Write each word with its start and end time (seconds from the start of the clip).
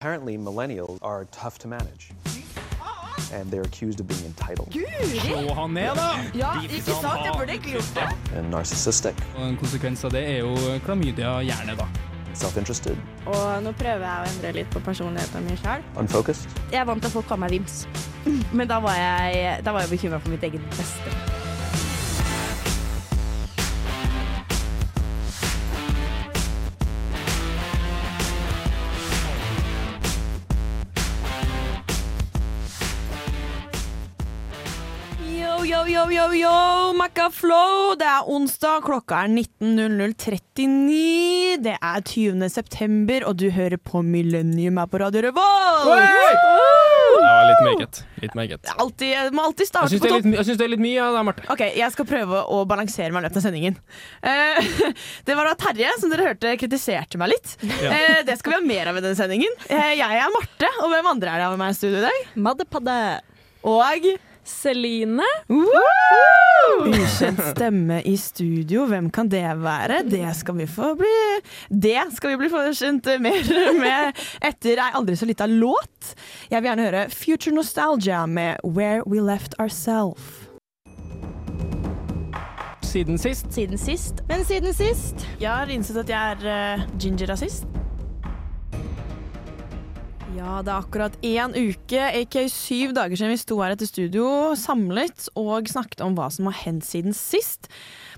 Apparently, 0.00 0.38
millennials 0.38 1.00
are 1.02 1.24
tough 1.32 1.58
to 1.58 1.66
manage. 1.66 2.10
And 3.32 3.50
they're 3.50 3.62
accused 3.62 3.98
of 3.98 4.06
being 4.06 4.24
entitled 4.26 4.72
Slå 4.72 5.54
han 5.54 5.74
ned, 5.74 5.96
da! 5.96 6.12
Ja, 6.38 6.52
ikke 6.62 6.80
sant? 6.82 7.24
Jeg 7.24 7.32
burde 7.38 7.52
ikke 7.52 7.70
gjort 7.72 7.90
det. 7.96 8.36
and 8.38 8.50
narcissistic, 8.50 9.14
Og 9.36 9.48
en 9.48 9.56
konsekvens 9.56 10.04
av 10.04 10.12
det 10.14 10.22
er 10.30 10.38
jo 10.38 10.54
klamydia-hjerne, 10.86 11.74
da. 11.80 11.86
self 12.34 12.56
interested, 12.56 12.96
Og 13.26 13.62
nå 13.66 13.72
prøver 13.72 14.06
jeg 14.06 14.22
å 14.22 14.30
endre 14.36 14.52
litt 14.60 14.70
på 14.70 14.80
personligheten 14.86 15.44
min 15.50 15.56
sjøl. 15.58 15.82
unfocused. 15.98 16.46
Jeg 16.72 16.80
er 16.80 16.84
vant 16.84 17.02
til 17.02 17.10
at 17.10 17.12
folk 17.18 17.26
kaller 17.26 17.48
meg 17.48 17.50
Vims, 17.58 17.88
men 18.52 18.68
da 18.70 18.78
var 18.80 18.94
jeg, 18.94 19.64
da 19.64 19.72
var 19.74 19.80
jeg 19.82 19.90
bekymra 19.98 20.20
for 20.22 20.30
mitt 20.30 20.42
eget 20.46 20.62
beste. 20.78 21.18
Yo, 36.08 36.12
yo, 36.14 36.32
yo, 36.32 36.48
yo, 36.96 37.08
yo, 37.12 37.24
Flow. 37.36 37.92
Det 38.00 38.06
er 38.08 38.24
onsdag, 38.32 38.80
klokka 38.86 39.26
er 39.26 39.28
19.00.39. 39.60 41.58
Det 41.60 41.74
er 41.76 42.00
20. 42.00 42.48
september, 42.48 43.26
og 43.28 43.36
du 43.36 43.50
hører 43.52 43.76
på 43.76 44.00
Millennium 44.00 44.78
her 44.80 44.88
på 44.88 45.02
Radio 45.02 45.20
Revolt. 45.26 45.84
Ja, 47.18 47.34
litt 47.50 47.60
meget. 47.66 48.00
Litt 48.22 48.34
meget. 48.40 48.70
Altid, 48.80 49.10
jeg 49.10 49.34
må 49.36 49.44
alltid 49.50 49.66
Jeg 49.66 49.68
starte 49.68 49.92
syns 49.92 50.00
på 50.00 50.06
det, 50.08 50.12
er 50.14 50.16
topp. 50.16 50.30
litt 50.30 50.38
jeg 50.38 50.46
synes 50.48 50.60
det 50.62 50.64
er 50.64 50.72
litt 50.72 50.84
mye 50.86 51.02
av 51.04 51.12
det, 51.18 51.24
Marte. 51.28 51.44
Ok, 51.52 51.62
Jeg 51.76 51.92
skal 51.92 52.08
prøve 52.08 52.40
å 52.56 52.62
balansere 52.72 53.12
meg 53.12 53.20
i 53.20 53.24
løpet 53.28 53.40
av 53.42 53.44
sendingen. 53.50 53.76
Eh, 54.32 54.56
det 55.28 55.36
var 55.36 55.44
da 55.50 55.58
Terje, 55.60 55.90
som 56.00 56.08
dere 56.14 56.30
hørte, 56.30 56.54
kritiserte 56.62 57.20
meg 57.20 57.34
litt. 57.34 57.52
Ja. 57.84 57.92
Eh, 57.92 58.20
det 58.24 58.40
skal 58.40 58.56
vi 58.56 58.60
ha 58.62 58.64
mer 58.64 58.94
av 58.94 58.96
i 58.96 59.04
denne 59.04 59.18
sendingen. 59.20 59.52
Eh, 59.68 59.92
jeg 60.00 60.08
er 60.24 60.32
Marte, 60.38 60.72
og 60.80 60.88
hvem 60.94 61.12
andre 61.12 61.36
er 61.36 61.44
det 61.44 61.52
med 61.52 61.60
meg 61.66 61.76
i 61.76 61.80
studio 61.82 62.00
i 62.00 62.06
dag? 62.08 62.18
Maddepadde. 62.48 62.98
Og 63.68 64.08
Celine. 64.48 65.26
Ukjent 66.78 67.40
stemme 67.52 68.00
i 68.08 68.16
studio, 68.20 68.86
hvem 68.90 69.10
kan 69.14 69.30
det 69.30 69.44
være? 69.62 70.02
Det 70.08 70.24
skal 70.36 70.58
vi 70.58 70.66
få 70.70 70.94
bli 70.98 71.14
Det 71.68 72.00
skal 72.16 72.32
vi 72.32 72.40
bli 72.42 72.50
forkjent 72.52 73.08
mer 73.22 73.52
med 73.78 74.20
etter 74.40 74.80
ei 74.82 74.90
aldri 74.98 75.16
så 75.18 75.28
lita 75.28 75.46
låt. 75.46 76.14
Jeg 76.50 76.60
vil 76.60 76.70
gjerne 76.70 76.88
høre 76.88 77.06
Future 77.12 77.54
Nostalgia 77.54 78.24
med 78.26 78.64
Where 78.64 79.04
We 79.06 79.22
Left 79.22 79.54
Ourselves. 79.58 80.48
Siden 82.88 83.18
sist. 83.18 83.52
Siden 83.52 83.78
sist. 83.78 84.22
Men 84.28 84.44
siden 84.44 84.72
sist 84.74 85.26
Jeg 85.40 85.50
har 85.50 85.68
innsett 85.68 86.00
at 86.00 86.08
jeg 86.08 86.38
er 86.38 86.78
uh, 86.80 86.86
ginger-rasist. 86.96 87.77
Ja, 90.38 90.60
det 90.62 90.70
er 90.70 90.84
akkurat 90.84 91.14
én 91.26 91.54
uke, 91.56 91.98
aka 91.98 92.44
syv 92.52 92.92
dager 92.94 93.18
siden 93.18 93.32
vi 93.32 93.40
sto 93.40 93.56
her 93.58 93.72
etter 93.74 93.88
studio 93.88 94.52
samlet 94.54 95.24
og 95.38 95.66
snakket 95.66 96.04
om 96.04 96.14
hva 96.14 96.28
som 96.30 96.46
har 96.46 96.54
hendt 96.60 96.86
siden 96.86 97.16
sist. 97.16 97.66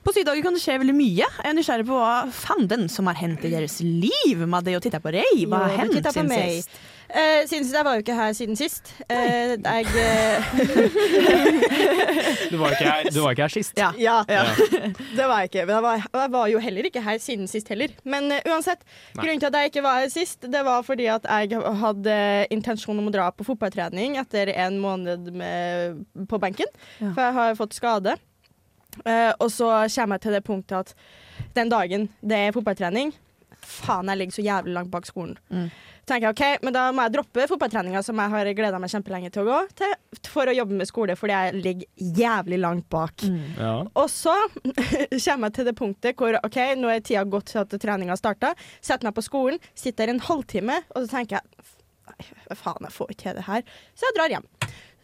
På 0.05 0.13
syv 0.13 0.27
dager 0.29 0.45
kan 0.45 0.53
det 0.57 0.61
skje 0.61 0.77
veldig 0.83 0.97
mye. 0.99 1.25
Jeg 1.25 1.49
er 1.49 1.57
nysgjerrig 1.57 1.87
på 1.89 1.97
hva 1.97 2.29
fanden 2.37 2.91
som 2.93 3.09
har 3.09 3.17
hendt 3.23 3.47
i 3.49 3.53
deres 3.55 3.79
liv. 3.81 4.45
med 4.45 4.69
det 4.69 4.77
å 4.77 4.83
titte 4.85 5.01
på 5.01 5.15
Rei. 5.17 5.47
hva 5.49 5.63
har 5.65 5.79
hendt 5.87 5.97
siden 6.13 6.29
sist? 6.35 6.77
Eh, 7.11 7.47
siden 7.49 7.65
sist, 7.65 7.75
Jeg 7.75 7.85
var 7.85 7.97
jo 7.97 8.03
ikke 8.05 8.15
her 8.15 8.33
siden 8.33 8.57
sist. 8.57 8.93
Uh, 9.11 9.17
jeg 9.59 9.87
uh... 9.87 10.45
Du 12.51 12.57
var 12.61 12.71
ikke 12.71 12.87
her, 12.87 13.11
du 13.11 13.21
var 13.23 13.31
ikke 13.35 13.43
her 13.43 13.55
sist. 13.55 13.79
Ja. 13.79 13.91
Ja, 13.99 14.23
det 15.19 15.27
var 15.27 15.43
jeg 15.43 15.51
ikke. 15.51 15.65
Men 15.67 15.75
jeg 15.75 15.83
var, 15.83 16.07
jeg 16.15 16.33
var 16.33 16.47
jo 16.53 16.59
heller 16.63 16.87
ikke 16.87 17.03
her 17.03 17.19
siden 17.19 17.49
sist 17.51 17.69
heller. 17.69 17.89
Men 18.05 18.33
uansett, 18.47 18.85
Nei. 19.17 19.25
grunnen 19.25 19.43
til 19.43 19.51
at 19.51 19.59
jeg 19.59 19.73
ikke 19.73 19.85
var 19.87 20.01
her 20.05 20.13
sist, 20.13 20.47
det 20.53 20.65
var 20.67 20.83
fordi 20.87 21.09
at 21.11 21.27
jeg 21.27 21.61
hadde 21.83 22.17
intensjon 22.55 22.99
om 22.99 23.11
å 23.11 23.15
dra 23.15 23.31
på 23.35 23.47
fotballtrening 23.49 24.19
etter 24.21 24.53
en 24.55 24.79
måned 24.83 25.33
med, 25.35 26.05
på 26.31 26.39
benken. 26.43 26.71
Ja. 27.01 27.11
For 27.11 27.25
jeg 27.27 27.39
har 27.41 27.59
fått 27.59 27.75
skade. 27.79 28.17
Eh, 29.05 29.33
og 29.39 29.51
så 29.55 29.71
kommer 29.95 30.19
jeg 30.19 30.27
til 30.27 30.35
det 30.35 30.45
punktet 30.47 30.79
at 30.79 30.95
den 31.55 31.71
dagen 31.71 32.09
det 32.23 32.39
er 32.39 32.55
fotballtrening 32.55 33.13
Faen, 33.71 34.09
jeg 34.11 34.19
ligger 34.19 34.35
så 34.35 34.43
jævlig 34.45 34.73
langt 34.75 34.91
bak 34.91 35.07
skolen. 35.07 35.37
Mm. 35.55 35.71
tenker 36.11 36.27
jeg, 36.27 36.35
ok, 36.35 36.63
Men 36.67 36.75
da 36.75 36.85
må 36.91 37.05
jeg 37.07 37.13
droppe 37.15 37.45
fotballtreninga 37.47 38.01
som 38.03 38.19
jeg 38.19 38.31
har 38.33 38.49
gleda 38.59 38.79
meg 38.83 38.91
kjempelenge 38.91 39.29
til 39.31 39.45
å 39.45 39.47
gå 39.47 39.59
til, 39.79 39.93
for 40.27 40.51
å 40.51 40.55
jobbe 40.57 40.75
med 40.81 40.89
skole, 40.91 41.15
fordi 41.15 41.37
jeg 41.37 41.61
ligger 41.63 41.87
jævlig 42.19 42.59
langt 42.59 42.89
bak. 42.91 43.23
Mm. 43.23 43.45
Ja. 43.61 43.75
Og 43.95 44.09
så 44.11 44.35
kommer 45.25 45.47
jeg 45.47 45.55
til 45.61 45.69
det 45.71 45.77
punktet 45.79 46.17
hvor 46.19 46.35
OK, 46.43 46.59
nå 46.81 46.91
er 46.91 47.01
tida 47.07 47.23
gått 47.31 47.53
til 47.53 47.63
at 47.63 47.79
treninga 47.79 48.17
starta. 48.19 48.55
Setter 48.83 49.07
meg 49.07 49.15
på 49.15 49.23
skolen, 49.23 49.63
sitter 49.79 50.07
der 50.11 50.15
en 50.17 50.21
halvtime, 50.27 50.81
og 50.97 51.05
så 51.07 51.13
tenker 51.15 51.39
jeg 51.39 51.71
"Nei, 52.11 52.57
faen, 52.59 52.83
jeg 52.89 52.93
får 52.99 53.11
ikke 53.15 53.23
til 53.29 53.35
det 53.39 53.47
her. 53.47 53.63
Så 53.95 54.09
jeg 54.11 54.17
drar 54.19 54.29
hjem. 54.35 54.47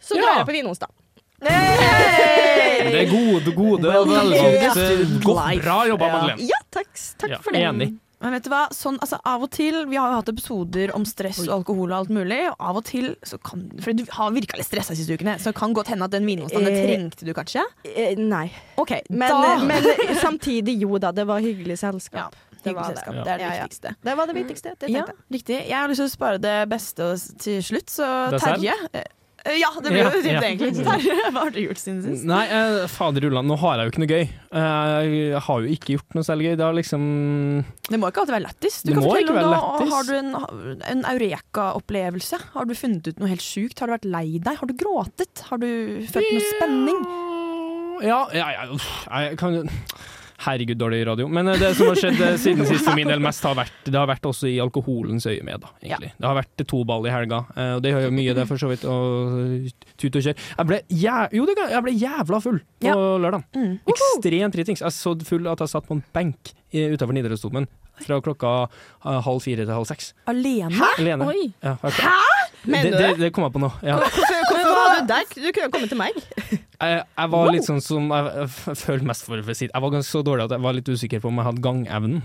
Så 0.03 0.17
Ja. 0.19 0.23
drar 0.27 0.39
jeg 0.43 0.47
på 0.51 0.57
Vinonsdag. 0.59 0.91
Det 1.39 3.01
er 3.03 3.11
gode, 3.11 3.53
gode 3.55 3.91
og 3.93 4.09
velvalgte. 4.09 4.71
student 4.73 5.25
Godt, 5.25 5.41
life. 5.51 5.63
bra 5.65 5.77
jobba. 5.87 6.09
Madeleine. 6.13 6.47
Ja, 6.49 6.59
takk, 6.73 6.91
takk 7.21 7.31
Ja, 7.31 7.39
for 7.45 7.53
det. 7.53 7.63
enig. 7.63 7.89
Men 8.21 8.33
vet 8.33 8.47
du 8.47 8.49
hva, 8.49 8.63
sånn, 8.73 8.97
altså, 9.05 9.19
av 9.29 9.43
og 9.45 9.51
til, 9.53 9.75
Vi 9.91 9.99
har 10.01 10.09
jo 10.09 10.17
hatt 10.23 10.31
episoder 10.33 10.93
om 10.97 11.05
stress 11.05 11.43
og 11.45 11.51
alkohol 11.59 11.91
og 11.93 11.97
alt 11.99 12.13
mulig. 12.17 12.39
Og 12.49 12.57
av 12.71 12.79
og 12.81 12.85
til 12.89 13.11
så 13.29 13.37
kan 13.45 13.67
For 13.85 13.93
du 13.93 14.05
har 14.17 14.31
virka 14.33 14.57
litt 14.57 14.67
stressa 14.71 14.95
de 14.97 15.03
siste 15.03 15.19
ukene, 15.19 15.35
så 15.43 15.53
det 15.53 15.59
kan 15.59 15.75
godt 15.77 15.91
hende 15.93 16.09
at 16.09 16.15
den 16.17 16.25
vinmonsteren 16.25 16.65
Eh, 16.71 16.87
trengte 16.87 17.27
du 17.29 17.33
kanskje? 17.37 17.65
Eh, 17.85 18.17
nei. 18.17 18.47
OK, 18.81 18.95
Men, 19.11 19.29
da 19.29 19.57
men 19.69 20.17
samtidig, 20.23 20.79
jo 20.81 20.97
da, 20.99 21.13
det 21.13 21.27
var 21.29 21.45
hyggelig 21.45 21.77
selskap. 21.85 22.33
Ja, 22.33 22.57
det 22.65 22.75
var 22.75 22.95
det. 22.97 23.05
Det 23.05 23.21
er 23.21 23.37
det 23.37 23.45
Ja, 23.45 23.53
ja. 23.53 23.67
viktigste. 23.69 23.95
Det 24.09 24.17
var 24.17 24.27
det 24.33 24.35
viktigste. 24.41 24.73
Det 24.81 24.89
Ja, 24.91 25.05
tenkte 25.05 25.13
jeg. 25.13 25.37
riktig. 25.41 25.61
Jeg 25.69 25.77
har 25.77 25.89
lyst 25.93 26.01
til 26.01 26.09
å 26.09 26.15
spare 26.17 26.39
det 26.41 26.57
beste 26.73 27.11
til 27.45 27.61
slutt, 27.63 27.93
så 27.93 28.09
Terje 28.41 28.73
eh, 28.97 29.05
Ja, 29.47 29.69
det 29.79 29.91
blir 29.93 30.01
Ja, 30.01 30.11
jo 30.11 30.21
fint, 30.25 30.33
ja. 30.33 30.41
egentlig. 30.43 30.85
Terje, 30.87 31.17
hva 31.33 31.43
har 31.45 31.53
du 31.55 31.59
gjort 31.63 31.79
siden 31.81 32.01
sist? 32.03 32.25
Nei, 32.27 32.43
eh, 32.51 32.87
fader 32.91 33.27
ulland, 33.29 33.47
nå 33.51 33.57
har 33.63 33.79
jeg 33.79 33.87
jo 33.87 33.93
ikke 33.95 34.03
noe 34.03 34.11
gøy. 34.11 34.25
Eh, 34.59 34.97
Jeg 35.07 35.43
har 35.47 35.61
jo 35.63 35.75
ikke 35.77 35.93
gjort 35.97 36.17
noe 36.19 36.27
særlig 36.27 36.49
gøy. 36.49 36.57
Det 36.59 36.67
har 36.67 36.75
liksom 36.79 37.05
Det 37.91 38.01
må 38.03 38.11
ikke 38.11 38.25
alltid 38.25 38.37
være 38.37 38.47
lættis. 38.49 38.81
Du 38.83 38.91
Det 38.91 38.97
kan 38.99 39.07
fortelle 39.07 39.37
om 39.37 39.53
noe. 39.55 39.89
Har 39.95 40.09
du 40.11 40.15
en, 40.19 40.35
en 40.97 41.05
eureka-opplevelse? 41.13 42.41
Har 42.57 42.67
du 42.69 42.75
funnet 42.75 43.07
ut 43.13 43.23
noe 43.23 43.31
helt 43.31 43.45
sjukt? 43.45 43.79
Har 43.81 43.87
du 43.93 43.97
vært 43.97 44.11
lei 44.11 44.27
deg? 44.43 44.59
Har 44.61 44.67
du 44.71 44.75
gråtet? 44.83 45.45
Har 45.51 45.63
du 45.63 45.69
følt 46.11 46.33
noe 46.35 46.51
spenning? 46.57 47.01
Ja, 48.05 48.21
ja, 48.37 48.51
ja 48.53 49.23
jeg 49.31 49.39
kan 49.41 49.55
jo 49.57 49.63
Herregud, 50.45 50.77
dårlig 50.77 50.99
radio. 51.09 51.27
Men 51.33 51.49
eh, 51.49 51.59
det 51.61 51.71
som 51.79 51.89
har 51.89 51.97
skjedd 51.97 52.21
eh, 52.21 52.35
siden 52.41 52.67
sist 52.69 52.85
for 52.85 52.97
min 52.99 53.09
del 53.09 53.23
mest, 53.25 53.45
har 53.47 53.57
vært 53.57 53.87
Det 53.89 53.97
har 53.97 54.09
vært 54.11 54.27
også 54.29 54.51
i 54.51 54.59
alkoholens 54.61 55.25
øyemed, 55.31 55.63
da, 55.65 55.71
egentlig. 55.83 56.11
Det 56.19 56.29
har 56.29 56.37
vært 56.37 56.65
to 56.69 56.83
ball 56.89 57.07
i 57.09 57.13
helga, 57.15 57.43
eh, 57.57 57.73
og 57.79 57.83
det 57.85 57.95
gjør 57.95 58.05
jo 58.09 58.13
mye, 58.19 58.35
det, 58.37 58.45
for 58.51 58.61
så 58.61 58.69
vidt. 58.73 58.85
Og 58.85 59.71
tut 59.97 60.19
og 60.21 60.27
kjør. 60.29 60.45
Jeg 60.59 60.71
ble, 60.73 60.81
jæv 61.05 61.37
jo, 61.41 61.47
det 61.49 61.57
jeg 61.73 61.87
ble 61.89 61.97
jævla 62.03 62.43
full 62.45 62.61
på 62.61 62.91
Ja. 62.93 62.95
lørdag. 63.25 63.47
Mm. 63.57 63.73
Ekstremt 63.95 64.55
dritings. 64.59 64.85
Jeg 64.85 64.91
er 64.93 64.97
så 64.99 65.17
full 65.25 65.49
at 65.49 65.65
jeg 65.65 65.73
satt 65.73 65.89
på 65.89 65.97
en 65.97 66.05
benk 66.15 66.53
utafor 66.77 67.15
Nidarosdomen 67.17 67.67
fra 68.05 68.19
klokka 68.21 68.51
halv 69.01 69.41
fire 69.41 69.65
til 69.65 69.73
halv 69.73 69.87
seks. 69.89 70.11
Alene? 70.29 70.77
Alene. 70.99 71.25
Oi. 71.33 71.47
Ja, 71.65 71.79
Hæ? 71.81 72.17
Mener 72.67 72.83
det, 72.83 72.91
du 72.91 72.97
det, 72.99 73.09
det? 73.09 73.21
det 73.21 73.33
kom 73.33 73.45
jeg 73.47 73.53
på 73.55 73.61
nå. 73.63 73.71
Ja. 73.87 73.97
Hvorfor, 74.03 74.39
hvorfor 74.51 74.73
var 74.75 75.01
du 75.01 75.07
der? 75.13 75.29
Du 75.31 75.47
kunne 75.55 75.69
jo 75.69 75.71
kommet 75.71 75.89
til 75.93 76.01
meg. 76.01 76.61
Jeg, 76.81 77.05
jeg 77.17 77.31
var 77.33 77.51
litt 77.55 77.65
sånn 77.65 77.81
som 77.81 78.11
Jeg, 78.13 78.27
jeg 78.37 78.49
f- 78.51 78.81
følte 78.83 79.09
mest 79.09 79.25
for 79.25 79.41
for 79.43 79.55
å 79.55 79.57
si 79.57 79.67
det. 79.69 79.73
Jeg 79.75 79.85
var 79.87 79.95
ganske 79.95 80.11
så 80.13 80.23
dårlig 80.27 80.45
at 80.49 80.55
jeg 80.57 80.65
var 80.67 80.77
litt 80.77 80.91
usikker 80.93 81.23
på 81.25 81.31
om 81.31 81.41
jeg 81.41 81.49
hadde 81.49 81.65
gangevnen. 81.65 82.23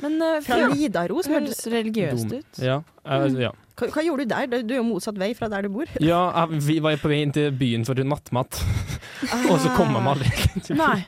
Men 0.00 0.16
uh, 0.24 0.38
Fra 0.44 0.58
Nidaros. 0.72 1.26
ja. 1.28 1.34
hørtes 1.38 1.60
religiøst 1.68 2.28
Dom. 2.30 2.38
ut. 2.40 2.60
Ja, 2.64 2.78
uh, 3.04 3.26
ja. 3.40 3.50
Hva, 3.80 3.88
hva 3.94 4.04
gjorde 4.04 4.24
du 4.26 4.32
der? 4.34 4.50
Du 4.64 4.74
er 4.74 4.78
jo 4.80 4.84
motsatt 4.88 5.16
vei 5.20 5.30
fra 5.36 5.48
der 5.52 5.64
du 5.64 5.72
bor. 5.72 5.88
ja 6.00 6.20
jeg, 6.42 6.60
vi 6.66 6.78
var 6.84 6.96
på 7.00 7.08
vei 7.12 7.22
inn 7.24 7.32
til 7.36 7.48
byen 7.56 7.84
for 7.88 7.96
nattmat, 8.04 8.60
og 9.50 9.56
så 9.60 9.72
kom 9.76 9.92
jeg 9.96 10.04
meg 10.04 10.12
aldri 10.14 10.60
til 10.66 10.76
byen. 10.80 11.04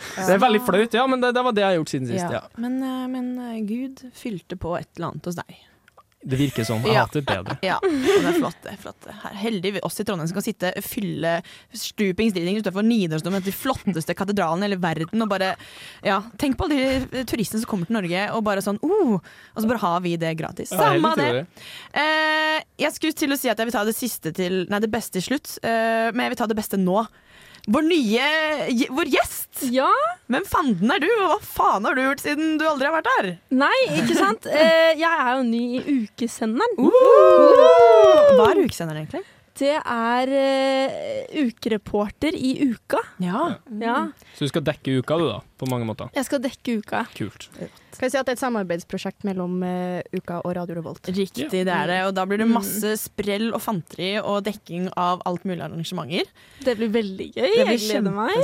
Det 0.00 0.32
er 0.32 0.40
veldig 0.40 0.60
flaut, 0.64 0.94
ja, 0.96 1.02
men 1.12 1.20
det, 1.20 1.34
det 1.36 1.42
var 1.44 1.52
det 1.56 1.60
jeg 1.60 1.68
har 1.68 1.76
gjort 1.76 1.90
siden 1.92 2.08
sist. 2.08 2.24
Ja. 2.24 2.38
Ja. 2.40 2.60
Men, 2.60 2.78
eh, 2.84 3.02
men 3.12 3.26
eh, 3.44 3.58
Gud 3.68 4.00
fylte 4.16 4.56
på 4.60 4.72
et 4.78 4.88
eller 4.96 5.10
annet 5.10 5.28
hos 5.28 5.36
deg. 5.36 5.58
Det 6.22 6.36
virker 6.36 6.66
sånn. 6.68 6.82
Jeg 6.84 6.92
Ja. 6.92 7.06
hater 7.06 7.22
bedre. 7.24 7.54
Ja, 7.64 7.78
og 7.80 7.90
det 7.90 8.28
er 8.28 8.34
flott. 8.36 8.56
Det 8.62 8.72
er 8.74 8.76
flott. 8.82 9.06
Her, 9.22 9.34
heldig 9.40 9.72
vi 9.72 9.80
oss 9.80 9.98
i 10.00 10.04
Trondheim 10.04 10.28
som 10.28 10.36
kan 10.36 10.44
sitte 10.44 10.72
fylle 10.84 11.38
stupings 11.72 12.34
dritings 12.36 12.60
utenfor 12.60 12.84
Nidarosdomen, 12.84 13.42
den 13.42 13.56
flotteste 13.56 14.12
katedralen 14.18 14.60
i 14.60 14.68
hele 14.68 14.76
verden, 14.82 15.22
og 15.24 15.30
bare 15.32 15.54
Ja, 16.04 16.18
tenk 16.36 16.58
på 16.60 16.68
alle 16.68 17.08
de 17.08 17.24
turistene 17.24 17.62
som 17.62 17.70
kommer 17.70 17.86
til 17.88 17.96
Norge, 17.96 18.26
og 18.34 18.44
bare 18.44 18.60
sånn 18.60 18.78
oh, 18.84 19.14
Og 19.16 19.56
så 19.56 19.66
bare 19.66 19.80
har 19.80 20.00
vi 20.04 20.16
det 20.20 20.36
gratis. 20.36 20.70
Ja, 20.72 20.78
Samme 20.92 21.14
det! 21.16 21.30
det. 21.32 21.46
Eh, 21.94 22.60
jeg 22.84 22.92
skulle 22.92 23.16
til 23.16 23.32
å 23.32 23.38
si 23.40 23.48
at 23.48 23.56
jeg 23.56 23.70
vil 23.70 23.72
ta 23.78 23.84
det 23.88 23.96
siste 23.96 24.34
til 24.36 24.66
Nei, 24.68 24.78
det 24.84 24.90
beste 24.92 25.16
til 25.16 25.24
slutt, 25.30 25.56
eh, 25.64 26.12
men 26.12 26.26
jeg 26.28 26.34
vil 26.36 26.42
ta 26.44 26.46
det 26.52 26.56
beste 26.60 26.76
nå. 26.76 27.06
Vår 27.68 27.82
nye 27.84 28.28
Vår 28.90 29.10
gjest! 29.12 29.46
Ja, 29.70 29.90
Hvem 30.30 30.44
fanden 30.48 30.90
er 30.94 31.02
du, 31.02 31.08
og 31.20 31.34
hva 31.34 31.38
faen 31.44 31.84
har 31.84 31.96
du 31.98 32.00
gjort 32.04 32.22
siden 32.22 32.54
du 32.60 32.64
aldri 32.64 32.86
har 32.88 32.94
vært 32.94 33.10
her? 33.18 33.28
nei, 33.52 33.76
ikke 33.98 34.16
sant? 34.16 34.46
Eh, 34.60 34.94
jeg 34.96 35.10
er 35.10 35.34
jo 35.36 35.42
ny 35.44 35.60
i 35.76 35.96
ukesenderen. 36.06 36.78
Hva 36.80 38.46
er 38.54 38.62
ukesenderen, 38.64 39.02
egentlig? 39.02 39.24
Det 39.60 39.74
er 39.76 40.30
uh, 40.32 41.46
ukereporter 41.46 42.32
i 42.36 42.54
Uka. 42.70 43.00
Ja. 43.20 43.42
Ja. 43.80 43.96
Så 44.34 44.46
du 44.46 44.50
skal 44.52 44.64
dekke 44.64 44.94
uka, 45.02 45.18
du, 45.20 45.26
da? 45.28 45.40
På 45.60 45.68
mange 45.68 45.84
måter. 45.84 46.08
Jeg 46.16 46.24
skal 46.24 46.40
dekke 46.40 46.78
Uka. 46.80 47.02
Kult. 47.12 47.50
Kan 47.52 48.06
jeg 48.06 48.14
si 48.14 48.16
at 48.16 48.24
det 48.24 48.32
er 48.32 48.38
et 48.38 48.42
samarbeidsprosjekt 48.42 49.26
mellom 49.28 49.58
uh, 49.60 50.00
Uka 50.16 50.38
og 50.40 50.54
Radio 50.56 50.78
Revolt. 50.78 51.10
Riktig, 51.12 51.50
det 51.52 51.66
er 51.68 51.90
det. 51.90 51.98
Og 52.08 52.14
da 52.16 52.24
blir 52.24 52.40
det 52.40 52.48
Mm. 52.48 52.54
masse 52.56 52.94
sprell 53.02 53.50
og 53.52 53.60
fanteri 53.60 54.14
og 54.22 54.40
dekking 54.48 54.88
av 54.96 55.20
alt 55.28 55.44
mulig 55.44 55.60
arrangementer. 55.66 56.24
Det 56.64 56.78
blir 56.80 56.88
veldig 56.96 57.28
gøy. 57.34 57.50
Det 57.52 57.66
blir 57.68 57.76
Jeg 57.76 57.84
gleder 57.84 58.16
meg. 58.16 58.40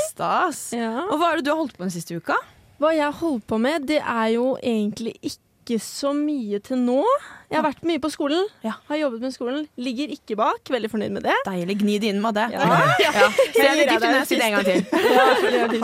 Ja. 0.77 1.07
Og 1.09 1.17
hva 1.19 1.33
er 1.33 1.41
det 1.41 1.47
du 1.49 1.51
har 1.55 1.63
holdt 1.63 1.79
på 1.79 1.87
med 1.87 1.97
siste 1.97 2.21
uka? 2.21 2.37
Hva 2.77 2.93
jeg 2.93 3.07
har 3.09 3.17
holdt 3.23 3.47
på 3.49 3.57
med, 3.59 3.87
det 3.89 4.03
er 4.05 4.29
jo 4.37 4.51
egentlig 4.61 5.15
ikke 5.25 5.41
så 5.83 6.13
mye 6.15 6.61
til 6.63 6.79
nå. 6.79 7.03
Jeg 7.51 7.59
har 7.59 7.65
vært 7.67 7.83
mye 7.87 7.99
på 8.03 8.09
skolen. 8.11 8.47
Ja. 8.63 8.73
Har 8.89 8.97
jobbet 9.01 9.21
med 9.27 9.33
skolen. 9.35 9.65
Ligger 9.79 10.11
ikke 10.15 10.37
bak. 10.39 10.63
Veldig 10.71 10.91
fornøyd 10.93 11.13
med 11.19 11.27
det. 11.27 11.35
Deilig. 11.47 11.77
Gni 11.83 11.99
det 12.03 12.11
inn 12.15 12.23
med 12.23 12.35
det. 12.39 12.47
Ja. 12.55 12.65
Ja. 13.03 13.27
Så 13.31 13.63
jeg 13.63 13.75
vil 13.75 13.83
gir 13.83 13.91
ikke 13.91 14.01
deg 14.03 14.15
det 14.17 14.23
si 14.31 14.39
det 14.39 14.47
en 14.47 14.57
gang 14.57 14.65
til. 14.67 14.81
Ja, 15.17 15.67
det. 15.71 15.81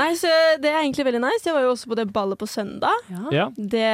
Nei, 0.00 0.08
så 0.20 0.32
det 0.64 0.72
er 0.72 0.80
egentlig 0.82 1.06
veldig 1.08 1.22
nice. 1.24 1.44
Jeg 1.46 1.54
var 1.56 1.64
jo 1.66 1.72
også 1.76 1.92
på 1.92 1.98
det 2.00 2.06
ballet 2.16 2.40
på 2.40 2.48
søndag. 2.50 3.06
Ja. 3.32 3.46
Det, 3.56 3.86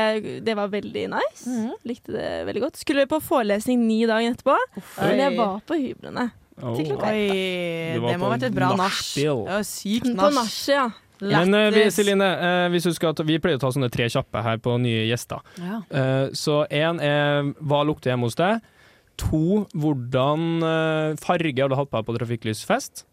det 0.47 0.57
var 0.59 0.71
veldig 0.73 1.07
nice. 1.15 1.45
Mhm. 1.47 1.75
Likte 1.91 2.15
det 2.17 2.29
veldig 2.49 2.65
godt. 2.69 2.81
Skulle 2.81 3.07
på 3.11 3.21
forelesning 3.23 3.83
ni 3.87 4.03
dager 4.11 4.31
etterpå, 4.35 4.57
men 5.03 5.25
jeg 5.27 5.37
var 5.39 5.59
på 5.67 5.79
hyblene. 5.83 6.31
Oh. 6.61 6.75
Til 6.77 6.91
klokka 6.91 7.09
Oi, 7.15 7.29
Det, 7.31 8.01
det 8.05 8.17
må 8.21 8.27
ha 8.29 8.35
vært 8.35 8.43
et 8.51 8.57
bra 8.57 8.75
nach. 8.77 8.99
sykt 9.65 10.11
På 10.11 10.27
nach. 10.29 10.35
nachet, 10.43 10.75
ja. 10.75 10.89
Men 11.21 11.55
eh, 11.55 11.69
vi, 11.71 11.85
Lættis. 11.85 11.99
Celine, 11.99 12.29
eh, 12.49 12.67
hvis 12.73 12.89
du 12.89 12.95
skal 12.97 13.15
ta, 13.17 13.27
vi 13.27 13.39
pleier 13.43 13.59
å 13.59 13.63
ta 13.63 13.71
sånne 13.75 13.91
tre 13.93 14.09
kjappe 14.13 14.43
her 14.45 14.61
på 14.63 14.77
nye 14.81 15.05
gjester. 15.11 15.45
Ja. 15.61 15.81
Eh, 15.91 16.27
så 16.37 16.63
én 16.73 17.01
er 17.05 17.53
hva 17.61 17.83
lukter 17.89 18.13
hjemme 18.13 18.31
hos 18.31 18.39
deg? 18.41 18.65
To, 19.21 19.67
hvordan 19.77 20.65
eh, 20.65 21.19
farge 21.21 21.61
har 21.61 21.69
du 21.69 21.77
hatt 21.77 21.91
på 21.93 22.01
deg 22.01 22.09
på 22.09 22.17
trafikklysfest? 22.17 23.05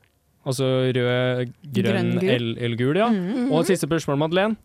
Altså 0.48 0.68
rød, 0.96 1.50
grønn 1.76 2.14
Grønn, 2.16 2.54
eller, 2.64 2.76
gul, 2.80 2.96
ja. 2.96 3.10
Mhm. 3.12 3.50
Og 3.52 3.68
siste 3.68 3.90
spørsmål, 3.90 4.22
Madeleine. 4.24 4.56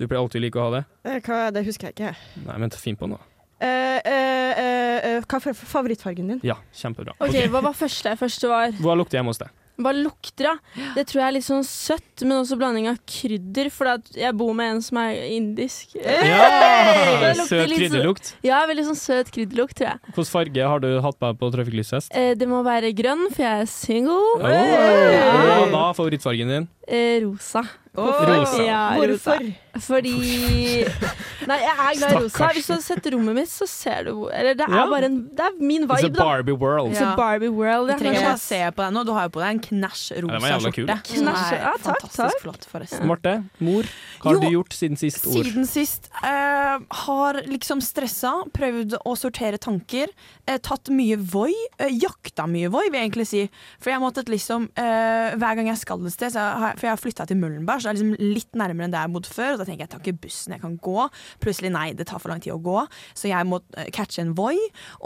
Du 0.00 0.08
pleier 0.08 0.22
alltid 0.24 0.42
like 0.42 0.58
å 0.58 0.64
ha 0.66 0.80
det. 0.80 0.86
Eh, 1.06 1.20
Hva, 1.22 1.44
det 1.54 1.62
husker 1.68 1.90
jeg 1.90 1.94
ikke. 1.94 2.14
Nei, 2.48 2.56
men 2.58 2.74
finn 2.74 2.98
på 2.98 3.06
noe. 3.06 3.22
Uh, 3.62 3.68
uh, 3.68 4.52
eh, 4.58 4.96
eh, 5.06 5.24
hva 5.30 5.38
er 5.38 5.54
favorittfargen 5.54 6.32
din? 6.32 6.40
Ja, 6.42 6.56
kjempebra. 6.74 7.14
OK, 7.20 7.28
Ok. 7.28 7.36
hva 7.52 7.60
var 7.62 7.76
første? 7.78 8.16
Første 8.18 8.48
var 8.50 8.72
Hva 8.82 8.96
lukter 8.98 9.20
hjemme 9.20 9.30
hos 9.30 9.38
deg? 9.38 9.52
Hva 9.80 9.90
lukter, 9.96 10.44
ja? 10.44 10.52
Det 10.94 11.06
tror 11.08 11.22
jeg 11.22 11.26
er 11.28 11.34
litt 11.38 11.46
sånn 11.46 11.64
søtt, 11.64 12.22
men 12.22 12.36
også 12.42 12.58
blanding 12.60 12.88
av 12.90 12.98
krydder, 13.08 13.70
for 13.72 13.88
jeg 14.14 14.34
bor 14.36 14.52
med 14.54 14.74
en 14.76 14.82
som 14.84 14.98
er 15.00 15.14
indisk. 15.32 15.94
Ja, 15.96 17.34
Søt 17.34 17.68
litt 17.70 17.78
så- 17.78 17.78
krydderlukt. 17.78 18.34
Ja, 18.44 18.60
veldig 18.68 18.84
sånn 18.90 18.98
søt 19.00 19.32
krydderlukt, 19.32 19.74
tror 19.80 19.88
jeg. 19.88 19.98
Hvilken 20.12 20.30
farge 20.30 20.68
har 20.68 20.78
du 20.84 21.00
hatt 21.00 21.18
på 21.18 21.30
deg 21.32 21.38
på 21.40 21.50
trafikklyshest? 21.56 22.12
Eh, 22.14 22.34
det 22.34 22.48
må 22.48 22.62
være 22.66 22.92
grønn, 22.94 23.28
for 23.32 23.42
jeg 23.42 23.62
er 23.62 23.66
single. 23.66 24.20
Oh, 24.36 24.48
Ja. 24.48 25.58
og 25.64 25.72
da 25.72 25.92
favorittfargen 25.96 26.48
din? 26.48 26.68
Eh, 26.86 27.20
rosa. 27.24 27.62
Rosa. 27.96 28.62
Ja, 28.64 28.96
rosa. 28.96 29.36
Hvorfor? 29.38 29.54
Fordi 29.80 30.12
Nei, 31.48 31.56
jeg 31.58 31.72
er 31.72 31.94
glad 31.96 32.12
i 32.12 32.18
rosa. 32.20 32.48
Hvis 32.52 32.66
du 32.68 32.72
hadde 32.74 32.84
sett 32.84 33.06
rommet 33.14 33.34
mitt, 33.38 33.48
så 33.50 33.66
ser 33.66 34.04
du 34.04 34.28
Eller 34.28 34.54
det 34.58 34.66
er 34.66 34.74
Ja. 34.76 34.82
bare 34.90 35.04
en 35.08 35.16
Det 35.32 35.40
er 35.46 35.54
min 35.60 35.86
It's 35.88 36.04
a 36.04 36.08
vibe. 36.08 36.16
Barbie 36.18 36.52
world. 36.52 36.92
It's 36.92 37.00
Ja. 37.00 37.12
a 37.12 37.16
Barbie 37.16 37.48
world. 37.48 37.88
Vi 37.88 37.96
trenger 38.04 38.20
kanskje. 38.20 38.28
bare 38.28 38.38
se 38.38 38.60
på 38.76 38.82
deg 38.84 38.92
nå. 38.92 39.04
Du 39.08 39.12
har 39.16 39.22
jo 39.28 39.32
på 39.32 39.40
deg 39.40 39.50
en 39.54 39.60
knæsj 39.60 40.02
Ja, 40.12 40.20
Det 40.20 40.28
var 40.28 40.52
rosa 40.52 40.72
skjorte. 40.72 40.98
Knæsj, 41.08 41.52
ja, 41.56 41.72
takk, 41.82 42.04
takk. 42.12 42.40
flott, 42.42 42.66
forresten. 42.70 43.06
Marte, 43.08 43.44
mor, 43.60 43.82
hva 44.20 44.28
har 44.28 44.34
Jo, 44.34 44.40
du 44.40 44.46
gjort 44.52 44.72
siden 44.76 44.96
sist 44.98 45.26
ord? 45.26 45.44
Siden 45.46 45.66
sist 45.66 46.08
uh, 46.22 46.78
har 47.06 47.40
liksom 47.48 47.80
stressa, 47.82 48.44
prøvd 48.52 48.98
å 49.04 49.16
sortere 49.16 49.58
tanker, 49.58 50.08
uh, 50.48 50.58
tatt 50.58 50.90
mye 50.90 51.16
Voi. 51.16 51.52
Uh, 51.80 51.88
jakta 51.88 52.46
mye 52.46 52.68
Voi, 52.70 52.84
vil 52.90 53.00
jeg 53.00 53.10
egentlig 53.10 53.26
si. 53.26 53.42
For 53.80 53.90
jeg 53.90 54.00
måttet 54.00 54.28
liksom 54.28 54.68
eh, 54.76 55.34
Hver 55.36 55.56
gang 55.56 55.66
jeg 55.68 55.78
skal 55.78 56.04
et 56.06 56.12
sted, 56.12 56.32
så 56.32 56.38
har 56.58 56.68
jeg, 56.72 56.78
for 56.78 56.86
jeg 56.86 56.92
har 56.92 57.00
flytta 57.02 57.26
til 57.26 57.36
Møllenberg, 57.40 57.80
så 57.82 57.90
det 57.92 57.92
er 57.92 58.04
liksom 58.04 58.34
litt 58.34 58.52
nærmere 58.58 58.84
enn 58.86 58.92
det 58.94 58.98
jeg 59.00 59.08
har 59.08 59.14
bodd 59.14 59.26
før. 59.26 59.61
Da 59.62 59.68
tenker 59.70 59.84
jeg 59.84 59.88
jeg 59.88 59.92
tar 59.94 60.02
ikke 60.02 60.20
bussen, 60.26 60.52
jeg 60.56 60.62
kan 60.62 60.74
gå. 60.82 61.06
Plutselig 61.42 61.70
nei, 61.74 61.86
det 61.98 62.06
tar 62.10 62.20
for 62.22 62.30
lang 62.32 62.42
tid 62.42 62.52
å 62.54 62.60
gå, 62.62 62.82
så 63.18 63.30
jeg 63.30 63.46
må 63.48 63.58
eh, 63.78 63.88
catche 63.94 64.22
en 64.22 64.34
Voi. 64.38 64.56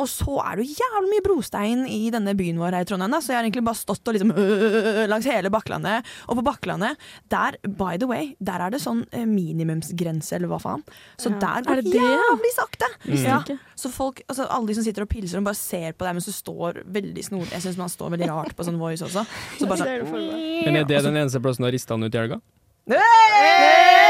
Og 0.00 0.08
så 0.10 0.36
er 0.42 0.56
det 0.60 0.66
jo 0.66 0.76
jævlig 0.80 1.12
mye 1.12 1.24
brostein 1.26 1.84
i 1.90 2.02
denne 2.14 2.34
byen 2.38 2.58
vår 2.60 2.76
her 2.78 2.86
i 2.86 2.88
Trondheim, 2.88 3.12
da, 3.14 3.20
så 3.24 3.32
jeg 3.34 3.38
har 3.40 3.46
egentlig 3.48 3.64
bare 3.68 3.80
stått 3.80 4.08
og 4.10 4.16
liksom 4.16 4.32
øh, 4.36 5.02
langs 5.12 5.28
hele 5.28 5.50
Bakklandet. 5.52 6.06
Og 6.30 6.38
på 6.40 6.44
Bakklandet, 6.46 7.00
der, 7.32 7.58
by 7.66 7.96
the 8.00 8.08
way, 8.10 8.32
der 8.40 8.64
er 8.66 8.72
det 8.74 8.80
sånn 8.84 9.04
eh, 9.12 9.24
minimumsgrense, 9.28 10.36
eller 10.38 10.50
hva 10.52 10.60
faen. 10.62 10.84
Så 11.20 11.32
Ja. 11.34 11.40
der 11.42 11.58
Er 11.58 11.82
går 11.82 11.82
det 11.84 11.92
jævlig 12.00 12.52
sakte. 12.56 12.88
Mm. 13.04 13.16
Ja. 13.26 13.40
Så 13.76 13.90
folk, 13.92 14.22
altså 14.28 14.46
alle 14.48 14.70
de 14.70 14.74
som 14.78 14.84
sitter 14.86 15.04
og 15.04 15.10
pilser 15.10 15.38
og 15.42 15.44
bare 15.50 15.58
ser 15.58 15.92
på 15.92 16.06
deg 16.06 16.16
mens 16.16 16.28
du 16.30 16.32
står 16.32 16.78
veldig 16.94 17.24
snodig 17.26 17.50
Jeg 17.52 17.64
syns 17.66 17.76
man 17.80 17.90
står 17.92 18.14
veldig 18.14 18.28
rart 18.30 18.54
på 18.56 18.64
sånn 18.64 18.78
voice 18.80 19.04
også. 19.04 19.26
Så 19.58 19.68
bare 19.68 19.84
sånn? 19.84 20.32
Men 20.64 20.80
er 20.80 20.88
det 20.88 21.02
den 21.04 21.16
eneste 21.20 21.42
plassen 21.44 21.64
du 21.66 21.68
har 21.68 21.76
rista 21.76 21.94
han 21.98 22.06
ut 22.06 22.14
i 22.14 22.22
helga? 22.22 22.40
Hey! 22.88 24.05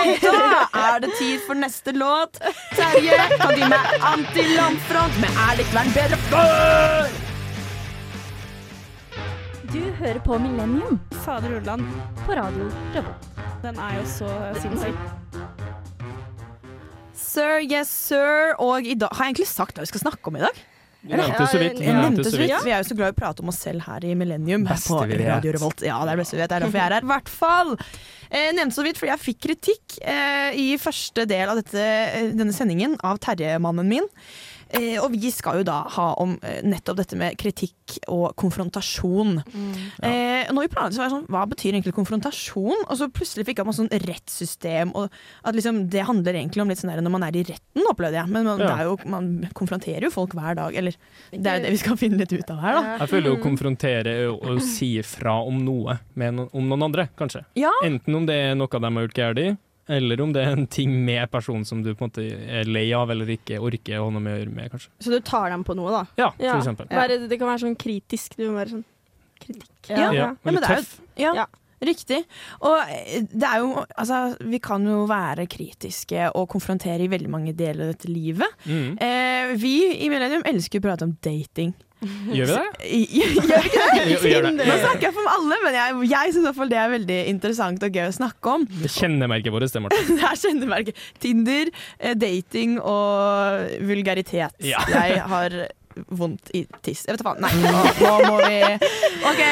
Og 0.00 0.24
da 0.24 0.60
er 0.80 1.00
det 1.04 1.10
tid 1.18 1.40
for 1.46 1.58
neste 1.58 1.94
låt. 1.96 2.40
Terje 2.76 3.18
kan 3.40 3.56
gi 3.56 3.68
meg 3.70 4.04
anti-landfront 4.12 5.18
med 5.22 5.42
Er 5.46 5.62
vært 5.74 5.92
bedre 5.96 6.20
før? 6.28 7.10
Du 9.70 9.80
hører 10.00 10.18
på 10.26 10.38
Millennium 10.42 10.98
Fader 11.22 11.52
Ulland, 11.60 11.84
på 12.24 12.34
radio 12.34 12.66
Revolt. 12.94 13.28
den 13.62 13.78
er 13.78 14.00
jo 14.00 14.06
så 14.08 14.30
sinnssyk. 14.58 14.96
Sir, 17.14 17.60
yes 17.62 17.88
sir. 17.88 18.56
Og 18.58 18.82
i 18.82 18.96
dag 18.98 19.12
har 19.14 19.28
jeg 19.28 19.36
egentlig 19.36 19.46
sagt 19.52 19.78
hva 19.78 19.84
vi 19.86 19.92
skal 19.92 20.02
snakke 20.08 20.32
om 20.32 20.40
i 20.40 20.42
dag. 20.42 20.64
Vi 21.00 21.16
nevnte 21.16 21.46
så 21.48 21.58
vidt. 21.58 21.80
Vi 21.80 21.92
nevnte 21.92 22.24
så 22.30 22.36
vidt. 22.36 22.50
Ja. 22.50 22.60
Vi 22.64 22.72
er 22.74 22.82
jo 22.82 22.88
så 22.90 22.96
glad 22.98 23.12
i 23.12 23.14
å 23.14 23.18
prate 23.20 23.44
om 23.44 23.48
oss 23.52 23.60
selv 23.64 23.86
her 23.86 24.04
i 24.04 24.14
Millennium. 24.18 24.66
her 24.68 24.80
på. 24.84 24.98
Radio 25.08 25.54
Revolt. 25.56 25.80
Ja, 25.86 25.96
det 26.04 26.12
er 26.12 26.18
det 26.18 26.24
beste 26.24 26.36
vi 26.36 26.42
vet. 26.42 26.50
Det 26.52 26.58
er 26.58 26.66
derfor 26.66 26.80
jeg 26.80 26.86
er 26.90 26.96
her. 26.98 27.06
I 27.06 27.10
hvert 27.14 27.32
fall. 27.32 27.72
Eh, 28.30 28.50
nevnte 28.58 28.76
så 28.76 28.84
vidt 28.86 29.00
fordi 29.00 29.10
jeg 29.14 29.22
fikk 29.24 29.40
kritikk 29.48 29.96
eh, 30.06 30.60
i 30.60 30.68
første 30.78 31.24
del 31.30 31.50
av 31.50 31.58
dette, 31.62 31.80
eh, 31.80 32.28
denne 32.36 32.54
sendingen 32.54 32.98
av 33.06 33.18
Terje-mannen 33.24 33.88
min. 33.90 34.06
Eh, 34.72 34.96
og 35.02 35.10
vi 35.14 35.30
skal 35.34 35.60
jo 35.60 35.64
da 35.66 35.80
ha 35.96 36.06
om 36.22 36.36
eh, 36.46 36.60
nettopp 36.66 37.00
dette 37.00 37.16
med 37.18 37.36
kritikk 37.40 37.96
og 38.12 38.36
konfrontasjon. 38.38 39.40
Eh, 40.02 40.50
når 40.52 40.66
vi 40.66 40.70
planla 40.72 40.92
så 40.94 41.02
var 41.02 41.08
jeg 41.08 41.14
sånn 41.16 41.26
Hva 41.30 41.42
betyr 41.50 41.74
egentlig 41.74 41.94
konfrontasjon? 41.96 42.84
Og 42.86 42.98
så 43.00 43.08
plutselig 43.12 43.46
fikk 43.48 43.60
jeg 43.62 43.68
masse 43.68 43.82
sånn 43.82 44.04
rettssystem, 44.06 44.92
og 44.94 45.10
at 45.46 45.56
liksom 45.58 45.82
det 45.90 46.04
handler 46.06 46.38
egentlig 46.38 46.62
om 46.62 46.70
litt 46.70 46.80
sånn 46.82 46.92
der 46.92 47.02
når 47.02 47.14
man 47.16 47.26
er 47.26 47.38
i 47.40 47.44
retten, 47.48 47.86
opplevde 47.90 48.20
jeg. 48.20 48.30
Men 48.30 48.46
man, 48.46 48.60
Ja. 48.60 48.68
det 48.70 48.76
er 48.78 48.90
jo, 48.90 48.96
man 49.10 49.30
konfronterer 49.58 50.06
jo 50.06 50.12
folk 50.14 50.34
hver 50.38 50.54
dag. 50.58 50.76
Eller 50.76 50.94
det 51.32 51.46
er 51.46 51.58
jo 51.58 51.64
det 51.66 51.74
vi 51.74 51.82
skal 51.82 51.96
finne 52.00 52.20
litt 52.22 52.32
ut 52.32 52.50
av 52.54 52.60
her, 52.62 52.78
da. 52.78 52.96
Jeg 53.02 53.12
føler 53.14 53.30
jo 53.32 53.38
å 53.38 53.42
konfrontere 53.42 54.14
og 54.30 54.46
og 54.50 54.62
si 54.64 54.96
fra 55.06 55.36
om 55.46 55.58
noe 55.64 55.98
med 56.18 56.34
no 56.34 56.48
om 56.52 56.66
noen 56.68 56.82
andre, 56.88 57.08
kanskje. 57.18 57.44
Ja. 57.60 57.70
Enten 57.86 58.14
om 58.16 58.26
det 58.26 58.34
er 58.34 58.54
noe 58.58 58.66
de 58.70 58.80
har 58.90 59.06
gjort 59.06 59.14
galt, 59.20 59.58
eller 59.90 60.20
om 60.24 60.32
det 60.32 60.42
er 60.46 60.52
en 60.56 60.66
ting 60.70 60.92
med 61.04 61.30
personen 61.32 61.64
som 61.66 61.82
du 61.82 61.90
på 61.94 62.04
en 62.06 62.10
måte 62.10 62.24
er 62.60 62.64
lei 62.70 62.86
av 62.96 63.10
eller 63.10 63.26
ikke 63.36 63.58
orker 63.60 63.98
å 63.98 64.04
ha 64.08 64.10
noe 64.14 64.22
med 64.24 64.36
å 64.36 64.40
gjøre 64.44 64.54
med, 64.54 64.70
kanskje. 64.72 64.90
Så 65.02 65.10
du 65.14 65.20
tar 65.20 65.50
dem 65.50 65.64
på 65.66 65.74
noe, 65.78 65.90
da? 65.90 66.02
Ja, 66.20 66.30
for 66.36 66.44
Ja. 66.46 66.58
eksempel. 66.60 66.88
Være, 66.88 67.18
det 67.28 67.38
kan 67.38 67.48
være 67.48 67.64
sånn 67.66 67.76
kritisk. 67.76 68.36
Du 68.36 68.46
må 68.50 68.58
være 68.60 68.74
sånn 68.76 68.84
kritikk. 69.40 69.90
Ja. 69.90 70.12
Ja, 70.12 70.28
men 70.44 70.54
veldig 70.54 70.60
det 70.60 70.70
er 70.70 70.76
jo- 70.76 70.82
tøff. 70.82 71.00
Ja, 71.16 71.32
Ja. 71.34 71.46
riktig. 71.82 72.24
Og 72.62 72.78
eh, 72.88 73.20
det 73.32 73.42
er 73.48 73.58
jo 73.60 73.84
Altså, 73.98 74.36
vi 74.40 74.58
kan 74.58 74.84
jo 74.84 75.06
være 75.06 75.46
kritiske 75.48 76.30
og 76.34 76.48
konfrontere 76.48 77.00
i 77.00 77.08
veldig 77.08 77.28
mange 77.28 77.54
deler 77.56 77.88
av 77.88 77.94
dette 77.96 78.08
livet. 78.08 78.48
Mm. 78.66 78.98
Eh, 79.00 79.54
vi 79.56 80.04
i 80.04 80.08
Millennium 80.08 80.42
elsker 80.44 80.78
å 80.80 80.82
prate 80.82 81.02
om 81.02 81.16
dating. 81.22 81.74
Gjør 82.00 82.48
vi 82.48 82.54
det? 82.54 82.68
Gjør 83.18 83.32
vi 83.34 83.66
ikke 83.68 83.88
det? 83.92 84.04
Jo, 84.10 84.20
gjør 84.30 84.46
det. 84.46 84.66
Nå 84.68 84.76
snakker 84.80 85.06
jeg 85.08 85.16
for 85.16 85.32
alle, 85.34 85.58
men 85.64 85.76
jeg, 85.76 85.96
jeg 86.10 86.32
syns 86.32 86.40
i 86.40 86.46
hvert 86.46 86.58
fall 86.60 86.70
det 86.72 86.78
er 86.80 86.94
veldig 86.94 87.18
interessant 87.32 87.84
og 87.86 87.98
gøy 87.98 88.06
å 88.06 88.14
snakke 88.16 88.54
om. 88.54 88.64
Det 88.80 88.92
kjennemerket 88.94 89.54
vårt, 89.54 89.68
det, 89.74 89.82
Martin. 89.84 90.08
Det 90.20 90.24
er 90.30 90.40
kjennemerket. 90.40 91.02
Tinder, 91.20 91.72
eh, 91.98 92.16
dating 92.16 92.78
og 92.80 93.84
vulgaritet. 93.90 94.56
Ja. 94.64 94.80
Jeg 94.96 95.20
har 95.34 95.58
vondt 96.16 96.52
i 96.56 96.64
tiss. 96.86 97.04
Jeg 97.04 97.16
vet 97.18 97.22
da 97.24 97.32
faen. 97.32 97.44
Nei, 97.44 97.52
nå, 97.60 97.84
nå 98.00 98.12
må 98.30 98.36
vi 98.46 98.60
OK, 99.28 99.42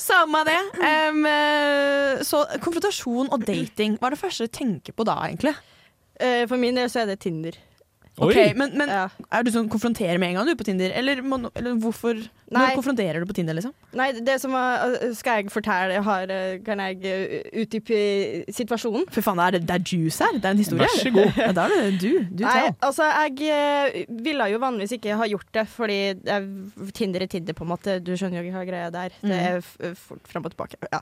samme 0.00 0.44
det. 0.48 0.60
Eh, 0.86 2.22
så 2.26 2.46
konfrontasjon 2.64 3.28
og 3.28 3.44
dating, 3.44 3.98
hva 4.00 4.08
er 4.08 4.16
det 4.16 4.22
første 4.24 4.48
du 4.48 4.56
tenker 4.56 4.96
på 4.96 5.04
da, 5.08 5.18
egentlig? 5.28 5.52
Eh, 6.20 6.46
for 6.48 6.60
min 6.60 6.76
del 6.80 6.88
så 6.92 7.04
er 7.04 7.12
det 7.12 7.20
Tinder. 7.24 7.56
Ok, 8.18 8.34
Oi! 8.36 8.52
men, 8.58 8.72
men 8.76 8.88
Ja. 8.90 9.04
Er 9.32 9.44
du 9.46 9.50
sånn 9.54 9.68
konfronterer 9.70 10.18
med 10.18 10.30
en 10.32 10.34
gang 10.40 10.46
du 10.46 10.50
er 10.52 10.56
på 10.58 10.64
Tinder? 10.66 10.90
Eller, 10.92 11.22
må, 11.22 11.38
eller 11.56 11.76
hvorfor 11.80 12.18
Nei. 12.50 12.64
Når 12.66 12.72
konfronterer 12.80 13.22
du 13.22 13.26
på 13.30 13.34
Tinder, 13.36 13.54
liksom? 13.54 13.70
Nei, 13.94 14.08
det 14.26 14.34
som 14.42 14.50
var 14.50 14.82
uh, 14.90 15.12
Skal 15.14 15.36
jeg 15.44 15.52
fortelle 15.54 15.94
jeg 15.94 16.02
har, 16.02 16.32
uh, 16.34 16.56
Kan 16.66 16.80
jeg 16.82 16.98
uh, 17.06 17.60
utdype 17.62 18.00
situasjonen? 18.52 19.04
For 19.14 19.22
faen, 19.22 19.38
er 19.38 19.54
det, 19.54 19.60
det 19.68 19.76
er 19.76 19.84
juice 19.86 20.18
her? 20.26 20.34
Det 20.34 20.48
er 20.50 20.56
en 20.56 20.58
historie? 20.58 20.82
Vær 20.90 20.96
så 20.98 21.12
god. 21.14 21.38
Ja, 21.44 21.52
da 21.56 21.68
er 21.70 21.86
det 21.86 22.00
du. 22.02 22.26
Du 22.40 22.42
Nei, 22.42 22.56
tell. 22.58 22.74
altså 22.90 23.06
jeg 23.06 24.08
ville 24.26 24.48
jo 24.50 24.58
vanligvis 24.66 24.96
ikke 24.98 25.14
ha 25.20 25.28
gjort 25.30 25.46
det, 25.54 25.64
fordi 25.70 26.00
jeg, 26.26 26.50
Tinder 26.98 27.22
er 27.24 27.30
Tinder, 27.30 27.54
på 27.56 27.64
en 27.64 27.70
måte. 27.70 27.94
Du 28.02 28.10
skjønner 28.18 28.42
jo 28.42 28.52
hva 28.56 28.66
greia 28.68 28.90
der. 28.94 29.14
Det 29.22 29.30
Mm. 29.30 29.46
er 29.46 29.62
f- 29.62 29.96
fort 30.08 30.26
fram 30.34 30.44
og 30.50 30.52
tilbake. 30.56 30.76
Ja. 30.92 31.00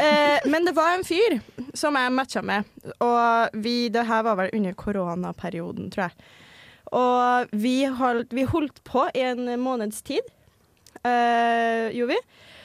Eh, 0.00 0.48
men 0.48 0.64
det 0.64 0.72
var 0.74 0.96
en 0.96 1.04
fyr 1.04 1.36
som 1.76 1.94
jeg 2.00 2.12
matcha 2.16 2.40
med, 2.42 2.64
og 3.04 3.52
vi, 3.60 3.76
det 3.92 4.06
her 4.08 4.24
var 4.26 4.40
vel 4.40 4.50
under 4.56 4.72
koronaperioden, 4.80 5.90
tror 5.92 6.08
jeg. 6.08 6.16
Og 6.92 7.48
vi 7.52 7.84
holdt, 7.86 8.32
vi 8.36 8.44
holdt 8.46 8.82
på 8.86 9.08
i 9.14 9.24
en 9.32 9.48
måneds 9.60 10.02
tid. 10.06 10.22
uh, 11.04 11.90
gjorde 11.94 12.14
vi? 12.14 12.20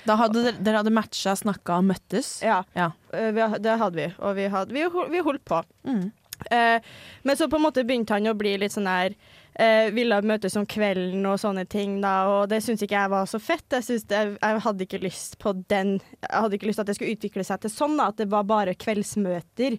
Da 0.06 0.16
hadde 0.18 0.42
dere- 0.42 0.64
dere 0.64 0.80
hadde 0.82 0.94
matcha, 0.94 1.36
snakka 1.38 1.78
og 1.78 1.86
møttes. 1.92 2.42
Ja. 2.46 2.64
Ja. 2.78 2.92
Uh, 3.14 3.58
det 3.62 3.78
hadde 3.82 3.96
vi, 4.00 4.08
og 4.20 4.36
vi, 4.38 4.48
hadde, 4.50 4.74
vi, 4.74 4.88
vi 5.12 5.20
holdt 5.26 5.46
på. 5.46 5.62
Mm. 5.86 6.08
Uh, 6.52 6.80
men 7.24 7.38
så 7.38 7.46
på 7.50 7.60
en 7.60 7.68
måte 7.68 7.84
begynte 7.86 8.16
han 8.18 8.26
å 8.32 8.34
bli 8.34 8.56
litt 8.58 8.74
sånn 8.74 8.88
der 8.90 9.14
uh, 9.60 9.92
Ville 9.94 10.18
møtes 10.26 10.56
om 10.58 10.66
kvelden 10.66 11.22
og 11.30 11.38
sånne 11.38 11.68
ting, 11.70 12.00
da, 12.02 12.16
og 12.32 12.48
det 12.50 12.64
syns 12.66 12.82
ikke 12.82 12.98
jeg 12.98 13.12
var 13.14 13.28
så 13.30 13.38
fett. 13.38 13.68
Jeg, 13.78 14.02
det, 14.10 14.22
jeg 14.42 14.64
hadde 14.66 14.88
ikke 14.88 15.04
lyst 15.04 15.38
på 15.44 15.54
den 15.70 16.00
Jeg 16.00 16.32
hadde 16.34 16.58
ikke 16.58 16.72
lyst 16.72 16.80
til 16.82 16.86
at 16.88 16.90
det 16.90 16.96
skulle 16.98 17.14
utvikle 17.14 17.46
seg 17.46 17.62
til 17.62 17.74
sånn, 17.76 18.00
da, 18.02 18.10
at 18.10 18.18
det 18.24 18.30
var 18.32 18.48
bare 18.50 18.74
kveldsmøter 18.74 19.78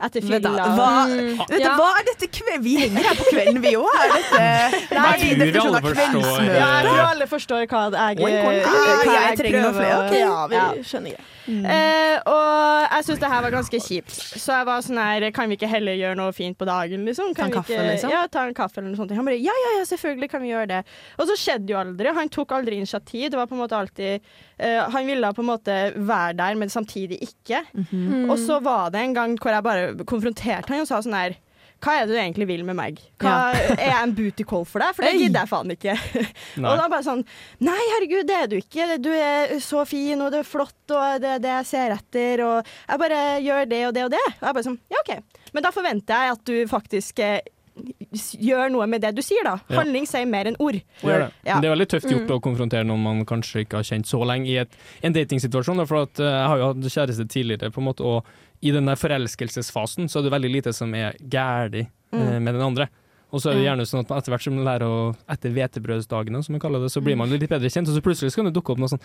etter 0.00 0.20
fylla. 0.20 0.50
hva, 0.74 1.06
Mm. 1.08 1.36
vet 1.38 1.48
du, 1.48 1.58
Ja. 1.60 1.76
hva 1.76 1.90
er 1.98 2.04
dette 2.04 2.26
kve 2.30 2.58
Vi 2.62 2.76
henger 2.78 3.02
her 3.02 3.14
på 3.14 3.24
kvelden, 3.30 3.60
vi 3.60 3.72
òg. 3.74 3.88
Er 3.94 4.12
dette 4.14 4.94
Jeg 4.94 5.52
tror 5.54 5.76
alle 5.76 5.94
forstår. 5.94 6.44
Ja, 6.44 6.80
jeg 6.80 6.86
tror 6.86 7.04
alle 7.10 7.26
forstår 7.26 7.66
hva 7.66 7.82
jeg, 7.92 8.18
oink. 8.18 8.64
hva 8.64 9.28
jeg 9.28 9.38
trenger 9.38 9.62
noe 9.62 9.72
prøver 9.72 9.80
flere, 9.80 9.94
å- 9.94 10.06
ok. 10.06 10.52
Ja, 10.54 10.72
vi 10.72 10.82
skjønner 10.82 11.10
det. 11.16 11.20
Eh, 11.46 12.18
og 12.24 12.88
jeg 12.88 13.04
syns 13.04 13.18
det 13.20 13.28
her 13.28 13.42
var 13.42 13.50
ganske 13.52 13.78
kjipt. 13.84 14.14
Så 14.40 14.48
jeg 14.56 14.64
var 14.64 14.78
sånn 14.80 14.96
her 14.96 15.30
Kan 15.30 15.48
vi 15.50 15.56
ikke 15.58 15.68
heller 15.68 15.92
gjøre 15.92 16.16
noe 16.16 16.32
fint 16.32 16.56
på 16.56 16.64
dagen, 16.64 17.04
liksom? 17.04 17.34
Ta 17.34 17.44
en 17.44 17.50
Kan 17.50 17.50
vi 17.50 17.56
kaffe, 17.58 17.74
ikke, 17.76 17.90
liksom? 17.92 18.10
Ja, 18.10 18.26
ta 18.26 18.46
en 18.46 18.54
kaffe 18.54 18.78
eller 18.78 18.88
noe 18.90 18.96
sånt. 18.96 19.10
Han 19.14 19.24
bare 19.26 19.36
ja, 19.38 19.52
ja, 19.52 19.78
ja, 19.78 19.84
selvfølgelig 19.84 20.30
kan 20.30 20.40
vi 20.40 20.48
gjøre 20.48 20.68
det. 20.68 20.84
Og 21.18 21.28
så 21.28 21.36
skjedde 21.36 21.68
jo 21.68 21.76
aldri. 21.76 22.14
Han 22.14 22.28
tok 22.30 22.48
aldri 22.48 22.78
initiativ. 22.80 23.30
Det 23.30 23.34
var 23.36 23.46
på 23.46 23.52
en 23.52 23.60
måte 23.68 23.76
alltid 23.76 24.20
eh, 24.58 24.82
Han 24.94 25.06
ville 25.06 25.32
på 25.34 25.42
en 25.44 25.50
måte 25.50 25.78
være 25.96 26.36
der, 26.38 26.54
men 26.60 26.72
samtidig 26.72 27.20
ikke. 27.22 27.64
Mhm. 27.72 28.30
Og 28.30 28.38
så 28.38 28.60
var 28.62 28.90
det 28.94 29.00
en 29.00 29.14
gang 29.14 29.38
hvor 29.40 29.54
jeg 29.54 29.66
bare 29.66 30.04
konfronterte 30.04 30.72
han 30.72 30.84
og 30.84 30.90
sa 30.90 31.02
sånn 31.04 31.18
her 31.18 31.40
hva 31.84 31.98
er 31.98 32.06
det 32.06 32.14
du 32.14 32.20
egentlig 32.20 32.46
vil 32.48 32.62
med 32.64 32.76
meg? 32.78 33.00
Hva, 33.20 33.52
Er 33.76 33.90
jeg 33.90 33.98
en 33.98 34.14
booty 34.16 34.46
call 34.48 34.64
for 34.68 34.80
deg? 34.80 34.94
For 34.96 35.04
det 35.04 35.18
gidder 35.20 35.44
jeg 35.44 35.50
faen 35.50 35.74
ikke. 35.74 35.96
Og 36.64 36.78
da 36.80 36.86
bare 36.88 37.04
sånn 37.04 37.24
Nei, 37.66 37.80
herregud, 37.92 38.24
det 38.28 38.38
er 38.38 38.48
du 38.48 38.56
ikke. 38.56 38.86
Du 39.04 39.10
er 39.12 39.56
så 39.64 39.84
fin, 39.88 40.20
og 40.20 40.32
du 40.32 40.38
er 40.40 40.48
flott, 40.48 40.78
og 40.88 41.20
det 41.20 41.34
er 41.36 41.42
det 41.44 41.52
jeg 41.52 41.68
ser 41.74 41.96
etter, 41.98 42.44
og 42.46 42.70
jeg 42.88 43.02
bare 43.04 43.20
gjør 43.44 43.68
det 43.68 43.82
og 43.88 43.96
det 43.96 44.06
og 44.06 44.14
det. 44.16 44.22
Og 44.38 44.48
jeg 44.48 44.58
bare 44.60 44.68
sånn 44.70 44.80
Ja, 44.94 45.02
OK. 45.02 45.42
Men 45.54 45.66
da 45.66 45.74
forventer 45.74 46.24
jeg 46.24 46.34
at 46.34 46.48
du 46.48 46.54
faktisk 46.70 47.20
eh, 47.22 47.52
gjør 47.74 48.70
noe 48.72 48.86
med 48.90 49.02
det 49.02 49.14
du 49.16 49.22
sier, 49.24 49.42
da. 49.46 49.56
Ja. 49.68 49.80
Handling 49.80 50.06
sier 50.06 50.26
mer 50.30 50.46
enn 50.50 50.56
ord. 50.62 50.78
Det. 51.02 51.18
Ja. 51.46 51.58
Det 51.60 51.68
er 51.68 51.74
veldig 51.74 51.88
tøft 51.90 52.08
gjort 52.10 52.28
Mm. 52.28 52.36
å 52.36 52.40
konfrontere 52.40 52.86
noen 52.86 53.02
man 53.02 53.24
kanskje 53.26 53.64
ikke 53.64 53.80
har 53.80 53.82
kjent 53.88 54.06
så 54.06 54.22
lenge 54.24 54.46
i 54.48 54.56
et, 54.62 54.70
en 55.02 55.12
datingsituasjon. 55.12 55.86
For 55.86 56.02
at, 56.02 56.18
eh, 56.20 56.24
jeg 56.24 56.48
har 56.48 56.58
jo 56.58 56.72
hatt 56.72 56.76
kjæreste 56.96 57.28
tidligere, 57.28 57.72
på 57.72 57.78
en 57.82 57.88
måte, 57.90 58.00
og 58.04 58.24
i 58.62 58.70
den 58.70 58.86
der 58.86 58.96
forelskelsesfasen 58.96 60.08
så 60.08 60.18
er 60.20 60.22
det 60.28 60.32
veldig 60.32 60.52
lite 60.52 60.72
som 60.74 60.94
er 60.94 61.14
gærlig 61.28 61.88
eh, 62.12 62.18
Mm. 62.18 62.42
med 62.44 62.54
den 62.54 62.62
andre. 62.62 62.88
Og 63.34 63.40
så 63.42 63.50
er 63.50 63.54
det 63.58 63.64
gjerne 63.66 63.82
sånn 63.82 64.04
at 64.06 64.10
etter 64.14 64.30
hvert 64.30 64.42
som 64.44 64.54
man 64.54 64.64
lærer 64.64 64.86
å 64.86 65.16
Etter 65.28 65.50
hvetebrødsdagene, 65.50 66.44
som 66.44 66.52
man 66.54 66.60
kaller 66.60 66.78
det, 66.78 66.92
så 66.92 67.02
blir 67.02 67.16
man 67.16 67.28
litt 67.28 67.48
bedre 67.50 67.66
kjent, 67.66 67.88
og 67.90 67.96
så 67.96 68.00
plutselig 68.00 68.30
så 68.30 68.36
kan 68.36 68.44
det 68.46 68.54
dukke 68.54 68.70
opp 68.70 68.78
noe 68.78 68.86
sånn 68.86 69.00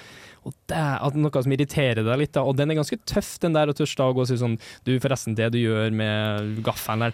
og 0.45 0.53
det 0.67 1.15
Noe 1.17 1.41
som 1.41 1.51
irriterer 1.51 2.03
deg 2.05 2.19
litt, 2.19 2.31
da. 2.33 2.43
Og 2.43 2.55
den 2.55 2.69
er 2.69 2.75
ganske 2.75 2.99
tøff, 3.09 3.39
den 3.39 3.53
der 3.53 3.65
å 3.65 3.73
tørste 3.73 3.97
å 4.05 4.13
gå 4.13 4.21
og 4.21 4.27
si 4.27 4.35
sånn 4.37 4.59
Du, 4.85 4.99
forresten, 4.99 5.33
det 5.33 5.51
du 5.51 5.57
gjør 5.57 5.89
med 5.91 6.61
gaffelen 6.61 6.99
der 6.99 7.13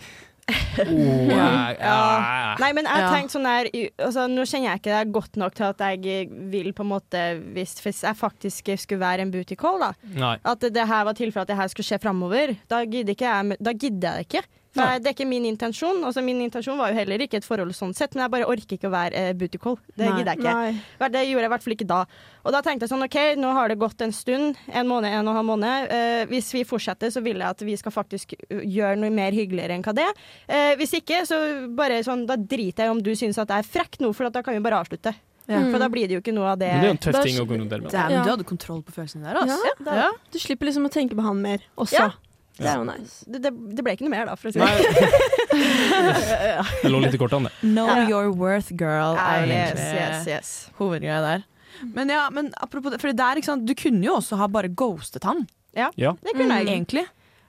oh, 0.52 1.30
jeg, 1.32 1.78
Ja. 1.80 2.56
Nei, 2.62 2.70
men 2.78 2.86
jeg 2.86 3.06
tenkte 3.10 3.34
sånn 3.34 3.48
der 3.48 3.70
altså, 4.06 4.26
Nå 4.30 4.46
kjenner 4.46 4.70
jeg 4.70 4.82
ikke 4.82 4.94
deg 4.94 5.14
godt 5.16 5.40
nok 5.42 5.56
til 5.58 5.68
at 5.72 5.82
jeg 6.06 6.28
vil 6.52 6.70
på 6.76 6.86
en 6.86 6.92
måte 6.92 7.24
Hvis, 7.56 7.78
hvis 7.82 8.04
jeg 8.06 8.20
faktisk 8.20 8.70
skulle 8.84 9.02
være 9.02 9.26
en 9.26 9.34
booty 9.34 9.58
call, 9.60 9.82
da. 9.82 9.92
Nei. 10.14 10.36
At 10.46 10.62
det 10.62 10.86
her 10.86 11.08
var 11.08 11.18
tilfellet 11.18 11.48
at 11.48 11.54
det 11.54 11.60
her 11.62 11.72
skulle 11.72 11.88
skje 11.88 12.02
framover. 12.04 12.54
Da 12.70 12.84
gidder, 12.86 13.16
ikke 13.16 13.26
jeg, 13.32 13.58
da 13.64 13.74
gidder 13.74 14.20
jeg 14.20 14.26
det 14.26 14.28
ikke. 14.30 14.62
Nei. 14.80 15.00
det 15.00 15.10
er 15.12 15.16
ikke 15.16 15.28
min 15.30 15.46
intensjon. 15.50 16.02
Altså, 16.08 16.24
min 16.26 16.42
intensjon 16.46 16.78
var 16.80 16.92
jo 16.92 17.00
heller 17.00 17.24
ikke 17.26 17.40
et 17.42 17.48
forhold 17.48 17.74
sånn 17.78 17.94
sett, 17.98 18.16
men 18.16 18.26
jeg 18.26 18.34
bare 18.36 18.48
orker 18.52 18.78
ikke 18.78 18.90
å 18.90 18.94
være 18.94 19.22
eh, 19.22 19.34
booty 19.38 19.60
call. 19.62 19.78
Det 19.96 20.08
gidder 20.10 20.32
jeg 20.34 20.42
ikke. 20.44 20.56
Nei. 20.56 21.10
Det 21.16 21.24
gjorde 21.26 21.44
jeg 21.46 21.50
i 21.50 21.54
hvert 21.54 21.66
fall 21.66 21.76
ikke 21.78 21.90
da. 21.90 22.00
Og 22.46 22.54
da 22.54 22.62
tenkte 22.66 22.86
jeg 22.86 22.94
sånn 22.94 23.06
OK, 23.06 23.20
nå 23.42 23.54
har 23.58 23.72
det 23.72 23.78
gått 23.82 24.02
en 24.06 24.14
stund, 24.16 24.60
en 24.70 24.90
måned, 24.90 25.10
en 25.12 25.26
og 25.26 25.32
en 25.34 25.40
halv 25.40 25.50
måned. 25.50 25.94
Eh, 25.96 26.26
hvis 26.32 26.52
vi 26.54 26.66
fortsetter, 26.68 27.14
så 27.14 27.24
vil 27.26 27.40
jeg 27.42 27.48
at 27.56 27.64
vi 27.66 27.78
skal 27.80 27.96
faktisk 27.96 28.36
uh, 28.38 28.60
gjøre 28.62 29.00
noe 29.02 29.14
mer 29.14 29.36
hyggeligere 29.36 29.78
enn 29.78 29.86
hva 29.86 29.96
det 29.98 30.06
er. 30.10 30.26
Eh, 30.48 30.74
hvis 30.82 30.94
ikke, 31.00 31.24
så 31.30 31.40
bare 31.78 32.04
sånn, 32.06 32.28
da 32.30 32.38
driter 32.38 32.86
jeg 32.86 32.92
i 32.92 32.96
om 32.96 33.02
du 33.02 33.14
syns 33.18 33.40
at 33.42 33.50
jeg 33.54 33.66
er 33.66 33.72
frekk 33.78 34.02
nå, 34.04 34.12
for 34.14 34.30
at 34.30 34.36
da 34.38 34.44
kan 34.46 34.58
vi 34.58 34.64
bare 34.66 34.84
avslutte. 34.84 35.16
Ja. 35.46 35.60
For 35.70 35.78
da 35.78 35.88
blir 35.94 36.10
det 36.10 36.18
jo 36.18 36.22
ikke 36.24 36.34
noe 36.34 36.56
av 36.56 36.62
det. 36.62 36.72
Men 36.74 36.82
det 36.82 36.88
er 36.88 36.90
jo 36.90 36.96
en 36.96 37.04
tøff 37.06 37.18
ting 37.22 37.36
å 37.38 37.46
konfrontere 37.46 37.86
med. 37.86 37.92
Damn, 37.94 38.14
Ja. 38.16 38.24
du 38.26 38.30
hadde 38.32 38.46
kontroll 38.50 38.82
på 38.82 38.96
følelsene 38.96 39.28
der, 39.28 39.42
altså. 39.44 39.74
Ja, 39.86 40.12
Du 40.34 40.40
slipper 40.42 40.66
liksom 40.66 40.88
å 40.88 40.92
tenke 40.94 41.18
på 41.18 41.22
han 41.22 41.42
mer 41.42 41.62
også. 41.78 42.08
Ja. 42.58 42.64
Det 42.64 42.70
er 42.72 42.78
jo 42.80 42.84
nice. 42.88 43.26
Det, 43.28 43.42
det, 43.44 43.52
det 43.76 43.84
ble 43.84 43.94
ikke 43.98 44.06
noe 44.08 44.14
mer, 44.14 44.26
da, 44.30 44.36
for 44.40 44.48
å 44.48 44.52
si 44.54 44.60
det 44.60 44.66
Nei. 44.66 44.76
Det 46.84 46.92
lå 46.92 47.00
litt 47.04 47.16
i 47.16 47.20
kortene, 47.20 47.50
det. 47.52 47.68
Know 47.68 47.88
Ja. 47.90 48.06
your 48.10 48.32
worth, 48.32 48.72
girl, 48.80 49.18
Ah, 49.20 49.42
yes, 49.44 49.80
yes, 49.80 50.28
yes. 50.28 50.54
hovedgreia 50.80 51.20
der. 51.22 51.44
Men 51.94 52.10
ja, 52.10 52.30
men 52.32 52.54
apropos 52.64 52.92
det, 52.94 53.02
for 53.02 53.12
det 53.12 53.18
der, 53.20 53.36
ikke 53.42 53.50
sant, 53.52 53.66
du 53.68 53.74
kunne 53.76 54.04
jo 54.06 54.16
også 54.22 54.38
ha 54.40 54.48
bare 54.48 54.70
ghostet 54.70 55.24
han, 55.28 55.46
Ja. 55.76 55.90
Det 55.98 56.32
kunne 56.36 56.56
jeg. 56.64 56.68
egentlig. 56.68 57.06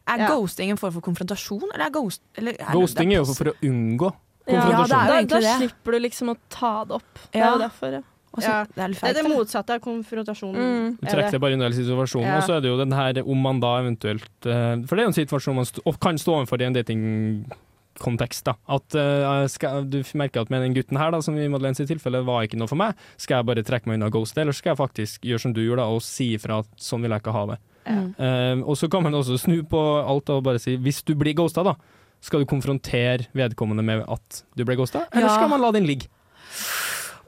Er 0.09 0.19
Ja. 0.19 0.29
ghosting 0.35 0.71
en 0.71 0.77
form 0.77 0.93
for 0.93 1.01
konfrontasjon, 1.01 1.63
eller 1.75 1.87
er 1.87 1.91
ghost... 1.91 2.21
Eller 2.37 2.53
er 2.59 2.73
Ghosting 2.73 3.09
det 3.11 3.17
er 3.17 3.25
jo 3.25 3.35
for 3.35 3.45
å 3.51 3.55
unngå 3.63 4.13
Ja, 4.47 4.61
konfrontasjon. 4.63 4.89
det 4.89 5.17
er 5.17 5.27
da, 5.27 5.41
da 5.41 5.57
slipper 5.59 5.93
du 5.93 5.99
liksom 5.99 6.29
å 6.31 6.37
ta 6.51 6.85
det 6.85 6.95
opp. 6.95 7.19
Det 7.33 7.39
Ja. 7.41 7.47
er 7.47 7.53
jo 7.53 7.59
derfor, 7.69 7.93
ja. 7.93 8.03
Også, 8.35 8.49
Ja. 8.49 8.65
Det 8.65 8.83
er 8.83 8.89
litt 8.89 9.01
Det 9.01 9.11
er 9.17 9.23
det 9.23 9.33
motsatte 9.33 9.75
av 9.75 9.81
konfrontasjonen. 9.81 10.57
Mm. 10.57 10.97
Du 11.01 11.07
er 11.07 11.13
trekker 11.15 11.31
det 11.33 11.41
bare 11.41 11.55
unna 11.57 11.69
hele 11.69 11.79
situasjonen. 11.79 12.27
Ja. 12.27 12.37
Og 12.37 12.43
så 12.45 12.57
er 12.57 12.61
det 12.61 12.69
jo 12.69 12.77
den 12.77 12.93
her 12.93 13.23
om 13.25 13.39
man 13.43 13.61
da 13.61 13.79
eventuelt 13.81 14.47
eh, 14.47 14.83
For 14.87 14.97
det 14.97 15.03
er 15.03 15.07
jo 15.07 15.13
en 15.15 15.21
situasjon 15.21 15.57
man 15.57 15.65
st 15.65 15.81
og 15.87 16.01
kan 16.01 16.19
stå 16.19 16.35
overfor 16.41 16.61
i 16.61 16.65
en 16.67 16.77
datingkontekst. 16.77 18.45
da 18.45 18.55
At 18.69 18.95
uh, 18.95 19.47
skal, 19.49 19.85
Du 19.89 20.03
merker 20.15 20.41
at 20.43 20.51
med 20.51 20.63
den 20.63 20.75
gutten 20.75 20.99
her, 20.99 21.11
da 21.11 21.21
som 21.23 21.37
i 21.39 21.49
Madeleines 21.49 21.79
tilfelle 21.79 22.25
var 22.27 22.45
ikke 22.45 22.59
noe 22.61 22.69
for 22.69 22.77
meg, 22.77 22.95
skal 23.17 23.39
jeg 23.41 23.47
bare 23.47 23.63
trekke 23.65 23.87
meg 23.89 24.01
unna 24.01 24.11
ghost, 24.11 24.37
eller 24.37 24.53
skal 24.53 24.75
jeg 24.75 24.83
faktisk 24.83 25.23
gjøre 25.25 25.41
som 25.41 25.55
du 25.57 25.63
gjorde, 25.65 25.81
da 25.81 25.89
og 25.89 26.03
si 26.03 26.35
ifra 26.37 26.61
at 26.61 26.69
sånn 26.77 27.03
vil 27.03 27.11
jeg 27.15 27.25
ikke 27.25 27.33
ha 27.37 27.47
det. 27.55 27.59
Mm. 27.87 28.09
Uh, 28.19 28.69
og 28.69 28.77
så 28.77 28.91
kan 28.91 29.03
man 29.03 29.15
også 29.15 29.39
snu 29.39 29.63
på 29.63 29.81
alt 30.03 30.29
og 30.35 30.43
bare 30.45 30.59
si 30.61 30.77
hvis 30.77 31.05
du 31.07 31.15
blir 31.15 31.35
ghosta, 31.39 31.63
da. 31.65 31.77
Skal 32.21 32.43
du 32.43 32.47
konfrontere 32.49 33.29
vedkommende 33.37 33.85
med 33.85 34.03
at 34.09 34.43
du 34.57 34.65
ble 34.65 34.75
ghosta, 34.77 35.07
eller 35.13 35.29
Ja. 35.29 35.35
skal 35.37 35.49
man 35.49 35.61
la 35.63 35.71
den 35.71 35.87
ligge? 35.87 36.09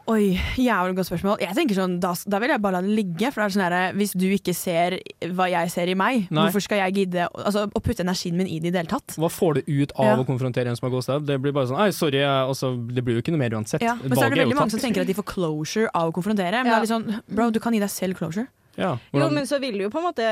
Oi, 0.08 0.38
jævlig 0.56 0.94
godt 0.96 1.08
spørsmål. 1.10 1.34
Jeg 1.42 1.52
tenker 1.52 1.76
sånn, 1.76 1.98
da, 2.00 2.14
da 2.32 2.38
vil 2.40 2.48
jeg 2.54 2.62
bare 2.64 2.78
la 2.78 2.80
det 2.80 2.94
ligge. 2.96 3.28
For 3.28 3.42
det 3.42 3.44
er 3.44 3.52
sånn 3.58 3.64
her, 3.66 3.92
Hvis 3.98 4.14
du 4.16 4.24
ikke 4.32 4.54
ser 4.56 4.96
hva 5.36 5.50
jeg 5.52 5.68
ser 5.74 5.90
i 5.92 5.96
meg, 6.00 6.30
Nei. 6.32 6.46
hvorfor 6.46 6.64
skal 6.64 6.80
jeg 6.80 6.94
gidde 7.02 7.26
altså, 7.28 7.66
å 7.68 7.82
putte 7.84 8.00
energien 8.06 8.38
min 8.40 8.48
i 8.48 8.56
det 8.58 8.70
i 8.70 8.72
det 8.72 8.80
hele 8.86 8.92
tatt? 8.94 9.18
Hva 9.20 9.28
får 9.28 9.60
du 9.60 9.68
ut 9.82 9.92
av 9.98 10.06
Ja. 10.06 10.16
å 10.16 10.24
konfrontere 10.24 10.72
en 10.72 10.76
som 10.80 10.88
har 10.88 10.94
ghosta? 10.96 11.18
Det 11.20 11.36
blir 11.44 11.52
bare 11.52 11.68
sånn 11.68 11.76
Ei, 11.84 11.90
sorry, 11.92 12.22
altså, 12.24 12.72
det 12.88 13.04
blir 13.04 13.18
jo 13.18 13.20
ikke 13.20 13.36
noe 13.36 13.42
mer 13.44 13.50
uansett. 13.60 13.84
Ja, 13.84 13.96
men 14.00 14.16
så 14.16 14.24
er 14.24 14.30
det 14.32 14.38
veldig 14.40 14.56
er 14.56 14.60
mange 14.62 14.70
tatt. 14.72 14.80
som 14.80 14.86
tenker 14.88 15.04
at 15.04 15.06
de 15.12 15.18
får 15.20 15.28
closure 15.34 15.90
av 15.94 16.08
å 16.08 16.14
konfrontere. 16.16 16.64
Men 16.64 16.72
Ja. 16.72 16.80
det 16.80 16.88
er 16.90 16.96
litt 16.96 16.96
sånn, 16.96 17.22
bro, 17.28 17.50
du 17.50 17.60
kan 17.60 17.72
gi 17.76 17.78
deg 17.84 17.90
selv 17.92 18.16
closure. 18.16 18.48
Ja, 18.78 18.92
Jo, 19.12 19.26
men 19.34 19.46
så 19.50 19.58
vil 19.58 19.74
du 19.74 19.82
jo 19.82 19.90
på 19.90 19.98
en 19.98 20.04
måte 20.06 20.24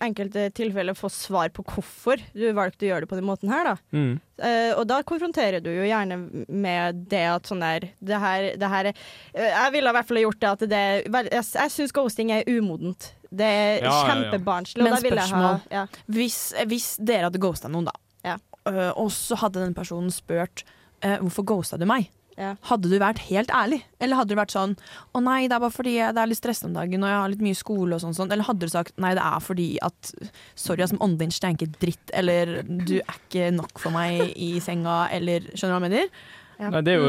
enkelte 0.00 0.46
tilfeller 0.56 0.96
få 0.96 1.10
svar 1.12 1.50
på 1.52 1.60
hvorfor 1.68 2.22
du 2.32 2.46
valgte 2.56 2.86
å 2.86 2.88
gjøre 2.94 3.04
det 3.04 3.10
på 3.10 3.18
den 3.18 3.26
måten 3.28 3.52
her, 3.52 3.74
da. 3.74 3.74
mm. 3.92 4.14
Uh, 4.40 4.72
og 4.80 4.86
da 4.88 5.02
konfronterer 5.04 5.60
du 5.60 5.68
jo 5.68 5.84
gjerne 5.84 6.16
med 6.48 7.02
det 7.12 7.26
at 7.28 7.44
sånn 7.50 7.60
der 7.60 7.90
Det 8.00 8.20
her, 8.22 8.46
det 8.56 8.70
her 8.72 8.86
er 8.88 8.94
eh, 9.34 9.50
Jeg 9.50 9.72
ville 9.74 9.92
i 9.92 9.96
hvert 9.98 10.08
fall 10.08 10.20
gjort 10.22 10.38
det 10.40 10.48
at 10.54 10.62
det 10.70 10.80
Jeg, 11.04 11.42
jeg 11.58 11.72
syns 11.74 11.92
ghosting 11.92 12.32
er 12.32 12.48
umodent. 12.48 13.10
Det 13.28 13.44
er 13.44 13.84
Ja, 13.84 13.90
ja, 13.90 13.90
ja. 13.92 14.14
kjempebarnslig. 14.14 14.86
Men 14.86 14.96
ha 14.96 15.00
spørsmål. 15.02 15.60
ja. 15.76 15.82
Hvis, 16.08 16.38
hvis 16.72 16.88
dere 17.04 17.28
hadde 17.28 17.42
ghosta 17.44 17.68
noen, 17.68 17.90
da, 17.90 17.92
Ja. 18.24 18.38
øh, 18.72 18.90
og 18.96 19.12
så 19.12 19.36
hadde 19.44 19.60
den 19.60 19.76
personen 19.76 20.08
spurt 20.10 20.64
hvorfor 21.04 21.44
ghosta 21.52 21.76
du 21.80 21.84
meg, 21.88 22.08
Ja. 22.40 22.54
hadde 22.70 22.88
du 22.88 22.96
vært 23.02 23.20
helt 23.28 23.50
ærlig? 23.52 23.82
Eller 24.00 24.16
hadde 24.16 24.32
du 24.32 24.38
vært 24.40 24.54
sånn 24.54 24.72
å 25.14 25.20
nei, 25.22 25.42
det 25.46 25.58
er 25.58 25.60
bare 25.66 25.74
fordi 25.76 25.94
det 26.00 26.22
er 26.22 26.30
litt 26.30 26.40
stressende 26.40 26.72
om 26.72 26.78
dagen 26.80 27.04
og 27.04 27.10
jeg 27.12 27.20
har 27.20 27.32
litt 27.34 27.44
mye 27.44 27.58
skole 27.58 27.98
og 27.98 28.00
sånn, 28.00 28.16
sånn. 28.16 28.32
Eller 28.32 28.48
hadde 28.48 28.64
du 28.64 28.72
sagt 28.72 28.96
nei, 28.96 29.12
det 29.18 29.22
er 29.28 29.40
fordi 29.44 29.68
at 29.84 30.12
sorry, 30.56 30.82
ass, 30.86 30.94
men 30.96 31.04
ånden 31.04 31.18
din 31.26 31.36
stenker 31.36 31.68
dritt, 31.82 32.10
eller 32.16 32.62
du 32.64 32.96
er 33.02 33.16
ikke 33.20 33.50
nok 33.60 33.78
for 33.82 33.92
meg 33.94 34.32
i 34.40 34.54
senga, 34.64 35.02
eller 35.12 35.50
skjønner 35.52 35.76
du 35.76 35.76
hva 35.76 35.80
jeg 35.80 35.88
mener? 35.90 36.14
Nei, 36.60 36.80
det 36.84 36.92
er 36.92 36.98
jo, 37.00 37.06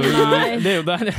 det 0.63 0.69
er 0.71 0.77
jo 0.77 0.83
der. 0.87 1.09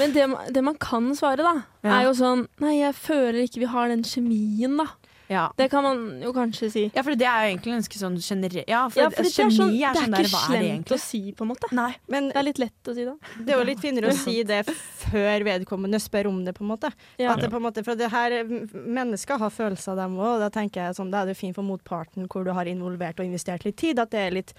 Men 0.00 0.14
det, 0.16 0.24
det 0.56 0.62
man 0.66 0.78
kan 0.82 1.12
svare, 1.14 1.44
da, 1.46 1.52
Ja. 1.86 2.00
er 2.00 2.08
jo 2.08 2.14
sånn 2.18 2.40
Nei, 2.58 2.72
jeg 2.80 2.96
føler 2.98 3.44
ikke 3.44 3.60
vi 3.62 3.68
har 3.70 3.88
den 3.92 4.02
kjemien, 4.02 4.74
da. 4.80 4.88
Ja. 5.30 5.44
Det 5.56 5.68
kan 5.70 5.84
man 5.86 6.22
jo 6.24 6.32
kanskje 6.34 6.68
si. 6.72 6.82
Ja, 6.94 7.04
for 7.06 7.14
det 7.14 7.26
er 7.28 7.44
jo 7.44 7.50
egentlig 7.52 7.74
ganske 7.76 8.00
sånn 8.00 8.16
generelt 8.18 8.66
Ja, 8.66 8.80
for, 8.90 9.04
Ja, 9.04 9.10
for 9.14 9.22
det, 9.22 9.30
er 9.30 9.52
sånn, 9.54 9.70
er 9.70 9.78
det 9.78 9.86
er 9.86 9.94
sånn 9.94 10.08
ikke 10.08 10.16
der, 10.16 10.26
er 10.26 10.64
slemt 10.64 10.94
å 10.96 10.98
si, 10.98 11.20
på 11.38 11.46
en 11.46 11.50
måte. 11.52 11.70
Nei. 11.76 11.90
Men 12.10 12.30
Det 12.32 12.40
er 12.40 12.46
litt 12.48 12.62
lett 12.62 12.90
å 12.90 12.96
si, 12.96 13.06
da. 13.06 13.14
det 13.38 13.54
er 13.54 13.62
jo 13.62 13.68
litt 13.68 13.82
finere 13.84 14.10
å 14.10 14.16
si 14.18 14.36
det 14.46 14.60
før 15.04 15.46
vedkommende 15.46 16.02
spør 16.02 16.30
om 16.32 16.42
det, 16.46 16.56
på 16.58 16.66
en 16.66 16.72
måte. 16.72 16.90
Ja. 17.22 17.36
At 17.36 17.44
det 17.44 17.52
på 17.52 17.60
en 17.60 17.66
måte 17.68 17.86
for 17.86 18.00
det 18.00 18.10
her, 18.10 18.40
Mennesker 18.74 19.38
har 19.38 19.54
følelser, 19.54 19.94
dem 19.98 20.18
òg. 20.18 20.40
Da 20.42 20.50
tenker 20.50 20.88
jeg 20.88 20.98
sånn, 20.98 21.14
da 21.14 21.22
er 21.22 21.30
det 21.30 21.38
fint 21.38 21.54
for 21.54 21.66
motparten 21.66 22.26
hvor 22.30 22.46
du 22.46 22.50
har 22.56 22.66
involvert 22.70 23.22
og 23.22 23.30
investert 23.30 23.66
litt 23.68 23.78
tid, 23.78 24.02
at 24.02 24.10
det 24.10 24.26
er 24.26 24.34
litt 24.40 24.54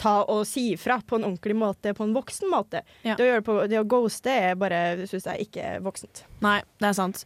ta 0.00 0.20
og 0.32 0.44
si 0.48 0.70
ifra 0.74 1.00
på 1.04 1.18
en 1.18 1.26
ordentlig 1.28 1.56
måte, 1.56 1.92
på 1.96 2.06
en 2.06 2.14
voksen 2.16 2.50
måte. 2.52 2.84
Ja. 3.02 3.16
Det, 3.16 3.24
å 3.24 3.30
gjøre 3.32 3.44
på, 3.46 3.56
det 3.70 3.80
å 3.80 3.88
ghoste 3.88 4.32
er 4.32 4.56
bare, 4.60 4.80
syns 5.10 5.28
jeg, 5.28 5.48
ikke 5.48 5.74
voksent. 5.84 6.24
Nei, 6.44 6.60
det 6.80 6.90
er 6.92 6.96
sant. 6.96 7.24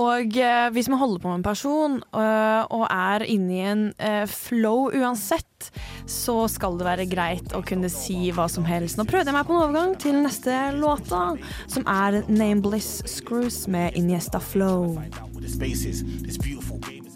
Og 0.00 0.36
eh, 0.42 0.68
hvis 0.74 0.88
man 0.90 0.98
holder 0.98 1.22
på 1.22 1.30
med 1.30 1.38
en 1.38 1.46
person 1.46 1.92
øh, 2.02 2.62
og 2.74 2.84
er 2.90 3.24
inne 3.30 3.54
i 3.54 3.60
en 3.70 3.84
øh, 3.94 4.26
flow 4.26 4.88
uansett, 4.90 5.68
så 6.10 6.34
skal 6.50 6.80
det 6.80 6.88
være 6.88 7.06
greit 7.10 7.54
å 7.54 7.62
kunne 7.66 7.90
si 7.92 8.32
hva 8.34 8.48
som 8.50 8.66
helst. 8.66 8.98
Nå 8.98 9.06
prøvde 9.06 9.30
jeg 9.30 9.36
meg 9.36 9.46
på 9.46 9.54
en 9.54 9.62
overgang 9.62 9.94
til 10.02 10.18
neste 10.24 10.56
låta, 10.76 11.22
som 11.70 11.86
er 11.86 12.24
Nameless 12.26 13.04
Screws 13.08 13.64
med 13.70 13.94
Iniesta 13.98 14.42
Flow. 14.42 14.98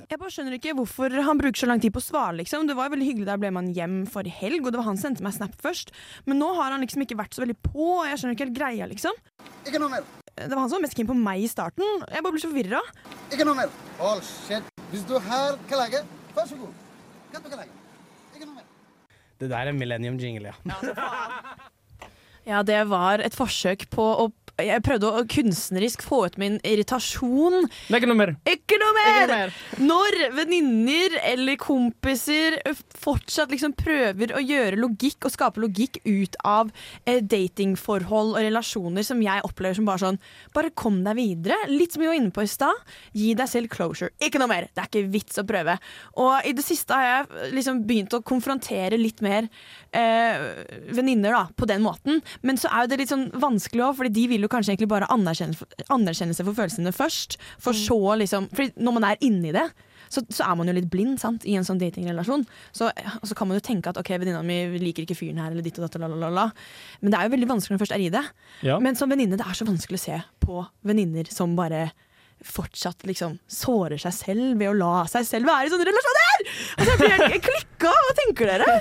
Jeg 0.09 0.17
bare 0.23 0.33
skjønner 0.33 0.55
ikke 0.57 0.73
hvorfor 0.79 1.13
han 1.27 1.41
bruker 1.41 1.61
så 1.61 1.69
lang 1.69 1.83
tid 1.83 1.93
på 1.93 2.01
å 2.01 2.07
svare, 2.07 2.39
liksom. 2.39 2.65
Det 2.71 2.79
var 2.79 2.95
veldig 2.95 3.11
hyggelig 3.11 3.29
jeg 3.29 3.43
ble 3.43 3.51
med 3.53 3.67
han 3.67 3.75
hjem 3.77 3.99
forrige 4.09 4.39
helg, 4.39 4.63
og 4.63 4.73
det 4.73 4.81
var 4.81 4.89
han 4.89 5.01
som 5.01 5.11
sendte 5.11 5.27
meg 5.27 5.35
snap 5.37 5.59
først. 5.61 5.93
Men 6.31 6.41
nå 6.41 6.55
har 6.57 6.73
han 6.73 6.87
liksom 6.87 7.05
ikke 7.05 7.19
vært 7.19 7.37
så 7.37 7.45
veldig 7.45 7.59
på, 7.67 7.91
og 7.99 8.07
jeg 8.09 8.23
skjønner 8.23 8.39
ikke 8.39 8.49
helt 8.49 8.59
greia, 8.63 8.89
liksom. 8.89 9.21
Ikke 9.67 9.83
noe 9.83 9.99
mer. 9.99 10.09
Det 10.39 10.53
var 10.55 10.63
han 10.63 10.71
som 10.71 10.79
var 10.79 10.85
mest 10.87 10.97
keen 10.99 11.09
på 11.09 11.17
meg 11.19 11.43
i 11.43 11.49
starten. 11.51 11.85
Jeg 12.07 12.23
bare 12.25 12.35
blir 12.35 12.43
så 12.45 12.51
forvirra. 12.53 12.83
Ikke 13.33 13.47
noe 13.49 13.59
mer. 13.59 13.73
All 13.99 14.21
shit. 14.25 14.69
Hvis 14.93 15.05
du 15.09 15.17
har 15.25 15.59
klage, 15.71 16.05
vær 16.37 16.47
så 16.49 16.59
god. 16.61 16.75
Kan 17.33 17.45
du 17.45 17.51
klage? 17.53 17.73
Ikke 18.37 18.47
noe 18.47 18.61
mer. 18.61 18.69
Det 19.39 19.51
der 19.51 19.71
er 19.71 19.77
Millennium 19.77 20.19
Jingle, 20.21 20.55
ja. 20.55 20.77
Ja, 22.49 22.63
det 22.65 22.79
var 22.89 23.21
et 23.21 23.35
forsøk 23.37 23.89
på 23.93 24.05
å 24.23 24.31
Jeg 24.59 24.83
prøvde 24.83 25.07
å 25.07 25.21
kunstnerisk 25.31 26.03
få 26.03 26.25
ut 26.27 26.37
min 26.41 26.57
irritasjon. 26.67 27.69
Det 27.69 27.95
er 27.95 28.01
ikke 28.01 28.09
noe 28.11 28.19
mer. 28.19 28.33
Ikke 28.51 28.79
noe 28.83 28.95
mer! 28.97 29.53
Når 29.79 30.17
venninner 30.35 31.15
eller 31.31 31.59
kompiser 31.63 32.57
fortsatt 32.99 33.53
liksom 33.55 33.77
prøver 33.79 34.35
å 34.35 34.43
gjøre 34.43 34.81
logikk 34.83 35.29
og 35.29 35.35
skape 35.35 35.63
logikk 35.63 36.01
ut 36.03 36.35
av 36.43 36.73
eh, 37.05 37.21
datingforhold 37.23 38.35
og 38.35 38.41
relasjoner 38.43 39.07
som 39.07 39.23
jeg 39.23 39.45
opplever 39.47 39.79
som 39.79 39.87
bare 39.87 40.03
sånn 40.03 40.19
Bare 40.57 40.73
kom 40.75 41.05
deg 41.07 41.15
videre. 41.21 41.61
Litt 41.71 41.95
som 41.95 42.03
vi 42.03 42.11
var 42.11 42.19
inne 42.19 42.35
på 42.35 42.43
i 42.43 42.51
stad. 42.51 42.83
Gi 43.15 43.31
deg 43.39 43.51
selv 43.51 43.71
closure. 43.71 44.11
Ikke 44.19 44.43
noe 44.43 44.51
mer. 44.51 44.67
Det 44.75 44.83
er 44.83 44.91
ikke 44.91 45.13
vits 45.15 45.39
å 45.39 45.47
prøve. 45.47 45.79
Og 46.19 46.49
i 46.49 46.57
det 46.57 46.67
siste 46.67 46.99
har 46.99 47.07
jeg 47.07 47.55
liksom 47.55 47.85
begynt 47.87 48.19
å 48.19 48.25
konfrontere 48.27 48.99
litt 48.99 49.23
mer 49.23 49.47
eh, 49.95 50.51
venninner 50.91 51.39
på 51.55 51.71
den 51.71 51.87
måten. 51.87 52.25
Men 52.43 52.59
så 52.59 52.73
er 52.73 52.85
jo 52.85 52.91
det 52.91 53.01
litt 53.05 53.15
sånn 53.15 53.29
vanskelig 53.39 53.87
òg, 53.87 53.97
fordi 54.01 54.15
de 54.19 54.27
vil 54.35 54.48
jo 54.48 54.48
kanskje 54.53 54.75
egentlig 54.75 54.91
bare 54.93 55.09
anerkjenne, 55.13 55.69
anerkjennelse 55.95 56.47
for 56.47 56.59
følelsene 56.59 56.95
først. 56.95 57.39
For 57.63 57.77
så 57.77 58.01
liksom 58.23 58.49
For 58.55 58.73
når 58.77 58.97
man 58.99 59.07
er 59.11 59.23
inni 59.25 59.53
det, 59.55 59.67
så, 60.09 60.23
så 60.33 60.47
er 60.47 60.57
man 60.59 60.71
jo 60.71 60.75
litt 60.79 60.89
blind 60.93 61.21
sant, 61.21 61.45
i 61.45 61.57
en 61.59 61.67
sånn 61.67 61.81
datingrelasjon. 61.81 62.47
Så, 62.73 62.91
så 63.29 63.37
kan 63.37 63.51
man 63.51 63.59
jo 63.59 63.65
tenke 63.65 63.93
at 63.93 64.01
ok, 64.01 64.15
venninna 64.17 64.41
mi 64.47 64.81
liker 64.81 65.05
ikke 65.05 65.19
fyren 65.19 65.41
her, 65.43 65.53
eller 65.53 65.65
ditt 65.65 65.79
og 65.81 65.87
datt, 65.87 66.01
la, 66.01 66.09
la, 66.11 66.19
la, 66.27 66.33
la. 66.33 66.47
Men 67.03 67.13
det 67.13 67.21
er 67.21 67.29
jo 67.29 67.35
veldig 67.37 67.51
vanskelig 67.53 67.75
når 67.75 67.79
man 67.79 67.85
først 67.85 67.97
er 67.99 68.05
i 68.05 68.11
det. 68.15 68.25
Ja. 68.67 68.79
Men 68.83 68.99
som 68.99 69.13
venninne, 69.13 69.39
det 69.41 69.47
er 69.47 69.59
så 69.59 69.69
vanskelig 69.69 70.01
å 70.01 70.05
se 70.07 70.21
på 70.45 70.63
venninner 70.89 71.29
som 71.33 71.57
bare 71.59 71.91
fortsatt 72.45 73.03
liksom 73.09 73.39
sårer 73.51 73.99
seg 73.99 74.15
selv 74.15 74.61
ved 74.61 74.71
å 74.71 74.77
la 74.79 75.03
seg 75.11 75.27
selv 75.27 75.49
være 75.51 75.67
i 75.67 75.73
sånne 75.73 75.89
relasjoner! 75.89 76.45
Altså, 76.79 76.91
jeg 76.93 77.01
blir 77.01 77.15
helt 77.25 77.49
klikka! 77.49 77.91
Hva 77.91 78.13
tenker 78.21 78.53
dere? 78.53 78.77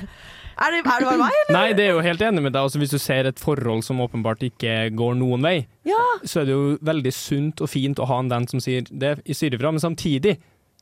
Er 0.58 0.72
det, 0.74 0.80
er 0.80 1.00
det 1.00 1.06
bare 1.06 1.18
meg, 1.22 1.36
eller? 1.44 1.54
Nei, 1.60 1.74
det 1.78 1.84
er 1.86 1.92
jo 1.94 2.02
helt 2.02 2.22
enig 2.26 2.42
med 2.42 2.54
deg. 2.56 2.62
Altså, 2.66 2.80
hvis 2.82 2.90
du 2.90 2.98
ser 2.98 3.28
et 3.30 3.40
forhold 3.40 3.84
som 3.86 4.00
åpenbart 4.02 4.42
ikke 4.48 4.90
går 4.98 5.16
noen 5.20 5.44
vei, 5.46 5.68
Ja. 5.86 6.00
så 6.26 6.42
er 6.42 6.46
det 6.50 6.56
jo 6.56 6.78
veldig 6.82 7.14
sunt 7.14 7.62
og 7.62 7.70
fint 7.70 8.00
å 8.02 8.08
ha 8.10 8.18
en 8.24 8.30
venn 8.30 8.48
som 8.50 8.60
sier 8.60 8.82
det 8.90 9.20
sier 9.38 9.54
ifra, 9.54 9.72
men 9.72 9.80
samtidig 9.84 10.38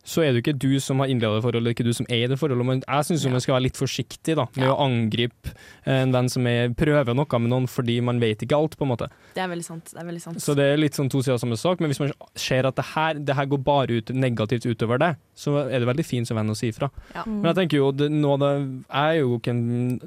så 0.06 0.22
er 0.22 0.36
det 0.36 0.44
ikke 0.44 0.54
du 0.62 0.76
som 0.84 1.00
har 1.02 1.10
innleda 1.10 1.40
forholdet, 1.42 1.42
det 1.42 1.46
forholdet 1.46 1.74
ikke 1.76 1.86
du 1.88 1.94
som 1.98 2.06
er 2.14 2.24
i 2.24 2.30
det 2.30 2.38
forholdet. 2.38 2.66
Men 2.70 2.82
jeg 2.86 3.08
syns 3.08 3.24
man 3.34 3.42
skal 3.42 3.56
være 3.58 3.66
litt 3.66 3.80
forsiktig 3.80 4.36
da, 4.38 4.46
med 4.56 4.70
å 4.70 4.76
angripe 4.86 5.54
en 5.90 6.14
venn 6.14 6.30
som 6.30 6.46
er, 6.50 6.70
prøver 6.78 7.18
noe 7.18 7.40
med 7.42 7.50
noen, 7.52 7.66
fordi 7.72 7.96
man 8.06 8.20
vet 8.22 8.44
ikke 8.46 8.56
alt, 8.60 8.78
på 8.78 8.86
en 8.86 8.92
måte. 8.94 9.08
Det 9.36 9.42
er 9.44 9.50
veldig 9.52 9.66
sant. 9.66 9.90
Det 9.96 10.02
er 10.04 10.08
veldig 10.12 10.22
sant. 10.22 10.42
Så 10.46 10.54
det 10.58 10.68
er 10.76 10.78
litt 10.82 10.98
sånn 10.98 11.10
to 11.10 11.24
sider 11.26 11.36
av 11.40 11.42
samme 11.42 11.58
sak, 11.58 11.82
men 11.82 11.90
hvis 11.92 12.02
man 12.04 12.14
ser 12.38 12.70
at 12.70 12.78
det 12.78 12.86
her, 12.94 13.20
det 13.26 13.36
her 13.40 13.50
går 13.50 13.64
bare 13.66 13.98
ut 14.00 14.14
negativt 14.14 14.68
utover 14.70 15.02
det, 15.02 15.12
så 15.36 15.58
er 15.66 15.82
det 15.84 15.90
veldig 15.90 16.06
fint 16.08 16.30
som 16.30 16.38
venn 16.40 16.54
å 16.54 16.56
si 16.56 16.70
ifra. 16.72 16.88
Ja. 17.16 17.26
Men 17.28 17.50
jeg 17.50 17.58
tenker 17.64 17.82
jo, 17.82 17.90
det, 17.92 18.12
nå 18.14 18.36
det 18.40 18.52
er 19.02 19.18
jo 19.20 19.36
ikke 19.40 19.52
en 19.52 19.64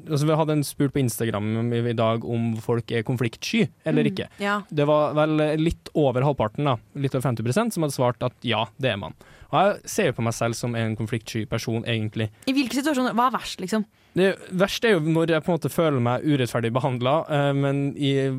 altså 0.08 0.24
Vi 0.30 0.36
hadde 0.40 0.54
en 0.56 0.64
spurt 0.64 0.94
på 0.94 1.02
Instagram 1.02 1.50
i, 1.74 1.82
i 1.90 1.96
dag 1.98 2.24
om 2.24 2.54
folk 2.64 2.94
er 2.94 3.02
konfliktsky 3.08 3.66
eller 3.84 4.06
Mm. 4.08 4.12
ikke. 4.12 4.28
Ja. 4.40 4.60
Det 4.70 4.86
var 4.88 5.12
vel 5.18 5.34
litt 5.60 5.90
over 5.98 6.22
halvparten, 6.24 6.64
da, 6.64 6.76
litt 6.94 7.14
over 7.18 7.26
50% 7.28 7.74
som 7.74 7.82
hadde 7.84 7.96
svart 7.98 8.22
at 8.24 8.32
ja, 8.46 8.62
det 8.78 8.92
er 8.94 8.96
man. 9.02 9.12
Og 9.50 9.58
jeg 9.64 9.80
ser 9.88 10.06
jo 10.10 10.12
på 10.18 10.22
meg 10.26 10.34
selv 10.36 10.54
som 10.54 10.74
en 10.76 10.96
konfliktsky 10.98 11.46
person, 11.48 11.82
egentlig. 11.88 12.28
I 12.46 12.52
hvilke 12.52 12.76
situasjoner? 12.76 13.14
Hva 13.16 13.28
er 13.30 13.36
verst, 13.38 13.60
liksom? 13.62 13.86
Det 14.18 14.32
verste 14.58 14.88
er 14.88 14.94
jo 14.96 15.00
når 15.04 15.30
jeg 15.30 15.44
på 15.44 15.52
en 15.52 15.56
måte 15.58 15.70
føler 15.70 16.02
meg 16.02 16.24
urettferdig 16.26 16.70
behandla, 16.74 17.12
men 17.54 17.94
jeg 17.96 18.32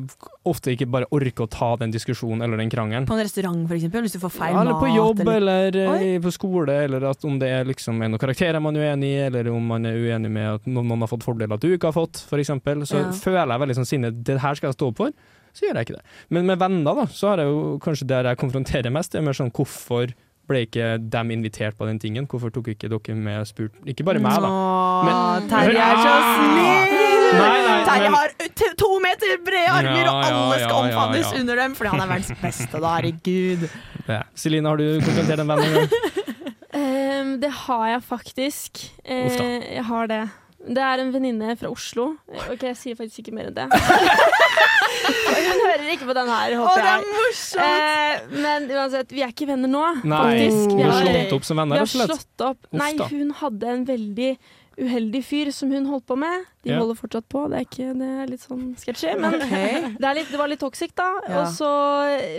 ofte 0.46 0.74
ikke 0.74 0.86
bare 0.90 1.08
orker 1.14 1.46
å 1.46 1.50
ta 1.50 1.70
den 1.80 1.90
diskusjonen 1.94 2.42
eller 2.44 2.60
den 2.60 2.70
krangelen. 2.70 3.06
På 3.08 3.16
en 3.16 3.22
restaurant, 3.24 3.62
for 3.66 3.74
eksempel? 3.78 4.04
Hvis 4.04 4.12
du 4.12 4.20
får 4.22 4.34
feil 4.34 4.52
Ja, 4.54 4.60
eller 4.60 4.72
mat? 4.76 4.82
på 4.82 4.90
jobb, 4.94 5.20
eller- 5.26 5.68
eller, 5.70 5.94
eh, 5.96 6.18
på 6.20 6.32
skole, 6.32 6.68
eller 6.84 7.04
om 7.24 7.38
det 7.38 7.48
er 7.48 7.64
liksom 7.64 7.98
noen 7.98 8.18
karakterer 8.18 8.60
man 8.60 8.76
er 8.76 8.92
uenig 8.94 9.04
i, 9.14 9.26
eller 9.26 9.48
om 9.48 9.66
man 9.66 9.86
er 9.86 9.94
uenig 9.96 10.30
med 10.30 10.54
at 10.54 10.64
noen, 10.66 10.98
har 11.00 11.08
fått 11.08 11.24
fordeler 11.24 11.58
du 11.58 11.76
ikke 11.76 11.92
har 11.92 11.96
fått, 12.06 12.26
eksempel. 12.38 12.82
Så 12.86 12.98
Ja. 13.00 13.10
føler 13.10 13.48
jeg 13.48 13.60
veldig 13.68 13.76
sånn 13.78 13.86
sinne, 13.88 14.22
det 14.24 14.40
her 14.40 14.54
skal 14.54 14.68
jeg 14.70 14.76
stå 14.76 14.88
opp 14.88 14.96
for, 14.96 15.10
så 15.54 15.60
gjør 15.66 15.74
jeg 15.74 15.86
ikke 15.86 15.96
det. 15.96 16.02
Men 16.30 16.46
med 16.46 16.58
venner, 16.58 16.94
da, 16.94 17.04
så 17.06 17.28
har 17.30 17.36
jeg 17.38 17.46
jo 17.46 17.78
kanskje 17.78 18.06
der 18.06 18.22
jeg 18.24 18.36
konfronterer 18.38 18.92
mest, 18.92 19.12
det 19.12 19.18
er 19.18 19.22
mer 19.22 19.32
sånn 19.32 19.50
hvorfor 19.52 20.12
ble 20.50 20.64
ikke 20.66 20.86
dem 21.14 21.30
invitert 21.34 21.76
på 21.78 21.86
den 21.88 21.98
tingen? 22.02 22.26
Hvorfor 22.30 22.50
tok 22.54 22.68
ikke 22.74 22.90
dere 22.90 23.14
med 23.16 23.38
og 23.40 23.46
spurt 23.48 23.78
Ikke 23.86 24.04
bare 24.06 24.18
meg, 24.22 24.36
da. 24.42 24.50
Men- 25.06 25.48
Terje 25.50 25.78
er 25.78 26.02
så 26.02 26.14
Ah. 26.16 26.32
snill! 26.40 26.98
Terje 27.86 28.08
har 28.10 28.32
to 28.78 28.88
meter 29.02 29.36
brede 29.46 29.68
armer, 29.70 30.00
Ja, 30.02 30.10
og 30.10 30.24
ja, 30.24 30.30
alle 30.34 30.58
skal 30.58 30.68
ja, 30.68 30.74
ja, 30.74 30.82
omfavnes 30.88 31.30
ja. 31.32 31.40
under 31.40 31.54
dem, 31.62 31.74
fordi 31.78 31.90
han 31.94 32.00
er 32.00 32.10
verdens 32.10 32.32
beste, 32.42 32.80
da. 32.82 32.94
Herregud. 32.98 33.68
Ja. 34.08 34.22
Celine, 34.34 34.66
har 34.68 34.76
du 34.76 35.00
konfrontert 35.06 35.40
en 35.44 35.48
venn 35.54 35.64
en 35.68 35.78
gang? 35.78 35.88
Um, 36.72 37.32
det 37.42 37.50
har 37.50 37.86
jeg 37.90 38.02
faktisk. 38.06 38.78
Uh, 39.02 39.26
jeg 39.74 39.82
har 39.88 40.06
det. 40.06 40.20
Det 40.60 40.82
er 40.84 41.00
en 41.00 41.10
venninne 41.14 41.54
fra 41.56 41.70
Oslo. 41.72 42.12
OK, 42.50 42.66
jeg 42.68 42.76
sier 42.76 42.98
faktisk 42.98 43.22
ikke 43.24 43.36
mer 43.36 43.48
enn 43.48 43.56
det. 43.56 43.68
Hun 45.00 45.62
hører 45.64 45.86
ikke 45.94 46.06
på 46.08 46.14
den 46.14 46.28
her, 46.28 46.54
Å, 46.60 46.70
det 46.76 46.88
er 46.90 47.04
morsomt! 47.06 47.62
Eh, 47.64 48.40
men 48.44 48.66
uansett, 48.74 49.12
vi 49.14 49.22
er 49.24 49.32
ikke 49.32 49.48
venner 49.48 49.70
nå, 49.70 49.82
Nei, 50.04 50.20
faktisk. 50.20 50.74
Vi 50.76 50.84
har 50.84 50.92
har, 50.92 51.06
slått 51.08 51.36
opp 51.36 51.46
som 51.48 51.56
vi 51.56 51.62
venner, 51.62 51.80
har 51.80 51.86
rett 51.86 51.88
og 51.88 51.94
slett. 51.94 52.12
slått 52.12 52.44
opp. 52.46 52.66
Uff 52.68 52.80
Nei, 52.82 52.90
hun 53.14 53.30
hadde 53.40 53.70
en 53.74 53.86
veldig 53.88 54.30
uheldig 54.80 55.22
fyr 55.26 55.50
som 55.54 55.72
hun 55.74 55.88
holdt 55.90 56.06
på 56.08 56.16
med. 56.20 56.44
De 56.64 56.72
yeah. 56.72 56.80
holder 56.80 56.98
fortsatt 56.98 57.26
på. 57.32 57.46
Det 57.50 57.58
er, 57.58 57.66
ikke, 57.68 57.88
det 58.00 58.10
er 58.22 58.30
litt 58.30 58.44
sånn 58.44 58.66
sketchy, 58.80 59.14
men 59.20 59.36
okay. 59.40 59.80
det, 60.00 60.06
er 60.06 60.18
litt, 60.20 60.30
det 60.32 60.40
var 60.40 60.52
litt 60.52 60.62
toxic, 60.62 60.94
da. 60.98 61.10
Ja. 61.26 61.42
Og 61.42 61.56
så 61.56 61.72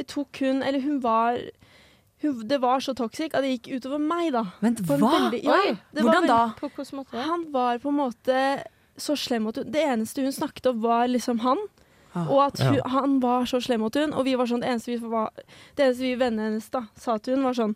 tok 0.10 0.42
hun 0.44 0.62
Eller 0.66 0.84
hun 0.84 1.02
var 1.04 1.40
hun, 2.22 2.48
Det 2.48 2.60
var 2.62 2.80
så 2.80 2.94
toxic 2.96 3.34
at 3.34 3.42
det 3.44 3.60
gikk 3.62 3.80
utover 3.82 4.00
meg, 4.00 4.32
da. 4.34 4.44
Vent, 4.62 4.80
hva? 4.88 4.98
veldig- 4.98 5.44
ja, 5.44 5.76
Hvordan 5.94 6.28
da? 6.28 6.38
veldig- 6.48 6.60
På 6.60 6.70
hvilken 6.76 6.98
måte? 7.02 7.18
Han 7.28 7.52
var 7.52 7.78
på 7.80 7.90
en 7.90 7.98
måte 7.98 8.64
så 8.98 9.16
slem 9.18 9.44
mot 9.44 9.56
hun 9.56 9.72
Det 9.72 9.82
eneste 9.84 10.22
hun 10.22 10.32
snakket 10.32 10.66
om, 10.70 10.82
var 10.82 11.08
liksom 11.08 11.40
han. 11.40 11.58
Ah. 12.14 12.28
Og 12.28 12.42
at 12.48 12.60
hun, 12.60 12.76
Ja. 12.76 12.88
han 12.88 13.20
var 13.22 13.46
så 13.46 13.62
slem 13.64 13.80
mot 13.80 13.94
hun 13.96 14.12
Og 14.14 14.26
vi 14.26 14.36
var 14.36 14.46
sånn, 14.46 14.60
det 14.62 14.68
eneste 14.70 14.88
vi, 14.88 14.98
var, 14.98 15.30
det 15.78 15.86
eneste 15.86 16.02
vi 16.02 16.16
vennene 16.16 16.50
hennes 16.52 16.70
da 16.70 16.82
sa 16.98 17.18
til 17.18 17.36
hun, 17.36 17.44
var 17.44 17.54
sånn 17.54 17.76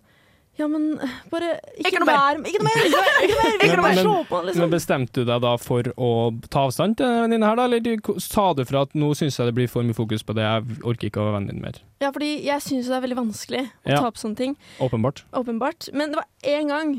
Ja, 0.58 0.68
men 0.72 1.00
bare 1.32 1.60
Ikke, 1.76 1.90
Ikke 1.90 2.00
noe 2.00 2.08
mer. 2.08 2.38
Ikke 2.48 2.62
noe 2.64 2.70
mer! 2.70 2.84
Ikke 2.86 2.94
noe 2.94 3.04
mer! 3.04 3.24
Ikke 3.26 3.36
noe 3.36 3.44
mer! 3.44 3.56
Ikke 3.66 3.76
noe 3.76 3.86
mer! 3.86 3.96
Men- 4.00 4.28
på, 4.30 4.42
liksom. 4.48 4.70
Bestemte 4.72 5.14
du 5.22 5.26
deg 5.28 5.42
da 5.44 5.56
for 5.62 5.90
å 6.00 6.12
ta 6.50 6.64
avstand 6.70 6.96
til 7.00 7.06
den 7.12 7.26
venninna 7.26 7.50
her, 7.52 7.60
da? 7.60 7.66
Eller 7.68 8.22
sa 8.24 8.46
du 8.56 8.64
fra 8.66 8.86
at 8.88 8.96
nå 8.96 9.10
syns 9.20 9.38
jeg 9.40 9.50
det 9.52 9.56
blir 9.58 9.68
for 9.72 9.84
mye 9.84 9.98
fokus 9.98 10.24
på 10.24 10.36
det, 10.38 10.46
jeg 10.48 10.80
orker 10.88 11.10
ikke 11.12 11.20
å 11.20 11.28
være 11.28 11.40
vennen 11.40 11.56
din 11.58 11.66
mer? 11.66 11.82
Ja, 12.04 12.14
fordi 12.16 12.32
jeg 12.46 12.64
syns 12.64 12.88
det 12.88 12.96
er 12.96 13.04
veldig 13.08 13.20
vanskelig 13.20 13.66
å 13.68 13.92
Ja. 13.92 14.00
ta 14.00 14.08
opp 14.08 14.16
sånne 14.22 14.40
ting. 14.40 14.56
Åpenbart. 14.80 15.26
Åpenbart. 15.34 15.90
Men 15.94 16.12
det 16.16 16.22
var 16.24 16.28
én 16.44 16.68
gang 16.72 16.96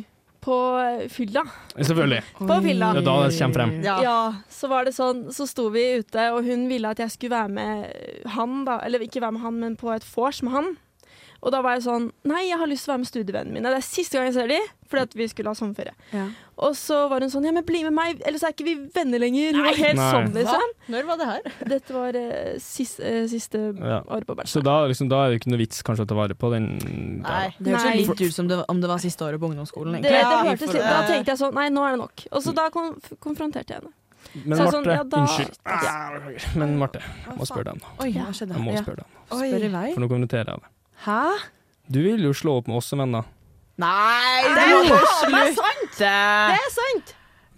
på 0.47 0.57
fylla. 1.11 1.43
Selvfølgelig. 1.75 2.23
På 2.39 2.61
fylla. 2.63 2.93
Det 2.95 3.01
er 3.03 3.07
da 3.09 3.15
det 3.27 3.39
kommer 3.41 3.55
frem. 3.57 3.73
Ja. 3.83 4.33
så 4.53 4.69
var 4.71 4.85
det 4.85 4.93
sånn, 4.95 5.25
så 5.35 5.47
sto 5.49 5.71
vi 5.75 5.99
ute, 5.99 6.29
og 6.37 6.45
hun 6.47 6.69
ville 6.69 6.87
at 6.93 6.99
jeg 7.03 7.11
skulle 7.11 7.35
være 7.35 7.51
med 7.51 8.27
han, 8.37 8.65
da. 8.69 8.79
Eller 8.87 9.01
ikke 9.01 9.21
være 9.25 9.33
med 9.33 9.43
han, 9.43 9.59
men 9.65 9.77
på 9.81 9.91
et 9.97 10.05
vors 10.15 10.43
med 10.47 10.53
han. 10.53 10.77
Og 11.43 11.53
da 11.53 11.61
var 11.65 11.77
jeg 11.77 11.85
sånn 11.87 12.11
Nei, 12.27 12.47
jeg 12.49 12.59
har 12.59 12.69
lyst 12.71 12.87
til 12.87 12.91
å 12.91 12.95
være 12.95 13.03
med 13.03 13.11
studievennene 13.11 13.55
mine. 13.59 13.73
Det 13.73 13.81
er 13.81 13.87
siste 13.87 14.19
gang 14.19 14.29
jeg 14.31 14.37
ser 14.37 14.51
dem, 14.51 14.69
fordi 14.91 15.03
at 15.07 15.17
vi 15.19 15.27
skulle 15.31 15.53
ha 15.53 15.59
sommerferie. 15.59 15.95
Ja. 16.15 16.27
Og 16.67 16.77
så 16.79 17.03
var 17.11 17.25
hun 17.25 17.33
sånn 17.33 17.45
Ja, 17.47 17.53
men 17.55 17.67
bli 17.69 17.83
med 17.85 17.95
meg, 17.97 18.23
ellers 18.27 18.45
er 18.47 18.55
ikke 18.55 18.67
vi 18.67 18.75
venner 18.95 19.23
lenger. 19.23 19.59
Hun 19.59 19.67
var 19.69 19.81
helt 19.81 20.01
Nei. 20.01 20.09
sånn, 20.15 20.31
liksom. 20.37 20.73
Når 20.95 21.09
var 21.11 21.21
det 21.21 21.29
her? 21.33 21.51
Dette 21.75 21.97
var 21.97 22.19
uh, 22.21 22.55
siste, 22.63 23.03
uh, 23.05 23.27
siste 23.31 23.63
Ja. 23.77 24.01
året 24.07 24.27
på 24.29 24.39
Så 24.49 24.63
da, 24.65 24.79
liksom, 24.91 25.11
da 25.13 25.25
er 25.25 25.35
det 25.35 25.43
ikke 25.43 25.53
noe 25.53 25.61
vits 25.61 25.85
kanskje 25.87 26.07
å 26.07 26.11
ta 26.13 26.19
vare 26.19 26.39
på 26.39 26.51
den 26.55 26.71
der. 27.27 27.55
Det 27.59 27.77
hørtes 27.77 28.01
litt 28.01 28.25
ut 28.27 28.39
som 28.41 28.49
det, 28.51 28.63
om 28.73 28.81
det 28.81 28.91
var 28.91 29.03
siste 29.03 29.27
året 29.27 29.43
på 29.43 29.51
ungdomsskolen. 29.53 30.01
Det, 30.01 30.11
egentlig. 30.11 30.33
det 30.33 30.51
hørtes 30.51 30.75
da 30.87 30.99
tenkte 31.09 31.35
jeg 31.35 31.43
sånn 31.45 31.55
Nei, 31.57 31.69
nå 31.73 31.85
er 31.87 31.97
det 31.97 32.03
nok. 32.05 32.27
Og 32.33 32.43
så 32.45 32.53
da 32.57 32.69
konf 32.75 33.13
konfronterte 33.23 33.77
jeg 33.77 33.83
henne. 33.83 33.95
Men 34.45 34.59
Marte, 34.59 34.73
sånn, 34.75 34.89
ja, 34.91 35.03
da- 35.07 35.21
unnskyld. 35.23 36.57
Men 36.61 36.79
Marte, 36.81 37.01
jeg 37.01 37.37
må 37.39 37.47
spørre 37.49 37.69
deg 37.71 37.77
om 37.77 37.85
noe. 37.85 37.93
Hva? 37.97 38.09
Jeg 38.11 38.25
må 38.27 38.35
spørre 38.35 38.49
deg 38.51 38.59
om 38.59 38.67
noe. 38.67 39.47
Spør 39.47 39.69
i 39.69 39.71
vei. 39.73 39.87
For 39.95 40.05
nå 40.05 40.09
kommenterer 40.11 40.51
jeg 40.51 40.61
det. 40.65 40.76
Hæ? 41.05 41.21
Du 41.93 42.01
vil 42.03 42.23
jo 42.25 42.33
slå 42.35 42.57
opp 42.61 42.69
med 42.71 42.77
oss 42.81 42.89
som 42.91 42.99
venner. 43.03 43.27
Nei, 43.79 44.43
det 44.57 44.63
er 44.65 44.71
jo 44.73 44.97
sant! 45.59 45.99
Det 46.01 46.09
er 46.09 46.71
sant! 46.73 47.13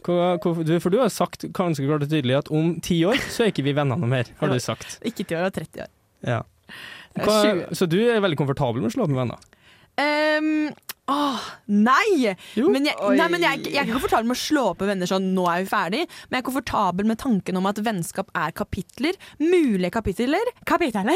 Hvor, 0.08 0.62
du- 0.64 0.78
For 0.80 0.90
du 0.90 0.98
har 1.02 1.10
sagt 1.12 1.44
ganske 1.54 1.84
klart 1.86 2.02
og 2.02 2.10
tydelig 2.10 2.36
at 2.38 2.50
om 2.54 2.80
ti 2.80 3.00
år 3.06 3.18
så 3.30 3.44
er 3.44 3.52
ikke 3.52 3.64
vi 3.66 3.74
venner 3.76 3.98
noe 3.98 4.08
mer, 4.10 4.24
har 4.40 4.48
du 4.50 4.58
sagt. 4.62 4.98
Ikke 5.08 5.24
ti 5.26 5.34
år, 5.36 5.46
være 5.48 5.56
30 5.62 5.82
år. 5.84 5.90
Ja. 6.26 6.40
Hva, 7.18 7.36
20. 7.44 7.74
så 7.78 7.86
du 7.90 7.98
er 8.08 8.20
veldig 8.24 8.38
komfortabel 8.40 8.82
med 8.82 8.90
å 8.90 8.94
slå 8.94 9.06
opp 9.06 9.12
med 9.14 9.20
venner? 9.22 9.38
Um, 9.98 10.68
åh, 11.10 11.46
nei! 11.74 12.34
Men, 12.56 12.86
jeg, 12.86 12.94
nei, 13.18 13.28
men 13.32 13.42
jeg, 13.42 13.58
ikke- 13.60 13.72
jeg 13.74 13.80
er 13.82 13.88
ikke 13.88 13.98
komfortabel 13.98 14.28
med 14.30 14.38
å 14.38 14.42
slå 14.42 14.64
opp 14.72 14.82
med 14.84 14.92
venner 14.94 15.10
sånn 15.10 15.30
'nå 15.34 15.46
er 15.50 15.64
vi 15.64 15.70
ferdig', 15.72 16.04
men 16.30 16.38
jeg 16.38 16.42
er 16.44 16.48
komfortabel 16.50 17.06
med 17.10 17.18
tanken 17.18 17.58
om 17.58 17.66
at 17.70 17.78
vennskap 17.82 18.30
er 18.34 18.50
kapitler. 18.54 19.18
Mulige 19.42 19.90
kapitler. 19.98 20.52
Kapitler! 20.64 21.10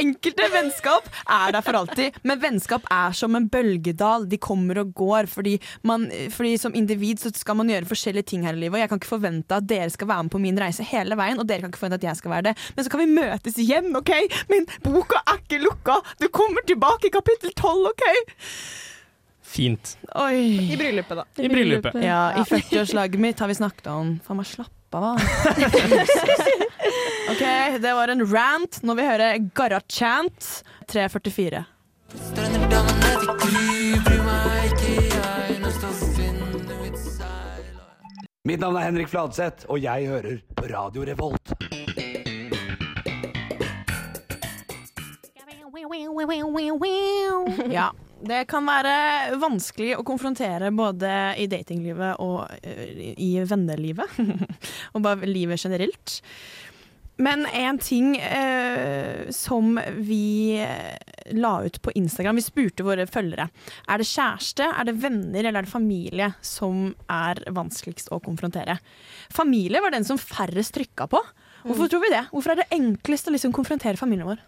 Enkelte 0.00 0.48
vennskap 0.52 1.08
er 1.24 1.54
der 1.54 1.64
for 1.64 1.78
alltid, 1.78 2.18
men 2.26 2.42
vennskap 2.42 2.86
er 2.92 3.14
som 3.16 3.36
en 3.38 3.48
bølgedal. 3.52 4.28
De 4.30 4.38
kommer 4.38 4.80
og 4.82 4.94
går. 4.96 5.30
Fordi, 5.30 5.56
man, 5.86 6.06
fordi 6.34 6.56
som 6.60 6.76
individ 6.76 7.22
så 7.22 7.32
skal 7.34 7.58
man 7.60 7.72
gjøre 7.72 7.88
forskjellige 7.90 8.30
ting 8.34 8.46
her 8.46 8.56
i 8.56 8.64
livet. 8.64 8.78
Og 8.78 8.84
jeg 8.84 8.92
kan 8.92 9.02
ikke 9.02 9.12
forvente 9.14 9.58
at 9.58 9.68
dere 9.68 9.90
skal 9.92 10.10
være 10.10 10.26
med 10.26 10.34
på 10.34 10.42
min 10.42 10.60
reise 10.60 10.86
hele 10.86 11.18
veien, 11.18 11.40
og 11.40 11.48
dere 11.48 11.64
kan 11.64 11.72
ikke 11.72 11.82
forvente 11.82 12.00
at 12.02 12.08
jeg 12.10 12.22
skal 12.22 12.34
være 12.36 12.48
det. 12.50 12.56
Men 12.76 12.86
så 12.86 12.94
kan 12.94 13.04
vi 13.04 13.10
møtes 13.12 13.60
igjen, 13.62 13.92
OK? 13.98 14.14
Men 14.52 14.68
boka 14.84 15.22
er 15.24 15.42
ikke 15.42 15.62
lukka! 15.64 16.00
Du 16.20 16.28
kommer 16.34 16.64
tilbake 16.66 17.10
i 17.10 17.14
kapittel 17.14 17.54
tolv, 17.58 17.90
OK? 17.92 18.04
Fint. 19.54 19.96
Oi. 20.18 20.72
I 20.72 20.76
bryllupet, 20.80 21.20
da. 21.20 21.26
I 21.38 21.48
bryllupet. 21.52 21.98
Ja, 22.02 22.22
i 22.40 22.46
40-årslaget 22.48 23.20
mitt 23.22 23.42
har 23.42 23.50
vi 23.50 23.58
snakket 23.60 23.90
om 23.92 24.16
Faen 24.24 24.40
meg, 24.40 24.48
slapp 24.50 24.72
av, 24.94 25.02
da. 25.04 25.14
OK, 27.32 27.42
det 27.82 27.92
var 27.98 28.08
en 28.12 28.22
rant. 28.30 28.74
Nå 28.82 28.94
vil 28.94 29.04
vi 29.04 29.10
høre 29.10 29.28
Garra-chant 29.56 30.40
344. 30.90 31.64
Mitt 38.44 38.60
navn 38.60 38.76
er 38.76 38.82
Henrik 38.84 39.08
Fladseth, 39.08 39.64
og 39.72 39.78
jeg 39.80 40.04
hører 40.10 40.42
på 40.56 40.66
Radio 40.68 41.04
Revolt. 41.08 41.54
Ja. 47.72 47.88
Det 48.24 48.44
kan 48.48 48.64
være 48.64 49.36
vanskelig 49.36 49.94
å 49.98 50.04
konfrontere 50.06 50.70
både 50.72 51.10
i 51.40 51.48
datinglivet 51.50 52.20
og 52.24 52.46
eh, 52.64 53.12
i 53.20 53.32
vennelivet. 53.44 54.20
og 54.94 55.04
bare 55.04 55.28
livet 55.28 55.60
generelt. 55.60 56.20
Men 57.20 57.44
en 57.46 57.78
ting 57.78 58.16
eh, 58.16 59.28
som 59.30 59.76
vi 60.02 60.56
eh, 60.58 60.96
la 61.38 61.52
ut 61.62 61.76
på 61.82 61.92
Instagram 61.94 62.40
Vi 62.40 62.42
spurte 62.42 62.86
våre 62.86 63.06
følgere. 63.06 63.46
Er 63.86 64.02
det 64.02 64.08
kjæreste, 64.08 64.66
er 64.66 64.88
det 64.88 64.96
venner 65.04 65.44
eller 65.44 65.60
er 65.60 65.68
det 65.68 65.74
familie 65.74 66.32
som 66.42 66.88
er 67.06 67.44
vanskeligst 67.54 68.10
å 68.10 68.18
konfrontere? 68.24 68.80
Familie 69.30 69.84
var 69.84 69.94
den 69.94 70.06
som 70.08 70.18
færrest 70.18 70.74
trykka 70.74 71.06
på. 71.12 71.22
Hvorfor 71.68 71.92
tror 71.92 72.02
vi 72.02 72.12
det? 72.16 72.26
Hvorfor 72.32 72.54
er 72.54 72.64
det 72.64 72.72
enklest 72.74 73.30
å 73.30 73.36
liksom 73.36 73.54
konfrontere 73.56 74.00
familien 74.00 74.32
vår? 74.32 74.42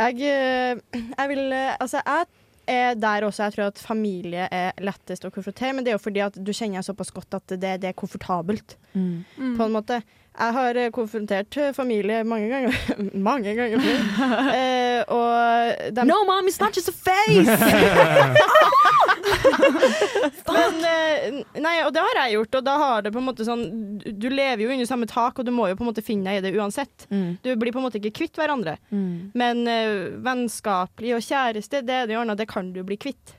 Jeg, 0.00 0.22
eh, 0.24 1.02
jeg 1.10 1.32
vil 1.34 1.52
Altså, 1.52 2.00
jeg 2.00 2.30
er 2.70 2.94
der 2.98 3.26
også. 3.26 3.48
Jeg 3.48 3.56
tror 3.56 3.72
at 3.72 3.82
familie 3.82 4.46
er 4.54 4.78
lettest 4.84 5.26
å 5.26 5.32
konfrontere, 5.34 5.74
men 5.74 5.84
det 5.84 5.92
er 5.92 5.98
jo 5.98 6.04
fordi 6.06 6.22
at 6.24 6.38
du 6.38 6.52
kjenner 6.54 6.86
såpass 6.86 7.12
godt 7.14 7.40
at 7.40 7.56
det, 7.56 7.76
det 7.82 7.90
er 7.90 7.98
komfortabelt, 7.98 8.78
på 8.94 9.66
en 9.66 9.74
måte. 9.74 10.00
Jeg 10.40 10.54
har 10.54 10.78
eh, 10.78 10.90
konfrontert 10.94 11.56
eh, 11.58 11.72
familie 11.74 12.22
mange 12.24 12.48
ganger. 12.48 12.76
mange 13.28 13.54
ganger 13.58 13.82
før. 13.82 13.98
Eh, 14.60 15.02
og 15.08 15.94
de 15.96 16.04
No, 16.04 16.24
mom, 16.28 16.46
it's 16.46 16.60
not 16.60 16.74
just 16.76 16.88
a 16.88 16.92
face! 16.92 17.48
Men, 20.56 20.78
eh, 20.84 21.38
nei, 21.62 21.74
og 21.84 21.92
det 21.94 22.02
har 22.04 22.20
jeg 22.22 22.36
gjort, 22.36 22.58
og 22.60 22.66
da 22.66 22.76
har 22.82 23.04
det 23.04 23.12
på 23.14 23.20
en 23.20 23.26
måte 23.28 23.46
sånn 23.46 23.64
Du 24.00 24.28
lever 24.32 24.64
jo 24.64 24.72
under 24.74 24.88
samme 24.88 25.08
tak, 25.10 25.38
og 25.38 25.46
du 25.46 25.52
må 25.54 25.68
jo 25.70 25.78
på 25.78 25.84
en 25.84 25.90
måte 25.90 26.04
finne 26.04 26.30
deg 26.30 26.40
i 26.40 26.44
det 26.48 26.54
uansett. 26.58 27.06
Mm. 27.12 27.38
Du 27.44 27.52
blir 27.60 27.74
på 27.74 27.80
en 27.80 27.86
måte 27.88 28.00
ikke 28.00 28.16
kvitt 28.22 28.40
hverandre. 28.40 28.76
Men 29.38 29.62
uh, 29.68 30.10
vennskapelig 30.24 31.14
og 31.16 31.24
kjæreste, 31.26 31.84
det 31.86 31.96
er 32.02 32.10
det 32.10 32.18
ordna, 32.20 32.36
det 32.38 32.48
kan 32.50 32.72
du 32.74 32.82
bli 32.86 32.98
kvitt. 33.00 33.36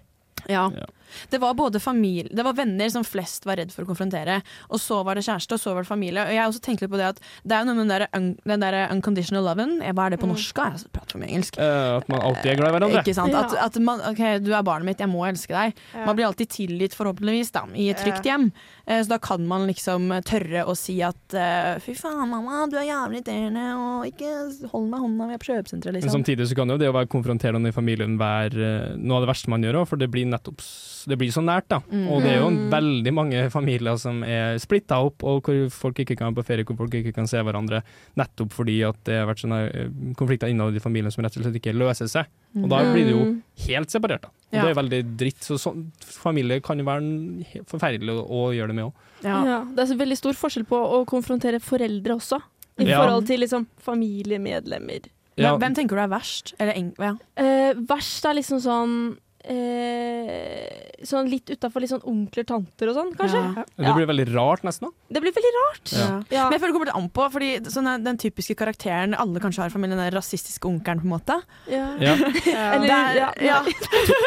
Ja. 0.50 0.70
Ja. 0.76 0.88
Det 1.32 1.40
var 1.42 1.54
både 1.58 1.80
familie 1.82 2.30
Det 2.34 2.44
var 2.44 2.54
venner 2.58 2.90
som 2.90 3.04
flest 3.08 3.46
var 3.46 3.58
redd 3.58 3.72
for 3.74 3.84
å 3.86 3.90
konfrontere, 3.92 4.42
og 4.70 4.80
så 4.82 5.02
var 5.06 5.16
det 5.16 5.24
kjæreste, 5.26 5.54
og 5.58 5.62
så 5.64 5.74
var 5.76 5.86
det 5.86 5.90
familie. 5.92 6.26
Og 6.26 6.34
jeg 6.36 6.42
har 6.42 6.50
også 6.52 6.62
tenkt 6.66 6.82
litt 6.84 6.92
på 6.92 7.00
det 7.00 7.08
at 7.14 7.22
det 7.44 7.56
er 7.56 7.64
jo 7.64 7.72
noe 7.72 7.76
med 7.80 7.88
den 7.88 7.94
der, 7.96 8.08
un, 8.18 8.28
den 8.46 8.66
der 8.66 8.78
unconditional 8.92 9.46
loven. 9.48 9.78
Eh, 9.82 9.94
Hva 9.94 10.06
er 10.08 10.16
det 10.16 10.20
på 10.22 10.30
norsk? 10.30 10.62
Jeg 10.62 10.92
prater 10.94 11.16
for 11.16 11.22
mye 11.24 11.32
engelsk. 11.32 11.58
Uh, 11.58 11.98
at 12.02 12.10
man 12.12 12.22
alltid 12.22 12.52
er 12.52 12.60
glad 12.60 12.70
i 12.72 12.76
hverandre. 12.78 13.02
Ikke 13.06 13.16
sant? 13.18 13.34
At, 13.38 13.56
Ja. 13.56 13.66
at 13.70 13.80
man, 13.80 14.04
OK, 14.12 14.22
du 14.44 14.52
er 14.54 14.64
barnet 14.68 14.86
mitt, 14.92 15.00
jeg 15.00 15.10
må 15.12 15.24
elske 15.28 15.56
deg. 15.56 15.74
Ja. 15.94 16.06
Man 16.06 16.16
blir 16.20 16.28
alltid 16.28 16.50
tilgitt, 16.52 16.96
forhåpentligvis, 16.98 17.52
da, 17.56 17.66
i 17.76 17.90
et 17.94 17.98
trygt 18.02 18.26
hjem. 18.28 18.52
Eh, 18.88 19.02
Så 19.02 19.10
da 19.10 19.18
kan 19.18 19.46
man 19.48 19.68
liksom 19.68 20.10
tørre 20.28 20.66
å 20.68 20.76
si 20.78 21.00
at 21.02 21.34
eh, 21.34 21.80
fy 21.80 21.94
faen, 21.98 22.28
mamma, 22.30 22.66
du 22.70 22.78
er 22.78 22.88
jævlig 22.90 23.22
irriterende, 23.22 23.64
og 23.78 24.06
ikke 24.10 24.70
hold 24.72 24.90
meg 24.92 25.00
hånda, 25.06 25.28
vi 25.30 25.34
er 25.34 25.42
på 25.42 25.50
kjøpesenteret, 25.52 25.94
Men 25.94 26.02
liksom. 26.02 26.16
samtidig 26.20 26.48
så 26.50 26.56
kan 26.56 26.70
jo 26.70 26.78
det 26.82 26.90
å 26.90 26.96
være 26.96 27.10
konfronterende 27.12 27.70
i 27.72 27.76
familien 27.76 28.18
være 28.20 28.98
noe 28.98 29.20
av 29.20 29.26
det 29.26 29.32
verste 29.32 29.50
man 29.54 29.64
gjør 29.66 29.82
òg, 29.82 29.88
for 29.92 30.02
det 30.02 30.10
blir 30.12 30.26
nettopp 30.30 30.62
det 31.08 31.18
blir 31.18 31.32
så 31.32 31.42
nært, 31.44 31.68
da. 31.70 31.80
Mm. 31.92 32.08
Og 32.12 32.22
det 32.22 32.32
er 32.32 32.40
jo 32.42 32.50
veldig 32.72 33.14
mange 33.14 33.50
familier 33.52 33.98
som 33.98 34.24
er 34.24 34.58
splitta 34.60 35.00
opp, 35.04 35.24
og 35.24 35.42
hvor 35.44 35.70
folk 35.70 36.00
ikke 36.04 36.16
kan 36.18 36.30
være 36.34 36.42
på 36.42 36.46
ferie, 36.48 36.64
hvor 36.66 36.78
folk 36.78 36.94
ikke 36.94 37.14
kan 37.16 37.28
se 37.28 37.38
hverandre, 37.42 37.82
nettopp 38.18 38.52
fordi 38.54 38.80
at 38.88 38.98
det 39.08 39.18
har 39.20 39.28
vært 39.30 39.44
sånne 39.44 39.60
eh, 39.72 39.90
konflikter 40.20 40.48
innad 40.52 40.76
i 40.76 40.80
familien 40.84 41.12
som 41.12 41.24
rett 41.24 41.38
og 41.38 41.44
slett 41.46 41.56
ikke 41.62 41.74
løser 41.74 42.08
seg. 42.12 42.26
Og 42.62 42.68
da 42.70 42.82
blir 42.92 43.06
det 43.08 43.12
jo 43.16 43.24
Mm. 43.32 43.42
helt 43.68 43.90
separert, 43.90 44.22
da. 44.22 44.28
Og 44.28 44.54
Ja. 44.58 44.62
det 44.66 44.72
er 44.78 44.82
veldig 44.82 45.18
dritt. 45.18 45.40
Så 45.42 45.56
sånn, 45.58 45.92
familie 46.02 46.60
kan 46.62 46.78
jo 46.78 46.84
være 46.86 47.64
forferdelig 47.66 48.10
å, 48.12 48.28
å 48.30 48.42
gjøre 48.54 48.68
det 48.68 48.76
med 48.76 48.86
òg. 48.86 48.94
Ja. 49.24 49.44
Ja, 49.46 49.60
det 49.64 49.80
er 49.80 49.94
så 49.94 49.98
veldig 49.98 50.18
stor 50.18 50.34
forskjell 50.34 50.66
på 50.68 50.76
å 50.76 51.06
konfrontere 51.06 51.60
foreldre 51.62 52.16
også, 52.18 52.42
i 52.80 52.86
Ja. 52.90 53.00
forhold 53.04 53.28
til 53.28 53.40
liksom 53.40 53.68
familiemedlemmer. 53.80 55.08
Hvem, 55.38 55.58
hvem 55.62 55.76
tenker 55.76 55.96
du 55.98 56.02
er 56.04 56.12
verst? 56.12 56.54
Eller 56.60 56.74
eng 56.78 56.94
ja. 57.00 57.14
Eh, 57.40 57.74
verst 57.88 58.26
er 58.28 58.36
liksom 58.38 58.60
sånn 58.62 58.96
eh, 59.44 60.88
Sånn 61.02 61.26
litt 61.32 61.50
utafor 61.50 61.82
litt 61.82 61.90
sånn 61.90 62.04
onkler, 62.06 62.46
tanter 62.46 62.92
og 62.92 62.94
sånn, 62.94 63.08
kanskje. 63.18 63.40
Ja. 63.58 63.64
Det 63.88 63.94
blir 63.98 64.06
veldig 64.06 64.26
rart, 64.36 64.62
nesten. 64.68 64.92
da. 64.92 65.16
Det 65.18 65.22
blir 65.24 65.34
veldig 65.34 65.52
rart. 65.56 65.94
Ja. 65.98 66.10
Ja. 66.30 66.44
Men 66.46 66.54
jeg 66.54 66.62
føler 66.62 66.70
det 66.70 66.76
kommer 66.78 66.90
litt 66.92 66.98
an 67.00 67.08
på, 67.16 67.26
fordi 67.34 67.48
sånn 67.74 67.88
er 67.90 68.04
den 68.06 68.20
typiske 68.22 68.54
karakteren 68.60 69.16
alle 69.18 69.42
kanskje 69.42 69.64
har 69.64 69.72
i 69.72 69.74
familien, 69.74 69.98
den 69.98 70.14
rasistiske 70.14 70.70
onkelen, 70.70 71.02
på 71.02 71.08
en 71.10 71.14
måte. 71.16 71.40
Ja. 71.74 71.88
Ja. 71.98 72.14
Eller, 72.76 72.86
Der- 72.92 73.18
ja, 73.18 73.30
ja. 73.42 73.58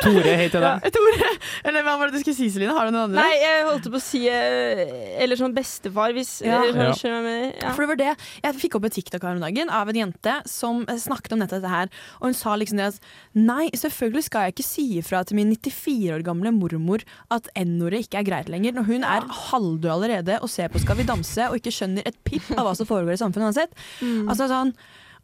Tore 0.03 0.35
heter 0.43 0.67
det. 0.67 0.73
Ja, 0.83 0.91
Tore! 0.99 1.31
Eller 1.71 1.87
hva 1.87 1.95
var 2.01 2.11
det 2.11 2.19
du 2.19 2.25
skulle 2.25 2.37
si, 2.41 2.51
Celine? 2.51 2.75
Har 2.75 2.91
du 2.91 2.95
noen 2.97 3.05
andre? 3.13 3.23
Nei, 3.23 3.39
jeg 3.45 3.63
holdt 3.71 3.87
på 3.95 4.01
å 4.01 4.03
si 4.03 4.25
eh, 4.27 5.23
Eller 5.23 5.39
sånn 5.39 5.55
bestefar, 5.55 6.11
hvis 6.19 6.41
Ja. 6.43 6.59
eller 6.67 6.91
skjønner 6.99 7.23
du 7.23 7.29
hva 7.29 7.37
jeg 7.37 7.47
mener. 7.47 7.55
Ja. 7.63 7.71
For 7.79 7.87
det 7.87 7.91
var 7.93 8.03
det. 8.03 8.11
Jeg 8.49 8.59
fikk 8.65 8.81
opp 8.81 8.91
et 8.91 8.99
TikTok 8.99 9.23
her 9.29 9.39
om 9.39 9.47
dagen 9.47 9.71
av 9.71 9.95
en 9.95 10.01
jente 10.03 10.37
som 10.51 10.83
eh, 10.91 10.99
snakket 10.99 11.39
om 11.39 11.45
nettopp 11.45 11.63
dette 11.63 11.71
her. 11.77 11.95
Og 12.19 12.33
hun 12.33 12.39
sa 12.43 12.59
liksom 12.59 12.83
det 12.83 12.91
at 12.91 13.01
nei, 13.39 13.71
selvfølgelig 13.79 14.27
skal 14.27 14.49
jeg 14.51 14.57
ikke 14.59 14.67
si 14.67 14.89
ifra 15.05 15.23
til 15.29 15.39
min 15.39 15.53
94 15.55 16.17
år 16.17 16.27
gamle 16.27 16.51
mormor 16.57 17.05
at 17.35 17.49
n-ordet 17.61 18.07
ikke 18.07 18.23
er 18.23 18.29
greit 18.33 18.51
lenger, 18.53 18.75
når 18.75 18.89
hun 18.91 19.05
er 19.07 19.29
halvdød 19.53 19.93
allerede 19.99 20.41
og 20.41 20.51
ser 20.51 20.73
på 20.73 20.81
Skal 20.83 20.99
vi 20.99 21.09
danse 21.09 21.47
og 21.51 21.61
ikke 21.61 21.77
skjønner 21.77 22.09
et 22.09 22.19
pip 22.27 22.51
av 22.57 22.65
hva 22.67 22.75
som 22.75 22.89
foregår 22.89 23.15
i 23.15 23.23
samfunnet 23.23 23.53
uansett. 23.53 23.81
Mm. 24.01 24.29
Altså 24.33 24.51
sånn 24.51 24.75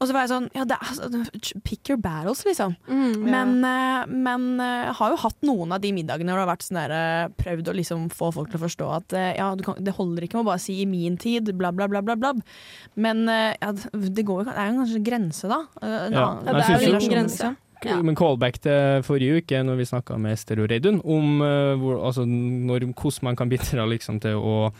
og 0.01 0.09
så 0.09 0.15
var 0.17 0.25
jeg 0.25 0.31
sånn 0.33 0.47
ja, 0.57 0.65
det 0.65 0.77
er, 0.81 0.93
altså, 0.95 1.59
Pick 1.67 1.91
your 1.93 1.99
battles, 2.01 2.41
liksom. 2.49 2.73
Mm. 2.89 3.19
Men, 3.21 3.51
eh, 3.69 4.07
men 4.09 4.47
eh, 4.65 4.89
har 4.97 5.13
jo 5.13 5.19
hatt 5.21 5.45
noen 5.45 5.75
av 5.77 5.83
de 5.85 5.91
middagene 5.93 6.33
hvor 6.33 6.41
det 6.41 6.47
har 6.47 6.53
vært 6.55 6.65
sånn 6.65 6.79
der, 6.81 6.95
eh, 6.97 7.33
prøvd 7.43 7.69
å 7.69 7.75
liksom 7.77 8.07
få 8.09 8.31
folk 8.33 8.49
til 8.49 8.57
å 8.57 8.65
forstå 8.65 8.89
at 8.97 9.17
ja, 9.37 9.51
du 9.61 9.65
kan, 9.67 9.77
det 9.77 9.93
holder 9.99 10.25
ikke 10.25 10.41
med 10.41 10.47
å 10.47 10.51
bare 10.55 10.63
si 10.65 10.79
'i 10.81 10.89
min 10.89 11.19
tid', 11.21 11.53
bla, 11.53 11.69
bla, 11.71 11.87
bla. 11.91 12.01
bla, 12.01 12.17
bla. 12.17 12.33
Men 12.97 13.27
ja, 13.29 13.73
det, 13.77 14.25
går, 14.25 14.49
det 14.49 14.57
er 14.57 14.71
jo 14.71 14.81
kanskje 14.81 15.01
en 15.03 15.09
grense, 15.11 15.49
da. 15.53 15.61
Ja, 15.83 16.09
Ja. 16.09 16.29
det 16.49 16.49
er 16.49 16.57
jo 16.57 16.81
jo- 16.81 16.95
en 16.95 17.01
liten 17.01 17.13
grense. 17.13 17.57
Ja. 17.85 18.01
Men 18.03 18.17
callback 18.19 18.59
til 18.61 19.03
forrige 19.07 19.41
uke, 19.41 19.63
når 19.65 19.77
vi 19.81 19.87
snakka 19.89 20.19
med 20.21 20.33
Ester 20.37 20.61
og 20.61 20.69
Reidun, 20.71 21.01
om 21.05 21.41
uh, 21.41 21.75
hvor, 21.81 22.01
altså, 22.11 22.27
når, 22.27 22.91
hvordan 22.93 23.25
man 23.31 23.37
kan 23.37 23.49
bidra 23.49 23.87
liksom, 23.89 24.21
til 24.21 24.37
å 24.37 24.73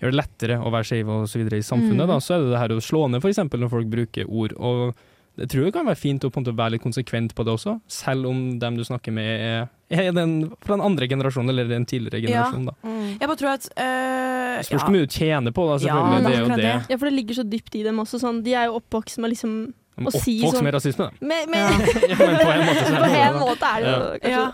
gjøre 0.00 0.10
det 0.14 0.18
lettere 0.20 0.56
å 0.62 0.70
være 0.70 0.86
skeiv 0.86 1.06
videre 1.34 1.58
i 1.58 1.62
samfunnet, 1.66 2.06
Mm. 2.06 2.10
da, 2.12 2.18
så 2.22 2.34
er 2.36 2.42
det 2.44 2.50
det 2.52 2.58
her 2.64 2.74
å 2.76 2.80
slå 2.82 3.08
ned, 3.10 3.22
f.eks. 3.22 3.38
når 3.50 3.70
folk 3.70 3.86
bruker 3.90 4.26
ord. 4.30 4.52
Og 4.58 4.94
jeg 5.38 5.48
tror 5.52 5.64
det 5.68 5.72
kan 5.74 5.86
være 5.86 5.98
fint 5.98 6.24
å 6.26 6.30
på 6.30 6.38
en 6.40 6.44
måte 6.46 6.56
være 6.58 6.72
litt 6.74 6.82
konsekvent 6.82 7.34
på 7.34 7.44
det 7.46 7.52
også, 7.54 7.76
selv 7.86 8.26
om 8.26 8.58
dem 8.58 8.76
du 8.78 8.82
snakker 8.86 9.14
med 9.14 9.28
er, 9.38 9.68
er 9.90 10.10
den, 10.12 10.50
fra 10.62 10.74
den 10.76 10.82
andre 10.86 11.06
generasjonen 11.10 11.50
eller 11.50 11.68
den 11.70 11.86
tidligere 11.86 12.22
Ja. 12.26 12.44
generasjonen. 12.50 12.66
Da. 12.66 12.94
Jeg 13.22 13.28
bare 13.28 13.38
tror 13.38 13.52
at 13.54 13.68
øh, 13.70 14.62
Spørs 14.66 14.82
hvor 14.82 14.88
ja. 14.88 14.94
mye 14.96 15.06
du 15.06 15.14
tjener 15.14 15.54
på 15.54 15.66
det, 15.70 15.86
Ja, 15.86 15.98
det 16.18 16.32
det. 16.48 16.56
det. 16.58 16.72
Ja, 16.90 16.96
for 16.98 17.06
det 17.06 17.14
ligger 17.14 17.34
så 17.38 17.44
dypt 17.46 17.74
i 17.78 17.82
dem 17.86 17.98
også. 18.02 18.18
Sånn, 18.18 18.42
de 18.42 18.54
er 18.58 18.66
jo 18.66 18.80
oppvokst 18.80 19.18
med 19.22 19.30
liksom 19.30 19.72
Å 20.06 20.12
si 20.14 20.36
sånn- 20.44 20.62
med 20.62 20.74
rasisme, 20.76 21.08
da. 21.08 21.26
med, 21.26 21.48
med, 21.48 21.58
Ja, 22.12 22.16
men 22.20 22.36
på 22.38 22.50
en 22.52 22.64
måte 22.68 22.84
så 22.86 22.94
er 22.94 23.00
På 23.02 23.10
det 23.10 23.22
en 23.24 23.38
måte 23.42 23.70
er 23.72 23.82
det 23.82 23.90
jo 23.90 24.00
kanskje 24.22 24.30
Ja. 24.30 24.44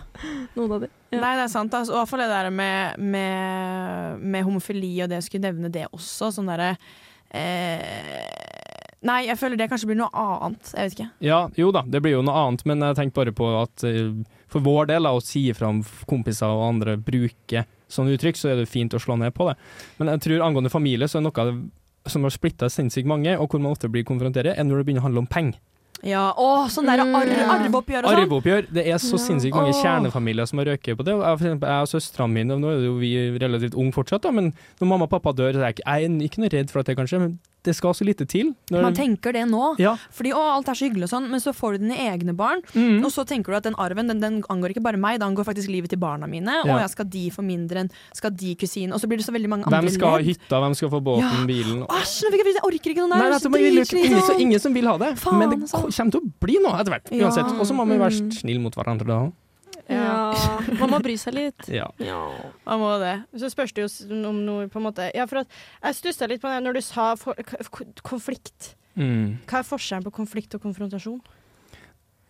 noen 0.55 0.71
av 0.71 0.81
de. 0.81 0.89
Ja. 1.13 1.19
Nei, 1.21 1.33
det 1.37 1.43
er 1.45 1.51
sant. 1.53 1.73
Altså, 1.77 1.93
i 1.93 1.99
hvert 1.99 2.09
fall 2.09 2.23
det 2.25 2.29
der 2.33 2.49
med, 2.51 2.99
med, 2.99 4.19
med 4.35 4.43
homofili 4.47 4.93
og 5.05 5.09
det 5.13 5.19
å 5.21 5.25
skulle 5.27 5.45
nevne 5.51 5.69
det 5.71 5.85
også. 5.93 6.31
Sånn 6.35 6.49
derre 6.49 6.73
eh, 7.31 8.25
Nei, 9.05 9.19
jeg 9.27 9.37
føler 9.37 9.59
det 9.59 9.67
kanskje 9.69 9.91
blir 9.91 9.99
noe 9.99 10.09
annet. 10.17 10.71
Jeg 10.73 10.87
vet 10.89 10.95
ikke. 10.97 11.07
Ja, 11.27 11.39
jo 11.59 11.67
da, 11.75 11.83
det 11.85 11.99
blir 12.01 12.15
jo 12.15 12.23
noe 12.25 12.47
annet, 12.47 12.63
men 12.65 12.81
jeg 12.81 12.97
tenkte 12.97 13.19
bare 13.19 13.33
på 13.37 13.49
at 13.59 13.83
eh, 13.85 14.07
for 14.49 14.65
vår 14.65 14.87
del, 14.89 15.05
av 15.05 15.19
å 15.19 15.23
si 15.23 15.43
fra 15.53 15.69
om 15.69 15.83
kompiser 16.09 16.49
og 16.49 16.63
andre 16.71 16.95
bruker 16.97 17.67
sånne 17.91 18.15
uttrykk, 18.17 18.39
så 18.39 18.49
er 18.49 18.63
det 18.63 18.69
fint 18.71 18.95
å 18.97 19.01
slå 19.03 19.19
ned 19.21 19.35
på 19.37 19.45
det. 19.51 19.55
Men 19.99 20.09
jeg 20.15 20.23
tror 20.25 20.45
angående 20.47 20.71
familie, 20.73 21.05
så 21.11 21.19
er 21.19 21.25
noe 21.27 21.37
av 21.43 21.51
det 21.51 21.59
som 22.11 22.25
har 22.25 22.33
splitta 22.33 22.69
sinnssykt 22.71 23.07
mange, 23.09 23.37
og 23.37 23.49
hvor 23.49 23.61
man 23.61 23.73
ofte 23.73 23.89
blir 23.91 24.05
konfrontert, 24.07 24.51
er 24.53 24.67
når 24.67 24.81
det 24.81 24.89
begynner 24.89 25.03
å 25.03 25.07
handle 25.09 25.25
om 25.25 25.29
penger. 25.31 25.61
Ja, 26.05 26.27
å, 26.37 26.67
sånn 26.69 26.89
der 26.89 27.01
ar 27.01 27.07
arveoppgjør 27.15 28.05
og 28.05 28.11
sånn. 28.11 28.21
Arveoppgjør. 28.25 28.67
Det 28.75 28.83
er 28.91 28.99
så 29.01 29.17
sinnssykt 29.21 29.55
mange 29.55 29.73
kjernefamilier 29.79 30.49
som 30.49 30.59
har 30.61 30.69
røket 30.73 30.99
på 30.99 31.05
det. 31.07 31.15
Jeg, 31.15 31.39
for 31.39 31.47
eksempel, 31.47 31.71
jeg 31.71 31.87
og 31.87 31.91
søstrene 31.93 32.35
mine, 32.35 32.57
og 32.57 32.61
nå 32.61 32.73
er 32.73 32.83
jo 32.83 32.95
vi 32.99 33.11
relativt 33.41 33.77
unge 33.79 33.95
fortsatt, 33.95 34.25
da, 34.27 34.33
men 34.35 34.51
når 34.81 34.91
mamma 34.91 35.07
og 35.07 35.13
pappa 35.15 35.33
dør, 35.33 35.55
så 35.55 35.63
er 35.63 35.71
jeg 35.71 35.77
ikke, 35.79 35.87
jeg 35.87 36.09
er 36.09 36.27
ikke 36.27 36.43
noe 36.43 36.51
redd 36.53 36.73
for 36.73 36.83
at 36.83 36.91
det 36.91 36.97
kanskje, 36.99 37.21
men 37.23 37.37
det 37.65 37.75
skal 37.75 37.93
så 37.97 38.05
lite 38.05 38.25
til. 38.29 38.53
Når- 38.71 38.81
Man 38.85 38.93
tenker 38.95 39.33
det 39.33 39.43
nå, 39.49 39.75
Ja. 39.79 39.95
fordi 40.13 40.31
å, 40.31 40.39
alt 40.55 40.69
er 40.69 40.73
så 40.77 40.85
hyggelig 40.87 41.03
og 41.09 41.09
sånn, 41.15 41.29
men 41.29 41.39
så 41.41 41.51
får 41.53 41.73
du 41.73 41.77
dine 41.87 41.97
egne 41.97 42.35
barn, 42.35 42.61
Mm. 42.73 43.03
og 43.03 43.11
så 43.11 43.25
tenker 43.25 43.51
du 43.51 43.55
at 43.57 43.63
den 43.63 43.75
arven 43.75 44.07
den, 44.07 44.19
den 44.19 44.41
angår 44.49 44.71
ikke 44.75 44.83
bare 44.83 44.97
meg, 44.97 45.19
det 45.19 45.25
angår 45.27 45.43
faktisk 45.45 45.67
livet 45.69 45.89
til 45.89 45.97
barna 45.99 46.27
mine. 46.27 46.61
Ja. 46.65 46.75
Og 46.75 46.79
ja, 46.81 46.87
skal 46.87 47.05
de 47.05 47.29
få 47.31 47.43
mindre 47.43 47.79
enn 47.83 47.91
skal 48.13 48.31
de 48.31 48.55
kusine 48.55 48.93
Og 48.93 48.99
så 49.01 49.07
blir 49.07 49.17
det 49.17 49.25
så 49.25 49.33
veldig 49.33 49.49
mange 49.49 49.65
andre 49.65 49.81
Hvem 49.81 49.91
skal 49.91 50.09
ha 50.09 50.17
hytta, 50.19 50.55
hvem 50.61 50.75
skal 50.75 50.89
få 50.89 51.01
båten, 51.03 51.21
Ja. 51.21 51.45
bilen? 51.45 51.85
Æsj, 51.87 52.23
nå 52.23 52.29
fikk 52.31 52.43
jeg, 52.45 52.53
jeg 52.55 52.63
orker 52.63 52.89
ikke 52.93 53.01
noen 53.03 53.09
der. 53.09 53.17
Nei, 53.17 53.29
nei, 53.29 53.69
ingen, 53.69 53.85
ingen, 54.05 54.41
ingen 54.41 54.59
som 54.59 54.73
vil 54.73 54.85
ha 54.87 54.97
det. 54.97 55.17
Faen, 55.17 55.39
men 55.39 55.49
det 55.49 55.59
altså. 55.61 55.89
kommer 55.91 56.11
til 56.11 56.21
å 56.21 56.31
bli 56.39 56.57
noe 56.61 56.79
etter 56.79 56.91
hvert, 56.93 57.09
uansett. 57.11 57.59
Og 57.59 57.65
så 57.65 57.73
må 57.75 57.87
vi 57.87 57.97
være 57.97 58.21
Mm. 58.21 58.31
snille 58.31 58.61
mot 58.61 58.73
hverandre 58.75 59.05
da 59.07 59.19
òg. 59.25 59.33
Ja. 59.91 60.33
Man 60.79 60.91
må 60.91 60.99
bry 61.03 61.15
seg 61.19 61.35
litt. 61.37 61.67
Ja. 61.69 61.89
Man 62.65 62.81
må 62.81 62.91
det. 63.01 63.15
Så 63.37 63.51
spørs 63.53 63.73
det 63.75 63.85
jo 63.85 64.19
om 64.31 64.41
noe 64.47 64.69
på 64.71 64.81
en 64.81 64.87
måte 64.87 65.09
Ja, 65.15 65.27
for 65.29 65.43
at 65.43 65.59
jeg 65.83 65.99
stussa 65.99 66.29
litt 66.29 66.43
på 66.43 66.51
det 66.51 66.63
når 66.65 66.79
du 66.79 66.83
sa 66.85 67.11
for, 67.19 67.37
konflikt. 68.05 68.73
Mm. 68.95 69.41
Hva 69.49 69.61
er 69.61 69.67
forskjellen 69.67 70.05
på 70.07 70.15
konflikt 70.15 70.55
og 70.57 70.63
konfrontasjon? 70.63 71.19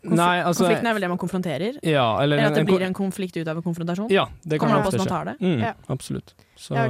Konfl 0.05 0.15
Nei, 0.21 0.37
altså 0.45 0.63
Konflikten 0.65 0.87
er 0.89 0.93
vel 0.97 1.01
det 1.05 1.09
man 1.09 1.17
konfronterer? 1.21 1.77
Ja, 1.83 2.05
eller, 2.21 2.37
Eller 2.37 2.47
at 2.47 2.53
det 2.55 2.61
en- 2.61 2.67
blir 2.69 2.81
en 2.85 2.93
konflikt 2.93 3.37
ut 3.37 3.47
av 3.47 3.57
en 3.57 3.63
konfrontasjon? 3.65 4.09
Ja, 4.13 4.27
det 4.45 4.59
kan 4.59 4.69
Kommer 4.69 4.77
an 4.79 4.83
på 4.85 4.91
ofte 4.93 4.99
hvordan 5.01 5.07
man 5.07 5.07
skje. 5.07 5.09
tar 5.09 5.25
det. 5.25 5.39
Mm, 5.41 5.59
Ja. 5.65 5.73
Absolutt. 5.89 6.33
Så, 6.55 6.71
Ja, 6.75 6.87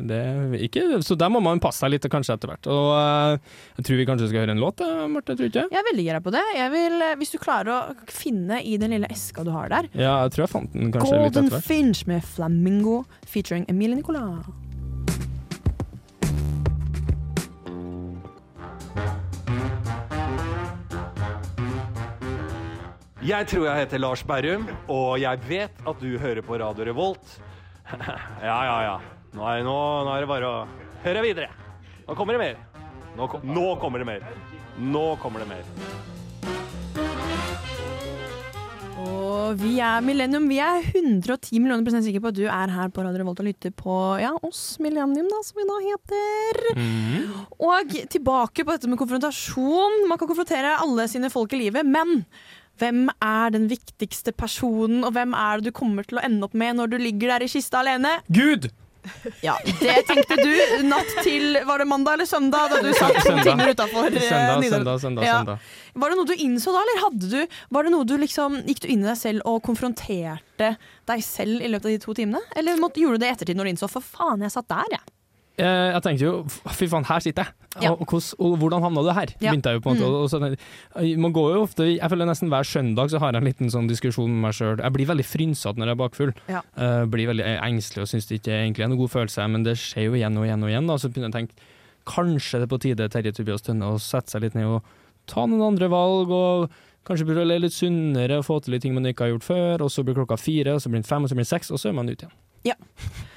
det 0.00 0.16
er 0.16 0.54
ikke, 0.64 0.82
så 1.04 1.16
der 1.18 1.28
må 1.28 1.42
man 1.42 1.60
passe 1.60 1.80
seg 1.84 1.90
litt 1.92 2.02
kanskje 2.08 2.32
etter 2.38 2.48
hvert. 2.48 2.66
Og 2.72 2.88
eh, 2.96 3.38
jeg 3.76 3.84
tror 3.84 3.96
vi 4.00 4.06
kanskje 4.08 4.28
skal 4.30 4.40
høre 4.46 4.50
en 4.56 4.62
låt, 4.62 4.80
eh, 4.80 5.06
Marte, 5.06 5.36
tror 5.36 5.50
ikke? 5.50 5.66
Jeg 5.70 5.80
er 5.82 5.88
veldig 5.92 6.04
gira 6.06 6.20
på 6.24 6.32
det. 6.32 6.44
Jeg 6.56 6.70
vil, 6.72 7.02
eh, 7.02 7.14
hvis 7.20 7.30
du 7.32 7.38
klarer 7.38 7.68
å 7.74 7.96
finne 8.08 8.62
i 8.64 8.76
den 8.78 8.90
lille 8.96 9.06
eska 9.10 9.44
du 9.44 9.50
har 9.50 9.68
der 9.68 9.88
Ja, 9.92 10.22
jeg 10.24 10.32
tror 10.32 10.46
jeg 10.46 10.50
fant 10.54 10.72
den 10.72 10.92
kanskje 10.92 11.12
litt 11.12 11.32
etter 11.36 11.42
hvert. 11.42 11.50
Golden 11.50 11.60
Finch 11.62 12.06
med 12.06 12.22
Flamingo 12.24 13.04
featuring 13.26 13.66
Emilie 13.68 13.96
Nicolas. 13.96 14.46
Jeg 23.26 23.48
tror 23.50 23.64
jeg 23.66 23.80
heter 23.80 23.98
Lars 23.98 24.20
Berrum, 24.22 24.68
og 24.86 25.16
jeg 25.18 25.40
vet 25.48 25.80
at 25.90 25.98
du 25.98 26.12
hører 26.22 26.44
på 26.46 26.60
Radio 26.60 26.84
Revolt. 26.86 27.32
ja, 27.98 28.58
ja, 28.68 28.76
ja. 28.84 28.92
Nå 29.34 29.48
er, 29.50 29.64
nå, 29.66 29.74
nå 30.06 30.12
er 30.14 30.22
det 30.22 30.28
bare 30.30 30.50
å 30.50 30.60
høre 31.02 31.24
videre. 31.24 31.48
Nå 32.06 32.14
kommer 32.14 32.36
det 32.36 32.44
mer. 32.44 32.84
Nå, 33.16 33.26
kom, 33.32 33.42
nå 33.50 33.64
kommer 33.82 34.04
det 34.04 34.06
mer. 34.12 34.28
Nå 34.78 35.02
kommer 35.18 35.42
det 35.42 35.48
mer. 35.50 35.66
Og 39.02 39.58
vi 39.58 39.72
er 39.82 40.04
Millennium. 40.06 40.46
Vi 40.46 40.60
er 40.62 40.86
110 40.86 41.58
millioner 41.58 41.82
prosent 41.86 42.06
sikre 42.06 42.22
på 42.22 42.30
at 42.30 42.38
du 42.38 42.44
er 42.46 42.74
her 42.76 42.92
på 42.94 43.02
Radio 43.02 43.24
Revolt 43.24 43.42
og 43.42 43.48
lytter 43.48 43.74
på 43.74 43.96
ja, 44.22 44.36
oss 44.46 44.76
Millennium, 44.82 45.26
da, 45.32 45.40
som 45.42 45.58
vi 45.58 45.66
da 45.66 45.80
heter. 45.88 46.62
Mm. 46.78 47.34
Og 47.58 47.96
tilbake 48.14 48.62
på 48.62 48.70
dette 48.76 48.92
med 48.92 49.02
konfrontasjon. 49.02 50.04
Man 50.06 50.22
kan 50.22 50.30
konfrontere 50.30 50.78
alle 50.78 51.08
sine 51.10 51.32
folk 51.34 51.58
i 51.58 51.64
livet, 51.66 51.90
men 51.90 52.22
hvem 52.80 53.06
er 53.24 53.54
den 53.54 53.68
viktigste 53.70 54.34
personen, 54.36 55.04
og 55.06 55.14
hvem 55.16 55.36
er 55.36 55.60
det 55.60 55.70
du 55.70 55.76
kommer 55.76 56.06
til 56.06 56.20
å 56.20 56.24
ende 56.26 56.46
opp 56.48 56.56
med 56.56 56.78
når 56.78 56.92
du 56.92 56.98
ligger 57.00 57.36
der 57.36 57.46
i 57.46 57.52
kista 57.52 57.80
alene? 57.82 58.18
Gud! 58.32 58.68
Ja, 59.44 59.54
det 59.80 59.94
tenkte 60.08 60.36
du 60.40 60.82
natt 60.86 61.12
til 61.22 61.58
Var 61.66 61.78
det 61.78 61.86
mandag 61.86 62.16
eller 62.16 62.26
søndag 62.26 62.72
da 62.72 62.80
du 62.82 62.88
satt 62.96 63.18
to 63.22 63.34
timer 63.38 63.70
utafor 63.70 64.08
Søndag, 64.10 64.64
søndag, 64.66 65.00
søndag, 65.00 65.28
søndag. 65.30 65.68
Var 65.94 66.10
det 66.12 66.18
noe 66.18 66.28
du 66.28 66.34
innså 66.34 66.74
da, 66.74 66.82
eller 66.82 67.02
hadde 67.04 67.30
du 67.30 67.58
Var 67.76 67.86
det 67.86 67.92
noe 67.94 68.08
du 68.08 68.16
liksom 68.18 68.60
Gikk 68.66 68.82
du 68.84 68.88
inn 68.90 69.04
i 69.04 69.10
deg 69.10 69.20
selv 69.20 69.46
og 69.48 69.60
konfronterte 69.66 70.72
deg 71.06 71.22
selv 71.22 71.62
i 71.62 71.70
løpet 71.70 71.86
av 71.86 71.94
de 71.94 72.02
to 72.02 72.16
timene? 72.18 72.42
Eller 72.58 72.80
gjorde 72.80 73.20
du 73.20 73.22
det 73.22 73.30
i 73.30 73.36
ettertid 73.36 73.58
når 73.58 73.68
du 73.68 73.74
innså 73.76 73.90
For 73.92 74.02
faen, 74.04 74.42
jeg 74.42 74.54
satt 74.56 74.68
der, 74.72 74.96
jeg. 74.98 75.04
Eh, 75.06 75.15
Jeg 75.56 76.02
tenkte 76.04 76.26
jo 76.26 76.32
fy 76.76 76.88
faen, 76.90 77.06
her 77.08 77.22
sitter 77.24 77.46
jeg. 77.46 77.66
Ja. 77.84 77.92
Og, 77.92 78.04
hvordan, 78.08 78.26
og 78.40 78.56
hvordan 78.60 78.84
havna 78.84 79.04
du 79.04 79.10
her? 79.12 79.32
Ja. 79.40 79.52
Begynte 79.52 79.72
jeg 79.72 79.78
jo 79.78 79.82
på 79.84 79.92
en 79.92 79.98
måte. 79.98 80.08
Mm. 80.08 80.16
Og, 80.16 80.22
og 80.22 80.30
så, 80.32 81.16
man 81.20 81.34
går 81.36 81.54
jo 81.54 81.62
ofte 81.66 81.86
Jeg 81.88 82.10
føler 82.12 82.28
nesten 82.28 82.52
hver 82.52 82.68
søndag 82.68 83.12
så 83.12 83.20
har 83.20 83.34
jeg 83.36 83.42
en 83.42 83.48
liten 83.48 83.72
sånn 83.72 83.88
diskusjon 83.90 84.32
med 84.32 84.46
meg 84.46 84.56
sjøl. 84.56 84.80
Jeg 84.80 84.96
blir 84.96 85.10
veldig 85.12 85.26
frynsete 85.28 85.80
når 85.80 85.92
jeg 85.92 85.96
er 85.96 86.02
bakfull. 86.02 86.34
Ja. 86.52 86.62
Eh, 86.76 87.04
blir 87.12 87.30
veldig 87.32 87.46
engstelig 87.54 88.06
og 88.06 88.12
syns 88.12 88.28
det 88.30 88.40
ikke 88.40 88.54
egentlig 88.58 88.86
er 88.86 88.92
noen 88.92 89.02
god 89.02 89.14
følelse, 89.16 89.48
men 89.52 89.66
det 89.66 89.76
skjer 89.80 90.08
jo 90.08 90.18
igjen 90.20 90.40
og 90.40 90.48
igjen 90.48 90.66
og 90.66 90.72
igjen. 90.72 90.90
Da. 90.92 90.98
Så 91.00 91.12
begynner 91.12 91.30
jeg 91.30 91.34
å 91.34 91.38
tenke 91.40 91.72
kanskje 92.06 92.62
det 92.62 92.68
er 92.68 92.72
på 92.72 92.82
tide 92.82 93.08
Terje 93.12 93.34
Tobias 93.34 93.64
Tønne 93.66 93.92
å 93.92 94.00
sette 94.00 94.32
seg 94.32 94.44
litt 94.46 94.56
ned 94.56 94.76
og 94.76 94.92
ta 95.28 95.44
noen 95.48 95.72
andre 95.72 95.90
valg. 95.92 96.32
og 96.32 96.70
Kanskje 97.06 97.28
burde 97.28 97.46
le 97.46 97.60
litt 97.62 97.74
sunnere, 97.74 98.40
og 98.40 98.46
få 98.48 98.58
til 98.62 98.74
litt 98.74 98.82
ting 98.82 98.94
man 98.96 99.06
ikke 99.06 99.26
har 99.26 99.36
gjort 99.36 99.46
før. 99.46 99.86
Og 99.86 99.92
så 99.94 100.02
blir 100.02 100.16
klokka 100.18 100.38
fire, 100.40 100.74
og 100.74 100.82
så 100.82 100.90
blir 100.90 101.02
den 101.02 101.06
fem, 101.06 101.22
og 101.22 101.30
så 101.30 101.38
blir 101.38 101.46
den 101.46 101.52
seks, 101.52 101.70
og 101.70 101.78
så 101.78 101.92
er 101.92 101.98
man 101.98 102.10
ute 102.10 102.26
igjen. 102.26 102.34
Ja. 102.64 102.74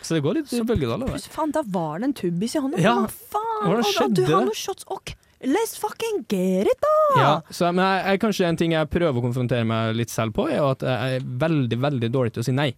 Så 0.02 0.18
det 0.18 0.24
går 0.26 0.40
litt 0.40 0.54
i 0.56 0.62
bølgedaler. 0.66 1.12
det 1.14 1.30
faen, 1.30 1.52
da 1.54 1.64
var 1.68 2.00
det 2.00 2.10
en 2.10 2.14
tubbis 2.18 2.56
i 2.56 2.62
hånda. 2.64 2.80
Ja. 2.82 2.96
Faen? 3.06 3.68
Og, 3.68 3.84
skjedde 3.86 4.16
du 4.16 4.24
har 4.26 4.40
det? 4.40 4.46
noen 4.50 4.58
shots. 4.58 4.88
Og 4.90 5.14
let's 5.46 5.76
fucking 5.80 6.24
get 6.32 6.68
it, 6.72 6.82
da! 6.82 6.96
Ja, 7.20 7.32
så, 7.50 7.70
men 7.72 7.84
jeg, 7.86 8.02
jeg, 8.08 8.22
kanskje 8.24 8.50
en 8.50 8.60
ting 8.60 8.76
jeg 8.76 8.90
prøver 8.92 9.22
å 9.22 9.24
konfrontere 9.24 9.68
meg 9.68 9.94
litt 10.00 10.14
selv 10.14 10.36
på, 10.36 10.48
er 10.52 10.64
at 10.66 10.84
jeg 10.86 11.20
er 11.20 11.30
veldig 11.46 11.80
veldig 11.86 12.12
dårlig 12.16 12.36
til 12.36 12.44
å 12.44 12.50
si 12.50 12.56
nei. 12.56 12.72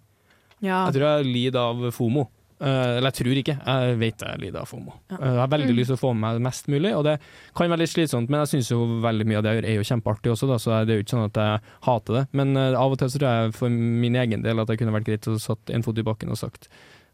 Ja. 0.62 0.86
Jeg 0.90 1.00
tror 1.00 1.08
jeg 1.08 1.32
lider 1.32 1.72
av 1.72 1.88
FOMO. 1.96 2.28
Eh, 2.62 2.98
eller 2.98 3.10
jeg 3.10 3.18
tror 3.26 3.38
ikke, 3.42 3.56
jeg 3.66 3.96
vet 3.98 4.20
jeg 4.22 4.40
lider 4.44 4.62
av 4.62 4.68
FOMO. 4.70 4.94
Ja. 5.10 5.18
Eh, 5.18 5.32
jeg 5.32 5.40
har 5.42 5.48
veldig 5.50 5.70
Mm. 5.72 5.78
lyst 5.80 5.90
til 5.90 5.98
å 5.98 6.02
få 6.02 6.14
med 6.14 6.22
meg 6.36 6.42
mest 6.46 6.68
mulig, 6.70 6.92
og 6.96 7.04
det 7.08 7.20
kan 7.58 7.70
være 7.70 7.80
litt 7.80 7.90
slitsomt, 7.90 8.30
men 8.30 8.46
jeg 8.46 8.52
syns 8.62 8.70
jo 8.70 8.80
veldig 9.02 9.26
mye 9.26 9.38
av 9.38 9.44
det 9.44 9.52
jeg 9.56 9.62
gjør 9.64 9.70
er 9.72 9.76
jo 9.82 9.88
kjempeartig 9.90 10.32
også, 10.36 10.48
da, 10.48 10.58
så 10.62 10.86
det 10.86 10.94
er 10.94 10.98
jo 11.00 11.04
ikke 11.04 11.16
sånn 11.18 11.26
at 11.26 11.40
jeg 11.42 11.62
hater 11.90 12.14
det. 12.20 12.28
Men 12.34 12.56
eh, 12.58 12.78
av 12.78 12.92
og 12.92 12.98
til 13.02 13.08
så 13.10 13.18
tror 13.20 13.30
jeg 13.34 13.54
for 13.58 13.70
min 13.70 14.14
egen 14.16 14.42
del 14.44 14.60
at 14.60 14.68
det 14.68 14.78
kunne 14.78 14.94
vært 14.94 15.06
greit 15.10 15.26
å 15.28 15.40
satt 15.42 15.70
en 15.74 15.82
fot 15.82 15.98
i 15.98 16.04
bakken 16.06 16.30
og 16.30 16.38
sagt 16.38 16.70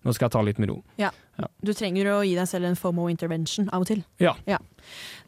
nå 0.06 0.14
skal 0.14 0.28
jeg 0.28 0.36
ta 0.38 0.42
litt 0.46 0.60
med 0.62 0.70
ro. 0.72 0.78
Ja. 1.02 1.10
Du 1.62 1.74
trenger 1.76 2.08
å 2.14 2.22
gi 2.26 2.34
deg 2.38 2.48
selv 2.50 2.70
en 2.70 2.78
FOMO 2.80 3.08
intervention 3.12 3.68
av 3.76 3.84
og 3.84 3.90
til. 3.90 4.04
Ja. 4.22 4.36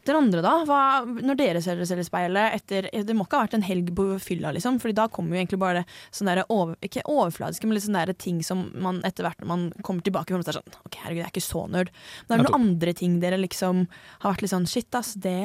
Den 0.08 0.16
andre, 0.16 0.40
da? 0.44 0.52
Hva, 0.64 0.80
når 1.04 1.36
dere 1.36 1.60
ser 1.62 1.76
dere 1.76 1.88
selv 1.90 2.00
i 2.00 2.06
speilet 2.06 2.54
etter 2.56 2.86
Det 2.88 3.12
må 3.12 3.26
ikke 3.26 3.36
ha 3.36 3.44
vært 3.44 3.58
en 3.58 3.66
helg 3.66 3.90
på 3.92 4.06
fylla, 4.24 4.54
liksom, 4.56 4.78
Fordi 4.80 4.94
da 4.96 5.04
kommer 5.12 5.36
jo 5.36 5.42
egentlig 5.42 5.60
bare 5.60 5.82
sånne 6.08 6.38
der 6.38 6.48
over, 6.54 6.78
ikke 6.86 7.04
overfladiske, 7.04 7.68
men 7.68 7.76
litt 7.76 7.84
sånne 7.84 8.06
der 8.08 8.16
ting 8.16 8.40
som 8.46 8.70
man 8.80 9.02
etter 9.04 9.28
hvert 9.28 9.44
når 9.44 9.50
man 9.52 9.66
kommer 9.84 10.06
tilbake 10.06 10.32
fra, 10.32 10.40
er 10.40 10.60
sånn 10.60 10.78
OK, 10.80 10.96
herregud, 11.02 11.20
jeg 11.20 11.28
er 11.28 11.34
ikke 11.34 11.44
så 11.44 11.66
nerd. 11.68 11.92
Men 12.26 12.38
er 12.38 12.40
det 12.40 12.48
noen 12.48 12.60
andre 12.70 12.96
ting 12.96 13.20
dere 13.20 13.40
liksom 13.42 13.84
har 14.24 14.32
vært 14.32 14.46
litt 14.46 14.54
sånn 14.54 14.68
Shit, 14.70 14.94
ass, 14.96 15.12
det 15.20 15.36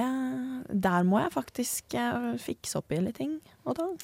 Der 0.70 1.08
må 1.08 1.20
jeg 1.24 1.36
faktisk 1.36 1.98
fikse 2.42 2.80
opp 2.80 2.96
i 2.96 3.02
litt 3.04 3.20
ting 3.20 3.42
og 3.66 3.76
tang. 3.82 3.98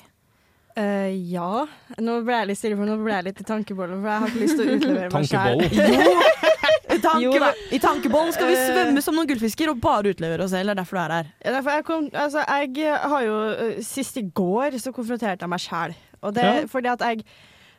Eh, 0.80 1.10
ja. 1.32 1.66
Nå 2.00 2.14
ble 2.24 2.38
jeg 2.40 2.48
litt 2.52 2.60
stille, 2.62 2.78
for 2.80 2.88
nå 2.88 2.96
ble 3.04 3.12
jeg 3.18 3.26
litt 3.28 3.42
i 3.44 3.46
tankebollen, 3.48 4.00
for 4.02 4.08
jeg 4.12 4.22
har 4.24 4.32
ikke 4.32 4.44
lyst 4.46 4.56
til 4.60 4.70
å 4.70 4.76
utlevere 4.78 5.10
meg 5.12 5.28
selv 5.28 5.66
sjøl. 5.68 6.22
I, 6.92 6.98
tanke, 7.00 7.22
Jo 7.24 7.32
da. 7.40 7.50
I 7.72 7.80
tankebollen 7.84 8.34
skal 8.36 8.50
vi 8.52 8.56
Eh. 8.60 8.66
svømme 8.72 9.02
som 9.04 9.16
noen 9.16 9.28
gullfisker 9.30 9.70
og 9.72 9.80
bare 9.84 10.12
utlevere 10.16 10.44
oss 10.46 10.52
selv. 10.56 10.68
Det 10.72 10.76
er 10.76 10.82
derfor 10.82 10.98
du 10.98 11.02
er 11.04 11.14
her. 11.18 11.30
Ja, 11.46 11.54
derfor 11.58 11.76
jeg, 11.78 11.86
kom, 11.88 12.10
altså, 12.14 12.44
jeg 12.48 12.98
har 13.14 13.24
jo 13.28 13.38
eh, 13.52 13.80
Sist 13.84 14.18
i 14.20 14.26
går 14.42 14.76
så 14.84 14.92
konfronterte 14.96 15.44
jeg 15.48 15.52
meg 15.52 15.64
sjæl. 15.64 15.96
Og 16.22 16.36
det 16.36 16.44
Ja. 16.46 16.60
fordi 16.72 16.92
at 16.92 17.08
jeg 17.08 17.24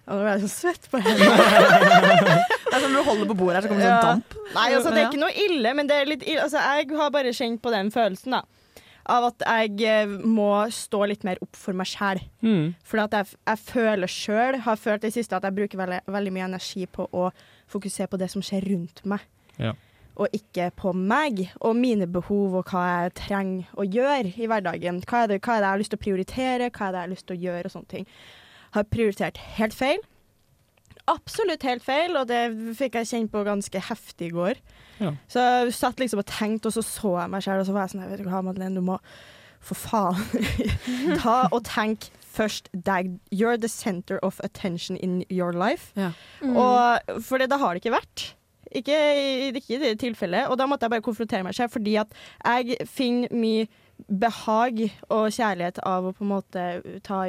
Å, 0.03 0.17
Nå 0.17 0.23
ble 0.25 0.31
jeg 0.35 0.41
så 0.43 0.49
svett 0.51 0.89
på 0.91 0.99
hendene. 1.05 1.29
Det 1.31 2.73
er 2.75 2.81
som 2.83 2.91
når 2.91 2.97
du 3.05 3.07
holder 3.07 3.29
på 3.31 3.37
bordet 3.39 3.55
her, 3.61 3.63
så 3.63 3.69
kommer 3.71 3.85
det 3.85 3.91
sånn 3.93 4.09
damp. 4.09 4.33
Nei, 4.57 4.65
altså, 4.75 4.91
det 4.91 4.99
er 4.99 5.11
ikke 5.13 5.21
noe 5.23 5.37
ille, 5.45 5.75
men 5.79 5.87
det 5.87 5.95
er 6.01 6.09
litt 6.11 6.25
ille. 6.27 6.43
Altså, 6.43 6.59
jeg 6.59 6.89
har 6.99 7.13
bare 7.15 7.31
kjent 7.39 7.61
på 7.63 7.71
den 7.71 7.93
følelsen, 7.95 8.35
da. 8.35 8.41
Av 9.11 9.25
at 9.27 9.43
jeg 9.43 9.81
eh, 9.89 10.11
må 10.23 10.51
stå 10.71 11.05
litt 11.11 11.25
mer 11.27 11.41
opp 11.43 11.59
for 11.59 11.75
meg 11.75 11.89
sjæl. 11.91 12.21
Mm. 12.45 12.75
For 12.87 13.03
jeg, 13.03 13.33
jeg 13.49 13.63
føler 13.67 14.11
sjøl, 14.11 14.61
har 14.63 14.79
følt 14.79 15.03
i 15.03 15.09
det 15.09 15.17
siste, 15.17 15.37
at 15.39 15.47
jeg 15.49 15.57
bruker 15.57 15.81
veldig, 15.81 16.03
veldig 16.07 16.35
mye 16.35 16.51
energi 16.53 16.87
på 16.87 17.09
å 17.11 17.31
fokusere 17.73 18.13
på 18.13 18.21
det 18.21 18.31
som 18.31 18.45
skjer 18.45 18.69
rundt 18.71 19.03
meg. 19.09 19.25
Ja. 19.61 19.75
og 20.17 20.33
ikke 20.37 20.71
på 20.77 20.93
meg 20.97 21.43
og 21.61 21.77
mine 21.77 22.07
behov 22.09 22.55
og 22.57 22.71
hva 22.73 22.83
jeg 22.89 23.13
trenger 23.21 23.69
å 23.77 23.85
gjøre 23.85 24.33
i 24.37 24.49
hverdagen. 24.49 25.01
Hva 25.09 25.23
er, 25.25 25.31
det, 25.33 25.39
hva 25.45 25.57
er 25.57 25.63
det 25.63 25.67
jeg 25.67 25.73
har 25.73 25.83
lyst 25.83 25.93
til 25.95 26.01
å 26.01 26.05
prioritere, 26.05 26.71
hva 26.71 26.89
er 26.89 26.93
det 26.93 27.01
jeg 27.01 27.07
har 27.07 27.13
lyst 27.13 27.27
til 27.29 27.37
å 27.37 27.43
gjøre 27.47 27.69
og 27.69 27.75
sånne 27.77 27.93
ting. 27.93 28.09
Har 28.77 28.89
prioritert 28.93 29.41
helt 29.57 29.77
feil. 29.77 30.05
Absolutt 31.11 31.63
helt 31.67 31.83
feil, 31.83 32.15
og 32.17 32.29
det 32.31 32.41
fikk 32.79 32.95
jeg 33.01 33.09
kjenne 33.11 33.31
på 33.33 33.43
ganske 33.47 33.81
heftig 33.89 34.29
i 34.31 34.35
går. 34.37 34.61
Ja. 35.03 35.11
Så 35.29 35.43
jeg 35.43 35.73
satt 35.75 35.99
liksom 35.99 36.21
og 36.23 36.27
tenkte, 36.31 36.71
og 36.71 36.77
så 36.77 36.83
så 36.87 37.15
jeg 37.21 37.31
meg 37.33 37.43
selv, 37.43 37.61
og 37.65 37.67
så 37.67 37.73
var 37.75 37.87
jeg 37.89 37.95
sånn 37.97 38.05
Vet 38.11 38.23
du 38.23 38.29
hva, 38.31 38.43
Madeleine, 38.47 38.79
du 38.79 38.85
må 38.87 38.99
for 39.63 39.79
faen 39.79 40.19
ta 41.23 41.49
og 41.55 41.63
tenk 41.67 42.09
først 42.33 42.71
deg. 42.73 43.13
You're 43.31 43.59
the 43.61 43.69
center 43.71 44.19
of 44.23 44.41
attention 44.43 44.97
in 44.97 45.25
your 45.31 45.53
life. 45.53 45.93
Mm. 45.97 46.57
Og, 46.57 47.19
for 47.23 47.39
det, 47.39 47.51
det 47.53 47.59
har 47.61 47.75
det 47.75 47.83
ikke 47.85 47.95
vært. 47.99 48.25
Ikke, 48.73 48.97
i- 49.19 49.51
ikke 49.53 49.75
i 49.77 49.79
det 49.83 49.99
tilfellet. 50.01 50.49
Og 50.49 50.57
da 50.59 50.67
måtte 50.67 50.87
jeg 50.87 50.95
bare 50.95 51.05
konfrontere 51.05 51.45
meg 51.45 51.55
selv, 51.55 51.71
fordi 51.75 51.97
at 52.01 52.15
jeg 52.47 52.79
finner 52.89 53.29
mye 53.37 53.67
behag 54.09 54.81
og 55.13 55.29
kjærlighet 55.31 55.79
av 55.87 56.09
å 56.09 56.15
på 56.17 56.25
en 56.25 56.31
måte 56.33 56.65
ta, 57.07 57.21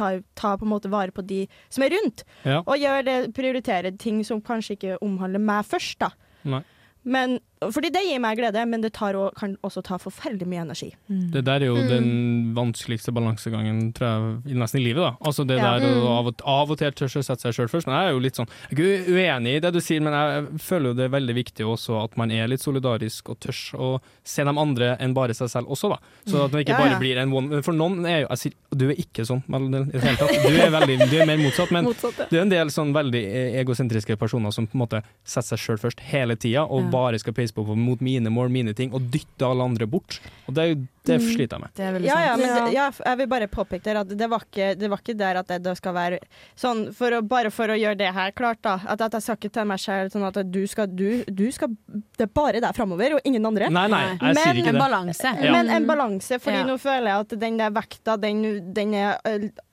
ta, 0.00 0.10
ta 0.38 0.56
på 0.56 0.66
en 0.66 0.72
måte 0.72 0.90
vare 0.92 1.14
på 1.14 1.24
de 1.28 1.44
som 1.68 1.84
er 1.86 1.94
rundt. 1.94 2.24
Ja. 2.48 2.62
Og 2.64 2.80
gjør 2.80 3.06
det, 3.06 3.18
prioritere 3.36 3.94
ting 4.00 4.24
som 4.26 4.42
kanskje 4.44 4.78
ikke 4.78 4.98
omhandler 5.04 5.42
meg 5.44 5.68
først, 5.68 6.00
da. 6.02 6.12
Nei. 6.48 6.64
Men 7.04 7.38
fordi 7.60 7.90
det 7.92 8.00
gir 8.08 8.18
meg 8.24 8.38
glede, 8.38 8.62
men 8.66 8.80
det 8.80 8.92
tar 8.96 9.12
også, 9.14 9.34
kan 9.36 9.56
også 9.62 9.82
ta 9.84 9.98
forferdelig 10.00 10.46
mye 10.48 10.62
energi. 10.64 10.94
Det 11.08 11.44
der 11.44 11.60
er 11.60 11.66
jo 11.66 11.74
Mm. 11.76 11.88
den 11.88 12.54
vanskeligste 12.56 13.12
balansegangen 13.12 13.92
tror 13.92 14.40
jeg, 14.46 14.56
nesten 14.56 14.80
i 14.80 14.84
livet. 14.84 15.02
da. 15.02 15.16
Altså 15.28 15.46
det 15.46 15.58
Ja. 15.58 15.78
der 15.78 15.86
å 15.86 16.00
Mm. 16.00 16.06
av 16.08 16.26
og, 16.26 16.34
av 16.46 16.70
og 16.70 16.78
til 16.78 16.90
tørre 16.92 17.20
å 17.20 17.24
sette 17.24 17.40
seg 17.42 17.52
sjøl 17.52 17.68
først. 17.68 17.86
Men 17.86 17.96
jeg 17.96 18.08
er 18.08 18.12
jo 18.12 18.18
litt 18.20 18.34
sånn, 18.36 18.48
jeg 18.70 18.78
er 18.78 19.04
ikke 19.04 19.12
uenig 19.12 19.56
i 19.56 19.60
det 19.60 19.72
du 19.74 19.80
sier, 19.80 20.00
men 20.00 20.12
jeg 20.12 20.58
føler 20.58 20.84
jo 20.88 20.94
det 20.94 21.04
er 21.04 21.20
veldig 21.20 21.34
viktig 21.34 21.64
også 21.66 22.04
at 22.04 22.16
man 22.16 22.30
er 22.30 22.48
litt 22.48 22.60
solidarisk 22.60 23.28
og 23.28 23.40
tør 23.40 23.78
å 23.78 24.00
se 24.24 24.42
de 24.42 24.50
andre 24.50 24.96
enn 24.98 25.12
bare 25.12 25.34
seg 25.34 25.48
selv 25.50 25.68
også, 25.68 25.90
da. 25.90 25.98
Så 26.26 26.44
at 26.46 26.52
man 26.52 26.62
ikke 26.64 26.68
Ja, 26.70 26.78
bare 26.78 26.90
ja. 26.92 26.98
blir 26.98 27.16
en 27.18 27.32
one 27.32 27.62
For 27.62 27.72
noen 27.72 28.06
er 28.06 28.22
jo 28.22 28.28
jeg 28.28 28.38
sier, 28.38 28.52
Du 28.74 28.88
er 28.88 28.94
ikke 28.94 29.26
sånn 29.26 29.42
i 29.44 29.90
det 29.92 30.02
hele 30.02 30.16
tatt. 30.16 30.30
Du 30.30 30.48
er, 30.56 30.70
veldig, 30.70 31.10
du 31.10 31.16
er 31.20 31.26
mer 31.26 31.36
motsatt, 31.36 31.70
men 31.72 31.84
Motsatt, 31.84 32.16
ja. 32.18 32.24
det 32.30 32.38
er 32.38 32.42
en 32.42 32.48
del 32.48 32.66
sånn 32.68 32.92
veldig 32.94 33.54
egosentriske 33.60 34.16
personer 34.16 34.52
som 34.52 34.66
på 34.66 34.74
en 34.74 34.86
måte 34.86 35.02
setter 35.24 35.56
seg 35.56 35.58
sjøl 35.58 35.78
først 35.78 36.00
hele 36.00 36.36
tida, 36.36 36.62
og 36.70 36.84
Ja. 36.84 36.90
bare 36.90 37.18
skal 37.18 37.32
peise 37.34 37.49
på 37.54 37.64
mot 37.76 38.00
mine 38.00 38.30
mål, 38.30 38.48
mine 38.50 38.74
ting, 38.74 38.92
og 38.94 39.02
dytte 39.12 39.46
alle 39.46 39.62
andre 39.64 39.86
bort. 39.86 40.20
Og 40.48 40.54
det, 40.54 40.64
er 40.64 40.74
det 40.76 40.86
Mm. 41.20 41.24
sliter 41.34 41.56
jeg 41.56 41.60
med. 41.60 41.70
Det 41.74 41.84
er 41.84 42.00
Ja, 42.06 42.18
ja, 42.26 42.36
men 42.36 42.48
det, 42.66 42.72
ja, 42.74 42.90
jeg 43.06 43.18
vil 43.18 43.26
bare 43.26 43.46
påpeke 43.48 43.82
der 43.82 43.96
at 44.02 44.08
det 44.08 44.28
var 44.30 44.40
ikke, 44.44 44.74
det 44.78 44.90
var 44.90 44.98
ikke 44.98 45.16
der 45.16 45.36
at 45.40 45.46
det, 45.48 45.62
det 45.64 45.76
skal 45.78 45.94
være 45.94 46.18
sånn 46.56 46.92
for 46.94 47.10
å, 47.10 47.22
Bare 47.26 47.50
for 47.50 47.66
å 47.72 47.76
gjøre 47.78 47.96
det 47.98 48.12
her 48.14 48.30
klart, 48.32 48.60
da. 48.62 48.78
At, 48.86 49.00
at 49.00 49.12
jeg 49.12 49.22
skal 49.22 49.36
ikke 49.40 49.52
til 49.52 49.64
meg 49.64 49.80
selv 49.80 50.12
sånn 50.12 50.26
at 50.28 50.38
du 50.52 50.66
skal, 50.66 50.86
du, 50.86 51.24
du 51.26 51.50
skal 51.52 51.68
Det 51.88 52.26
er 52.28 52.32
bare 52.32 52.60
deg 52.60 52.74
framover, 52.76 53.14
og 53.16 53.20
ingen 53.24 53.44
andre. 53.46 53.70
Nei, 53.70 53.86
nei, 53.88 54.02
jeg 54.10 54.20
Men 54.20 54.36
sier 54.36 54.54
ikke 54.60 54.72
det. 54.72 54.74
En 54.74 54.84
balanse. 54.84 55.34
Ja. 55.42 55.52
Men 55.52 55.70
en 55.70 55.86
balanse, 55.86 56.38
fordi 56.38 56.56
Ja. 56.60 56.64
nå 56.68 56.78
føler 56.78 57.06
jeg 57.06 57.20
at 57.26 57.40
den 57.40 57.56
der 57.58 57.70
vekta, 57.70 58.16
den, 58.20 58.72
den 58.74 58.94
er 58.94 59.18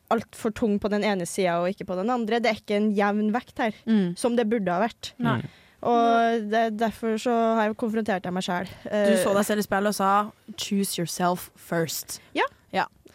altfor 0.09 0.53
tung 0.55 0.79
på 0.79 0.89
den 0.89 1.03
ene 1.03 1.25
sida 1.27 1.57
og 1.59 1.67
ikke 1.67 1.85
på 1.89 1.95
den 1.99 2.09
andre. 2.09 2.39
Det 2.39 2.49
er 2.53 2.59
ikke 2.61 2.77
en 2.79 2.91
jevn 2.95 3.31
vekt 3.35 3.57
her, 3.59 3.73
Mm. 3.85 4.15
som 4.17 4.35
det 4.37 4.47
burde 4.49 4.71
ha 4.71 4.79
vært. 4.87 5.11
Nei. 5.19 5.41
Og 5.87 6.47
det, 6.51 6.65
derfor 6.79 7.15
så 7.21 7.33
har 7.57 7.69
jeg 7.69 7.77
konfrontert 7.79 8.27
jeg 8.27 8.35
meg 8.35 8.43
sjøl. 8.45 8.67
Du 8.91 9.13
så 9.23 9.33
deg 9.37 9.47
selv 9.47 9.63
i 9.63 9.67
speilet 9.67 9.93
og 9.93 9.97
sa 9.97 10.11
'choose 10.57 10.97
yourself 10.99 11.49
first'. 11.55 12.19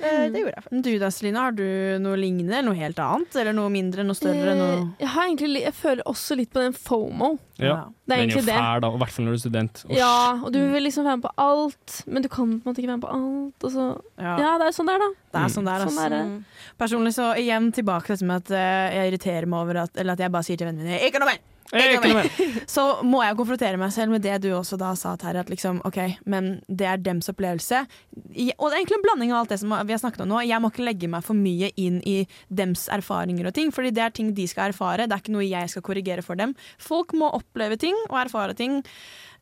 Ja, 0.03 0.31
det 0.33 0.41
gjorde 0.41 0.57
jeg. 0.57 0.65
Men 0.73 0.83
Du 0.83 0.91
da, 0.99 1.11
Celine, 1.15 1.39
har 1.39 1.55
du 1.55 1.63
noe 2.03 2.19
lignende? 2.19 2.63
Noe 2.67 2.75
helt 2.79 2.99
annet? 3.03 3.37
Eller 3.39 3.55
noe 3.57 3.71
mindre, 3.73 4.05
noe 4.07 4.19
større? 4.19 4.55
Noe 4.59 4.71
Eh, 4.73 4.87
Jeg, 5.03 5.09
har 5.13 5.29
egentlig, 5.29 5.63
jeg 5.63 5.75
føler 5.77 6.03
også 6.09 6.37
litt 6.39 6.51
på 6.53 6.63
den 6.63 6.73
FOMO. 6.75 7.39
Ja. 7.59 7.85
Det 8.09 8.17
er 8.17 8.23
Den 8.23 8.31
er 8.31 8.35
jo 8.35 8.43
fæl, 8.43 8.81
da, 8.83 8.89
i 8.89 8.99
hvert 9.03 9.13
fall 9.15 9.25
når 9.27 9.33
du 9.33 9.39
er 9.39 9.43
student. 9.45 9.85
Osh. 9.87 9.99
Ja, 9.99 10.33
og 10.43 10.53
du 10.53 10.59
vil 10.73 10.83
liksom 10.83 11.05
være 11.05 11.21
med 11.21 11.27
på 11.29 11.35
alt, 11.45 12.03
men 12.07 12.23
du 12.23 12.29
kan 12.29 12.49
på 12.59 12.67
en 12.67 12.73
måte 12.73 12.83
ikke 12.83 12.91
være 12.91 12.99
med 12.99 13.07
på 13.07 13.15
alt. 13.19 13.65
Og 13.69 13.71
så, 13.71 13.87
Ja. 14.19 14.37
ja, 14.39 14.59
det 14.59 14.67
er 14.67 14.77
sånn 14.79 14.87
det 14.91 14.95
er, 14.97 14.99
da. 14.99 15.11
Det 15.33 15.41
er 15.45 15.55
sånn 15.55 15.65
det 15.65 15.73
er, 15.73 15.87
altså. 15.87 16.09
Sånn 16.09 16.11
det. 16.11 16.45
Personlig 16.79 17.15
så 17.15 17.27
igjen 17.37 17.73
tilbake 17.73 18.07
til 18.07 18.17
dette 18.17 18.27
med 18.27 18.37
at 18.43 18.51
eh, 18.51 18.97
jeg 18.97 19.13
irriterer 19.13 19.47
meg 19.47 19.61
over 19.61 19.83
at 19.85 19.97
Eller 19.97 20.13
at 20.13 20.19
jeg 20.19 20.33
bare 20.33 20.43
sier 20.43 20.57
til 20.57 20.67
vennene 20.67 20.85
mine 20.85 20.99
'ikke 20.99 21.21
noe 21.21 21.29
mer'! 21.31 21.52
Eh. 21.73 22.27
Så 22.75 22.85
må 23.07 23.23
jeg 23.25 23.37
konfrontere 23.39 23.81
meg 23.81 23.95
selv 23.95 24.13
med 24.13 24.25
det 24.25 24.37
du 24.45 24.51
også 24.53 24.77
da 24.81 24.93
sa, 24.99 25.15
Terje. 25.21 25.45
At 25.47 25.53
liksom, 25.53 25.81
OK, 25.89 25.99
men 26.29 26.55
det 26.69 26.89
er 26.89 27.01
dems 27.03 27.31
opplevelse. 27.33 27.85
I, 28.33 28.51
og 28.59 28.69
det 28.69 28.77
er 28.77 28.81
egentlig 28.83 29.01
en 29.01 29.07
blanding 29.09 29.33
av 29.33 29.43
alt 29.43 29.55
det 29.55 29.61
som 29.63 29.73
vi 29.73 29.97
har 29.97 30.03
snakket 30.03 30.25
om 30.27 30.33
nå. 30.35 30.43
Jeg 30.47 30.63
må 30.63 30.73
ikke 30.73 30.87
legge 30.87 31.11
meg 31.13 31.25
for 31.27 31.39
mye 31.39 31.73
inn 31.81 32.01
i 32.09 32.23
dems 32.53 32.87
erfaringer 32.93 33.49
og 33.49 33.57
ting, 33.57 33.73
fordi 33.75 33.95
det 33.97 34.05
er 34.05 34.15
ting 34.15 34.33
de 34.37 34.47
skal 34.51 34.73
erfare. 34.73 35.09
Det 35.09 35.17
er 35.17 35.25
ikke 35.25 35.37
noe 35.37 35.49
jeg 35.49 35.73
skal 35.73 35.87
korrigere 35.87 36.25
for 36.27 36.39
dem. 36.39 36.57
Folk 36.83 37.17
må 37.17 37.33
oppleve 37.33 37.81
ting 37.81 37.97
og 38.11 38.21
erfare 38.27 38.57
ting. 38.59 38.83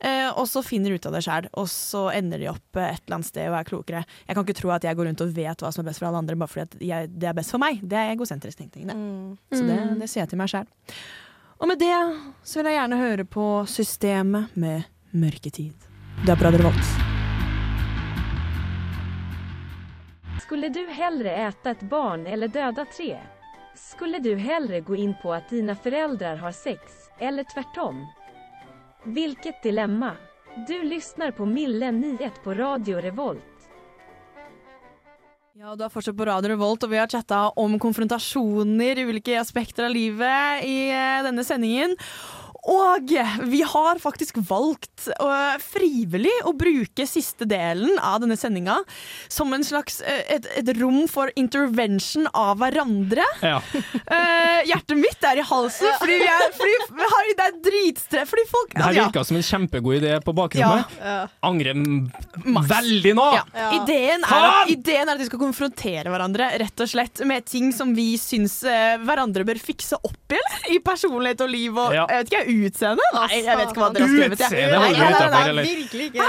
Eh, 0.01 0.31
og 0.33 0.47
så 0.49 0.63
finner 0.65 0.95
ut 0.97 1.07
av 1.07 1.13
det 1.13 1.21
sjæl, 1.27 1.51
og 1.61 1.67
så 1.69 2.07
ender 2.17 2.41
de 2.41 2.47
opp 2.49 2.79
et 2.81 3.03
eller 3.05 3.19
annet 3.19 3.29
sted 3.29 3.51
og 3.51 3.59
er 3.59 3.67
klokere. 3.69 4.05
Jeg 4.25 4.37
kan 4.37 4.47
ikke 4.47 4.57
tro 4.63 4.71
at 4.73 4.87
jeg 4.87 4.97
går 4.97 5.11
rundt 5.11 5.25
og 5.27 5.35
vet 5.37 5.65
hva 5.65 5.73
som 5.75 5.83
er 5.85 5.91
best 5.91 6.01
for 6.01 6.09
alle 6.09 6.23
andre 6.23 6.39
bare 6.41 6.53
fordi 6.53 6.65
at 6.65 6.87
jeg, 6.89 7.11
det 7.21 7.29
er 7.29 7.37
best 7.37 7.53
for 7.53 7.61
meg. 7.61 7.83
Det 7.85 7.99
er 8.01 8.15
egosentrisk 8.15 8.63
tenkning. 8.63 8.89
Det. 8.89 9.59
Så 9.59 9.67
det, 9.67 9.77
det 10.01 10.09
sier 10.09 10.25
jeg 10.25 10.33
til 10.33 10.41
meg 10.41 10.53
sjøl. 10.55 10.71
Og 11.61 11.69
med 11.69 11.79
det 11.79 11.97
så 12.43 12.63
vil 12.63 12.71
jeg 12.71 12.79
gjerne 12.79 12.97
høre 12.97 13.25
på 13.29 13.47
Systemet 13.69 14.55
med 14.57 14.87
Mørketid. 15.13 15.75
Det 16.25 16.33
er 16.33 16.39
på 16.41 16.47
Radio 16.47 16.63
Revolt. 16.63 16.87
Skulle 20.41 20.71
du 20.73 20.81
hellre 20.89 21.35
ete 21.43 21.75
et 21.75 21.83
barn 21.93 22.25
eller 22.27 22.49
døde 22.49 22.87
tre? 22.97 23.19
Skulle 23.77 24.23
du 24.25 24.33
hellre 24.41 24.81
gå 24.81 24.97
inn 25.05 25.13
på 25.21 25.35
at 25.37 25.53
dina 25.53 25.77
foreldre 25.77 26.33
har 26.41 26.57
sex, 26.57 26.81
eller 27.19 27.45
tvärtom? 27.53 28.07
Vilket 29.05 29.63
dilemma! 29.63 30.15
Du 30.69 30.83
lyssnar 30.83 31.31
på 31.31 31.45
Mille 31.47 31.93
91 31.93 32.41
på 32.45 32.55
Radio 32.55 33.01
Revolt. 33.05 33.50
Ja, 35.59 35.73
Du 35.75 35.83
er 35.83 35.91
fortsatt 35.91 36.15
på 36.15 36.27
Radio 36.29 36.53
Revolt, 36.53 36.85
og 36.87 36.93
vi 36.93 36.99
har 37.01 37.09
chatta 37.11 37.49
om 37.59 37.73
konfrontasjoner 37.83 39.01
ulike 39.03 39.35
aspekter 39.35 39.89
av 39.89 39.91
livet 39.97 40.63
i 40.63 40.77
eh, 40.95 41.23
denne 41.27 41.43
sendingen. 41.43 41.97
Og 42.69 43.13
vi 43.49 43.63
har 43.65 43.99
faktisk 44.03 44.37
valgt 44.49 45.07
uh, 45.23 45.57
frivillig 45.65 46.33
å 46.45 46.53
bruke 46.53 47.07
siste 47.09 47.47
delen 47.49 47.97
av 48.05 48.19
denne 48.21 48.37
sendinga 48.37 48.75
som 49.33 49.53
en 49.57 49.65
slags 49.65 50.01
uh, 50.05 50.19
et, 50.29 50.45
et 50.61 50.69
rom 50.77 51.07
for 51.09 51.33
intervention 51.41 52.29
av 52.37 52.59
hverandre. 52.61 53.25
Ja. 53.41 53.63
Uh, 53.65 54.61
hjertet 54.71 54.99
mitt 55.01 55.25
er 55.25 55.41
i 55.41 55.47
halsen, 55.47 55.89
fordi, 56.03 56.19
vi 56.21 56.29
er, 56.29 56.45
fordi 56.59 56.77
vi 57.01 57.09
har, 57.15 57.31
det 57.41 57.47
er 57.49 57.57
dritstre... 57.71 58.27
Fordi 58.29 58.45
folk 58.51 58.75
Det 58.77 58.85
her 58.85 58.99
ja. 58.99 59.07
virka 59.09 59.25
som 59.25 59.41
en 59.41 59.47
kjempegod 59.47 59.99
idé 60.03 60.13
på 60.25 60.37
bakrommet. 60.37 61.01
Angrer 61.49 61.81
m- 61.81 62.61
veldig 62.69 63.15
nå! 63.17 63.29
Ja. 63.41 63.71
Ideen, 63.81 64.27
er 64.29 64.49
at, 64.51 64.75
ideen 64.75 65.07
er 65.09 65.15
at 65.17 65.23
vi 65.25 65.31
skal 65.31 65.41
konfrontere 65.47 66.13
hverandre 66.13 66.51
rett 66.61 66.85
og 66.85 66.93
slett 66.93 67.25
med 67.29 67.49
ting 67.49 67.73
som 67.75 67.95
vi 67.97 68.13
syns 68.21 68.61
hverandre 69.07 69.47
bør 69.49 69.59
fikse 69.63 69.97
opp 70.05 70.35
i, 70.35 70.37
eller? 70.37 70.69
I 70.77 70.79
personlighet 70.85 71.41
og 71.47 71.51
liv 71.57 71.79
og 71.81 71.95
Ja. 71.97 72.05
jeg 72.11 72.25
vet 72.25 72.33
ikke, 72.35 72.47
utseende? 72.51 73.07
Nei, 73.15 73.29
jeg 73.41 73.57
vet 73.61 73.71
ikke 73.73 73.83
hva 73.83 73.91
dere 73.95 74.07
har 74.07 74.13
skrevet. 74.15 74.41
Utseende 74.41 74.79
Nei, 74.81 74.91
nei, 74.93 75.11
nei, 75.11 75.29
nei. 75.35 75.43
eller? 75.51 75.69
Virkelig 75.71 76.07
ikke. 76.11 76.29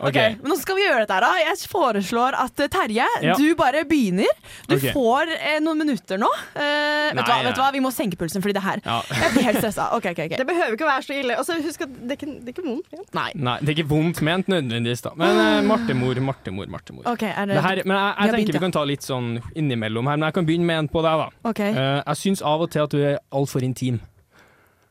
Ok, 0.00 0.08
Ok. 0.10 0.18
men 0.40 0.50
Nå 0.50 0.56
skal 0.60 0.76
vi 0.78 0.84
gjøre 0.86 1.00
dette 1.04 1.16
her, 1.16 1.24
da. 1.26 1.32
Jeg 1.44 1.70
foreslår 1.70 2.36
at 2.44 2.60
eh, 2.64 2.70
Terje, 2.72 3.06
Ja. 3.22 3.34
du 3.36 3.54
bare 3.58 3.84
begynner. 3.88 4.30
Du 4.68 4.76
okay. 4.76 4.92
får 4.96 5.32
eh, 5.36 5.58
noen 5.60 5.78
minutter 5.84 6.18
nå. 6.20 6.30
Eh, 6.54 7.10
vet, 7.10 7.18
du 7.18 7.22
hva, 7.22 7.36
Nei, 7.36 7.44
vet 7.48 7.58
du 7.58 7.62
hva, 7.62 7.70
vi 7.74 7.82
må 7.84 7.92
senke 7.94 8.16
pulsen 8.20 8.42
fordi 8.42 8.54
det 8.56 8.62
her 8.64 8.80
Ja. 8.84 9.00
Jeg 9.10 9.32
blir 9.34 9.46
helt 9.50 9.60
stressa. 9.60 9.90
Okay, 9.98 10.12
ok, 10.16 10.22
ok. 10.30 10.36
Det 10.40 10.46
behøver 10.48 10.76
ikke 10.76 10.86
å 10.86 10.90
være 10.90 11.06
så 11.06 11.18
ille. 11.20 11.36
Og 11.40 11.44
så 11.46 11.58
husk 11.60 11.84
at 11.86 11.92
det 12.00 12.16
er 12.16 12.18
ikke, 12.20 12.30
det 12.40 12.48
er 12.48 12.54
ikke 12.56 12.66
vondt. 12.66 12.86
ment. 12.94 13.10
Nei. 13.14 13.28
Nei, 13.34 13.56
det 13.60 13.68
er 13.68 13.78
ikke 13.78 13.90
vondt 13.92 14.22
ment 14.26 14.48
nødvendigvis, 14.52 15.02
da. 15.06 15.12
Men 15.20 15.40
eh, 15.44 15.60
Martemor, 15.68 16.20
Martemor, 16.30 16.66
Martemor. 16.72 17.06
Okay, 17.12 17.30
er 17.34 17.46
det, 17.50 17.56
Det 17.58 17.64
her, 17.66 17.82
men 17.84 17.96
jeg, 17.96 18.14
jeg 18.16 18.30
tenker 18.30 18.36
begynt, 18.40 18.54
vi 18.54 18.64
kan 18.66 18.72
ta 18.78 18.84
litt 18.88 19.06
sånn 19.06 19.28
innimellom 19.54 20.08
her, 20.10 20.16
men 20.20 20.28
jeg 20.30 20.38
kan 20.40 20.46
begynne 20.48 20.66
med 20.70 20.78
en 20.84 20.88
på 20.90 21.02
deg, 21.04 21.24
da. 21.24 21.28
Okay. 21.50 21.72
Uh, 21.76 22.00
jeg 22.06 22.20
syns 22.24 22.42
av 22.46 22.64
og 22.64 22.70
til 22.72 22.86
at 22.86 22.94
du 22.94 23.00
er 23.02 23.18
altfor 23.36 23.64
intim. 23.66 24.00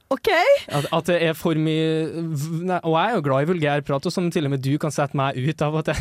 Ok. 0.10 0.30
At, 0.80 0.88
at 0.93 1.06
det 1.10 1.17
er 1.30 1.34
for 1.38 1.54
mye 1.60 2.12
nei, 2.65 2.80
Og 2.84 2.95
jeg 2.98 3.12
er 3.12 3.15
jo 3.15 3.22
glad 3.26 3.45
i 3.45 3.50
vulgærprat, 3.52 4.08
og 4.10 4.13
sånn 4.15 4.32
til 4.34 4.48
og 4.50 4.54
med 4.56 4.63
du 4.65 4.72
kan 4.82 4.91
sette 4.93 5.17
meg 5.17 5.38
ut 5.38 5.62
av 5.65 5.76
og 5.80 5.86
til. 5.89 6.00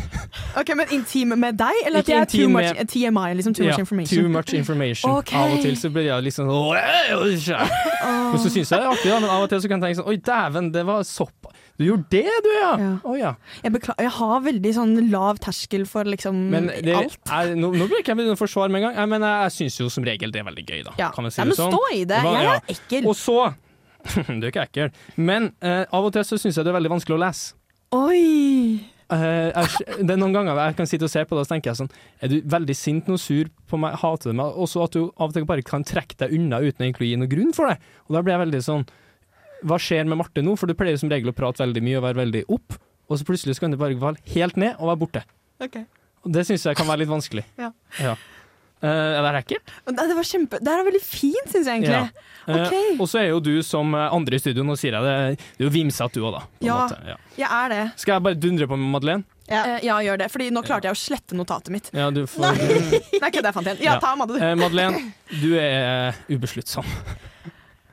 Ok, 0.59 0.73
Men 0.79 0.93
intim 0.97 1.35
med 1.39 1.59
deg, 1.61 1.83
eller 1.87 2.01
at 2.05 2.09
jeg 2.09 2.21
er 2.25 2.31
too 2.33 2.49
much, 2.53 2.73
med- 2.75 2.89
TMI? 2.93 3.29
liksom 3.39 3.55
Too 3.59 3.67
Ja, 3.69 3.73
much 3.77 3.85
information? 3.85 4.19
Too 4.25 4.29
much 4.33 4.55
information. 4.55 5.11
okay. 5.21 5.39
Av 5.39 5.53
og 5.59 5.63
til 5.65 5.77
så 5.77 5.91
blir 5.93 6.09
jeg 6.09 6.25
liksom 6.31 6.49
oh. 6.49 6.75
Men 6.75 8.39
så 8.41 8.49
syns 8.53 8.71
jeg 8.71 8.79
det 8.79 8.85
er 8.85 8.91
artig, 8.93 9.11
da, 9.13 9.21
men 9.23 9.31
av 9.31 9.45
og 9.47 9.51
til 9.53 9.61
så 9.63 9.69
kan 9.71 9.81
jeg 9.83 9.89
tenke 9.91 10.01
sånn 10.03 10.11
Oi, 10.13 10.19
dæven, 10.29 10.73
det 10.75 10.85
var 10.89 11.05
sopp. 11.09 11.53
Du 11.79 11.85
gjorde 11.87 12.09
det, 12.11 12.25
du, 12.43 12.49
ja! 12.57 12.71
Ja. 12.83 12.89
Oh, 13.07 13.15
ja. 13.15 13.35
Jeg, 13.63 13.71
beklager, 13.77 14.03
jeg 14.03 14.11
har 14.17 14.41
veldig 14.43 14.73
sånn 14.75 14.97
lav 15.13 15.39
terskel 15.45 15.85
for 15.87 16.09
liksom 16.11 16.41
Men 16.51 16.67
det, 16.75 16.95
alt. 16.99 17.21
er, 17.31 17.53
nå, 17.55 17.71
nå 17.71 17.87
blir 17.87 18.01
ikke 18.03 18.11
jeg 18.17 18.19
begynne 18.19 18.35
å 18.35 18.41
forsvare 18.41 18.73
med 18.75 18.83
en 18.83 18.89
gang, 18.89 18.97
jeg, 18.99 19.11
men 19.13 19.23
jeg, 19.29 19.45
jeg 19.47 19.55
syns 19.61 19.79
jo 19.85 19.87
som 19.95 20.07
regel 20.09 20.35
det 20.35 20.43
er 20.43 20.49
veldig 20.49 20.65
gøy, 20.67 20.81
da. 20.89 20.97
Ja. 20.99 21.13
Kan 21.15 21.29
vi 21.29 21.31
si 21.37 21.39
det 21.43 21.47
men 21.53 21.59
sånn? 21.61 21.71
stå 21.77 21.95
i 21.95 22.03
det. 22.11 22.19
Hva- 22.25 22.35
Jeg 22.35 22.49
ja. 22.49 22.57
er 22.59 22.75
ekkel. 22.75 23.07
Og 23.13 23.15
så 23.21 23.39
Du 24.41 24.45
er 24.47 24.51
ikke 24.51 24.67
ekkel. 24.69 24.93
Men 25.17 25.51
eh, 25.65 25.85
av 25.95 26.05
og 26.09 26.13
til 26.15 26.25
så 26.27 26.39
syns 26.41 26.57
jeg 26.59 26.65
det 26.67 26.73
er 26.73 26.79
veldig 26.79 26.93
vanskelig 26.97 27.17
å 27.19 27.23
lese. 27.23 27.55
Oi! 27.97 28.81
Eh, 29.09 29.49
jeg, 29.49 29.99
det 30.05 30.13
er 30.13 30.21
noen 30.21 30.35
ganger 30.37 30.59
jeg 30.61 30.77
kan 30.77 30.89
sitte 30.91 31.07
og 31.09 31.13
se 31.13 31.23
på 31.25 31.33
det, 31.37 31.41
og 31.41 31.47
så 31.49 31.55
tenker 31.55 31.71
jeg 31.71 31.79
sånn 31.79 31.89
Er 32.21 32.29
du 32.29 32.35
veldig 32.53 32.75
sint 32.77 33.07
nå, 33.09 33.17
sur 33.17 33.49
på 33.71 33.79
meg, 33.81 33.95
hater 34.03 34.35
du 34.35 34.37
meg? 34.37 34.53
Og 34.61 34.69
så 34.69 34.83
at 34.85 34.97
du 34.99 35.07
av 35.17 35.31
og 35.31 35.37
til 35.37 35.47
bare 35.49 35.65
kan 35.65 35.87
trekke 35.89 36.19
deg 36.21 36.35
unna 36.37 36.61
uten 36.61 36.85
egentlig 36.85 37.07
å 37.07 37.11
gi 37.15 37.21
noen 37.23 37.33
grunn 37.33 37.55
for 37.57 37.71
det. 37.73 37.79
Og 38.09 38.19
da 38.19 38.21
blir 38.25 38.37
jeg 38.37 38.43
veldig 38.45 38.61
sånn 38.67 38.85
Hva 39.65 39.79
skjer 39.81 40.05
med 40.11 40.21
Marte 40.21 40.45
nå? 40.45 40.53
For 40.61 40.69
du 40.69 40.77
pleier 40.77 41.01
som 41.01 41.09
regel 41.13 41.33
å 41.33 41.37
prate 41.37 41.65
veldig 41.65 41.85
mye 41.89 42.01
og 42.03 42.05
være 42.05 42.21
veldig 42.21 42.43
opp, 42.53 42.77
og 43.09 43.17
så 43.17 43.25
plutselig 43.27 43.57
så 43.57 43.65
kan 43.65 43.73
du 43.73 43.79
bare 43.81 43.97
falle 43.99 44.21
helt 44.35 44.61
ned 44.61 44.77
og 44.77 44.91
være 44.93 45.01
borte. 45.01 45.25
Ok. 45.65 45.81
Og 46.27 46.35
det 46.35 46.45
syns 46.45 46.67
jeg 46.69 46.77
kan 46.77 46.87
være 46.91 47.07
litt 47.07 47.11
vanskelig. 47.15 47.47
ja. 47.59 47.73
Ja. 48.03 48.19
Eh, 48.79 48.89
er 49.19 49.23
det 49.33 49.41
ekkelt? 49.45 49.71
Det 49.91 50.05
det 50.09 50.15
var 50.15 50.27
kjempe 50.29 50.59
Det 50.63 50.71
er 50.71 50.85
veldig 50.87 51.01
fint, 51.03 51.49
syns 51.51 51.67
jeg 51.67 51.81
egentlig. 51.83 51.99
Ja. 51.99 52.27
Eh, 52.49 52.67
Ok. 52.69 53.01
og 53.03 53.09
så 53.11 53.19
er 53.21 53.27
jo 53.33 53.41
du 53.45 53.63
som 53.67 53.91
eh, 53.95 54.07
andre 54.15 54.39
i 54.39 54.39
studio, 54.41 54.63
nå 54.65 54.77
sier 54.79 54.95
jeg 54.97 55.03
det, 55.05 55.47
du 55.59 55.65
er 55.65 55.69
jo 55.69 55.73
vimsete 55.75 56.15
du 56.15 56.23
òg, 56.25 56.39
da. 56.39 56.43
Ja. 56.65 56.77
Ja. 57.11 57.17
Jeg 57.37 57.49
er 57.51 57.69
det. 57.75 57.81
Skal 58.01 58.15
jeg 58.15 58.23
bare 58.29 58.39
dundre 58.39 58.69
på 58.71 58.79
med 58.79 58.93
Madeleine? 58.95 59.25
Ja. 59.49 59.79
ja, 59.83 59.97
gjør 60.05 60.19
det. 60.21 60.27
Fordi 60.31 60.51
nå 60.53 60.61
klarte 60.63 60.89
jeg 60.91 60.93
å 60.93 61.01
slette 61.01 61.35
notatet 61.37 61.71
mitt. 61.73 61.91
Ja, 61.97 62.11
du 62.13 62.23
får 62.29 62.45
Nei, 62.45 63.01
ikke 63.31 63.41
det 63.41 63.49
jeg 63.51 63.55
fant 63.57 63.67
igjen. 63.71 63.79
Ja, 63.83 63.95
Ja. 63.95 63.99
ta 64.01 64.15
Madde, 64.21 64.37
du. 64.39 64.45
Madeleine, 64.61 65.13
du 65.41 65.55
er 65.59 66.15
ubesluttsom. 66.29 66.85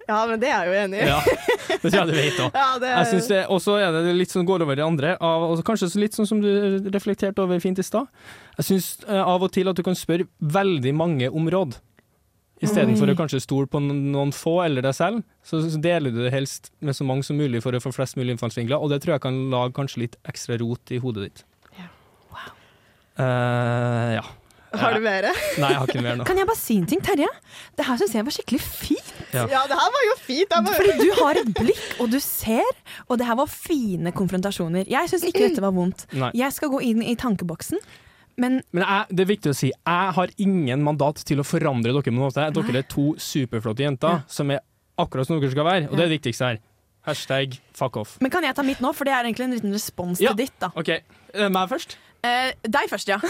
ja, 0.08 0.20
men 0.30 0.42
det 0.42 0.50
er 0.52 0.54
jeg 0.54 0.70
jo 0.70 0.78
enig 0.84 1.00
i. 1.02 1.08
Ja, 1.10 1.20
det 1.82 1.92
tror 1.92 1.98
jeg 2.00 2.08
du 2.10 2.16
vet 2.18 2.44
òg. 2.46 2.58
Ja, 2.62 2.68
det 2.82 2.92
Jeg 2.92 3.10
synes 3.14 3.32
det, 3.32 3.40
og 3.52 3.62
så 3.64 3.78
er 3.82 3.96
det 3.96 4.14
litt 4.20 4.36
sånn 4.36 4.48
går 4.48 4.66
over 4.66 4.80
i 4.80 4.86
andre, 4.86 5.16
av, 5.18 5.48
kanskje 5.66 5.90
litt 6.02 6.18
sånn 6.18 6.30
som 6.30 6.44
du 6.44 6.52
reflekterte 6.94 7.44
over 7.44 7.60
fint 7.64 7.82
i 7.82 7.86
stad. 7.86 8.08
Jeg 8.60 8.70
syns 8.70 8.92
eh, 9.08 9.22
av 9.22 9.44
og 9.44 9.52
til 9.56 9.72
at 9.72 9.78
du 9.78 9.84
kan 9.86 9.98
spørre 9.98 10.30
veldig 10.40 10.96
mange 10.96 11.32
om 11.32 11.50
råd. 11.52 11.80
Istedenfor 12.64 13.12
å 13.12 13.18
kanskje 13.20 13.42
stole 13.44 13.68
på 13.68 13.82
noen 13.84 14.32
få 14.34 14.62
eller 14.64 14.86
deg 14.86 14.96
selv, 14.96 15.26
så 15.44 15.60
deler 15.82 16.14
du 16.14 16.22
det 16.24 16.32
helst 16.32 16.72
med 16.80 16.96
så 16.96 17.04
mange 17.08 17.26
som 17.28 17.36
mulig 17.36 17.60
for 17.66 17.76
å 17.76 17.82
få 17.84 17.92
flest 17.94 18.16
mulig 18.16 18.38
innfallsvinkler, 18.38 18.80
og 18.80 18.94
det 18.94 19.02
tror 19.04 19.18
jeg 19.18 19.26
kan 19.26 19.42
lage 19.52 19.76
kanskje 19.76 20.06
litt 20.06 20.16
ekstra 20.30 20.58
rot 20.62 20.94
i 20.96 21.02
hodet 21.04 21.28
ditt. 21.28 21.44
Eh, 23.16 24.10
ja. 24.18 24.24
Har 24.82 24.96
du 24.98 25.02
mer? 25.04 25.28
Nei, 25.62 25.70
jeg 25.72 25.80
har 25.82 25.92
ikke 25.92 26.04
mer 26.06 26.18
nå. 26.20 26.26
Kan 26.28 26.40
jeg 26.42 26.48
bare 26.50 26.60
si 26.60 26.78
en 26.82 26.88
ting, 26.90 27.02
Terje? 27.06 27.28
Det 27.78 27.86
her 27.88 28.00
syns 28.02 28.16
jeg 28.18 28.26
var 28.28 28.36
skikkelig 28.36 28.62
fint. 28.66 29.12
Ja. 29.36 29.46
Ja, 29.52 29.62
det 29.70 29.78
her 29.80 29.92
var 29.98 30.06
jo 30.08 30.16
fint. 30.24 30.56
Var... 30.56 30.78
Fordi 30.80 30.96
du 31.02 31.12
har 31.20 31.40
et 31.42 31.52
blikk, 31.58 31.86
og 32.04 32.12
du 32.14 32.20
ser, 32.24 32.72
og 33.08 33.20
det 33.20 33.28
her 33.28 33.38
var 33.40 33.52
fine 33.52 34.14
konfrontasjoner. 34.16 34.88
Jeg 34.92 35.12
syns 35.12 35.26
ikke 35.28 35.48
dette 35.50 35.64
var 35.64 35.74
vondt. 35.76 36.06
Nei. 36.16 36.32
Jeg 36.38 36.56
skal 36.56 36.72
gå 36.74 36.82
inn 36.88 37.04
i 37.04 37.16
tankeboksen, 37.20 37.82
men 38.38 38.62
Men 38.76 38.84
jeg, 38.84 39.16
det 39.16 39.24
er 39.24 39.30
viktig 39.32 39.52
å 39.54 39.56
si, 39.56 39.72
jeg 39.72 40.14
har 40.20 40.32
ingen 40.44 40.82
mandat 40.84 41.22
til 41.28 41.40
å 41.40 41.48
forandre 41.48 41.94
dere 41.96 42.04
på 42.04 42.16
noe. 42.16 42.32
Dere 42.36 42.82
er 42.82 42.88
to 42.92 43.14
superflotte 43.22 43.86
jenter 43.86 44.24
som 44.28 44.52
er 44.52 44.64
akkurat 45.00 45.28
som 45.28 45.40
dere 45.40 45.52
skal 45.54 45.68
være, 45.68 45.86
og 45.90 45.96
det 45.96 46.04
er 46.04 46.10
det 46.10 46.18
viktigste 46.20 46.50
her. 46.54 46.64
Hashtag 47.06 47.60
fuck 47.78 47.98
off. 48.02 48.16
Men 48.24 48.32
kan 48.34 48.44
jeg 48.48 48.56
ta 48.58 48.64
mitt 48.66 48.80
nå, 48.82 48.90
for 48.98 49.06
det 49.06 49.14
er 49.14 49.28
egentlig 49.28 49.46
en 49.46 49.54
liten 49.54 49.76
respons 49.76 50.22
Ja. 50.24 50.34
til 50.34 50.46
ditt. 50.48 50.56
da 50.60 50.72
OK, 50.76 50.90
eh, 50.90 51.50
meg 51.54 51.70
først? 51.70 51.98
Eh, 52.26 52.52
deg 52.66 52.92
først, 52.92 53.14
ja. 53.14 53.20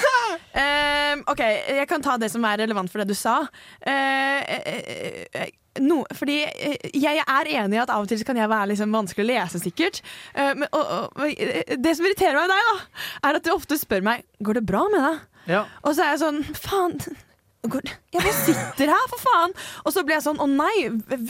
Eh, 0.56 1.20
OK, 1.28 1.42
jeg 1.44 1.84
kan 1.90 2.04
ta 2.04 2.14
det 2.20 2.30
som 2.32 2.44
er 2.48 2.62
relevant 2.62 2.88
for 2.92 3.02
det 3.02 3.10
du 3.12 3.18
sa. 3.18 3.42
Eh, 3.84 4.54
eh, 4.56 5.26
eh, 5.36 5.50
no, 5.84 5.98
fordi 6.16 6.38
eh, 6.48 6.86
jeg 6.96 7.20
er 7.20 7.50
enig 7.60 7.76
i 7.76 7.82
at 7.84 7.92
av 7.92 8.06
og 8.06 8.08
til 8.08 8.24
kan 8.28 8.40
jeg 8.40 8.48
være 8.52 8.70
liksom 8.72 8.96
vanskelig 8.96 9.26
å 9.26 9.30
lese, 9.34 9.60
sikkert. 9.60 10.00
Eh, 10.32 10.54
men, 10.56 10.70
og, 10.72 11.12
og, 11.20 11.28
eh, 11.28 11.76
det 11.76 11.96
som 11.98 12.08
irriterer 12.08 12.40
meg 12.40 12.48
med 12.48 12.56
deg, 12.56 12.72
da, 12.72 13.06
er 13.28 13.40
at 13.42 13.48
du 13.48 13.52
ofte 13.52 13.80
spør 13.80 14.06
meg 14.08 14.24
Går 14.48 14.62
det 14.62 14.66
bra 14.72 14.86
med 14.94 15.04
deg. 15.04 15.20
Ja. 15.52 15.66
Og 15.84 15.98
så 15.98 16.06
er 16.06 16.14
jeg 16.14 16.24
sånn 16.24 16.42
Faen. 16.56 17.00
Jeg 17.66 18.22
bare 18.24 18.36
sitter 18.46 18.92
her, 18.94 19.08
for 19.12 19.22
faen! 19.26 19.56
Og 19.86 19.94
så 19.96 20.04
blir 20.06 20.16
jeg 20.18 20.26
sånn 20.26 20.40
Å 20.40 20.48
nei, 20.50 20.88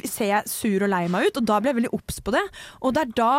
ser 0.07 0.29
jeg 0.29 0.49
sur 0.51 0.85
og 0.85 0.91
lei 0.91 1.03
meg 1.11 1.29
ut? 1.29 1.39
Og 1.41 1.47
da 1.47 1.59
blir 1.61 1.71
jeg 1.73 1.79
veldig 1.79 1.93
obs 1.97 2.19
på 2.21 2.33
det. 2.35 2.43
Og 2.81 2.93
det 2.95 3.05
er 3.05 3.13
da 3.17 3.31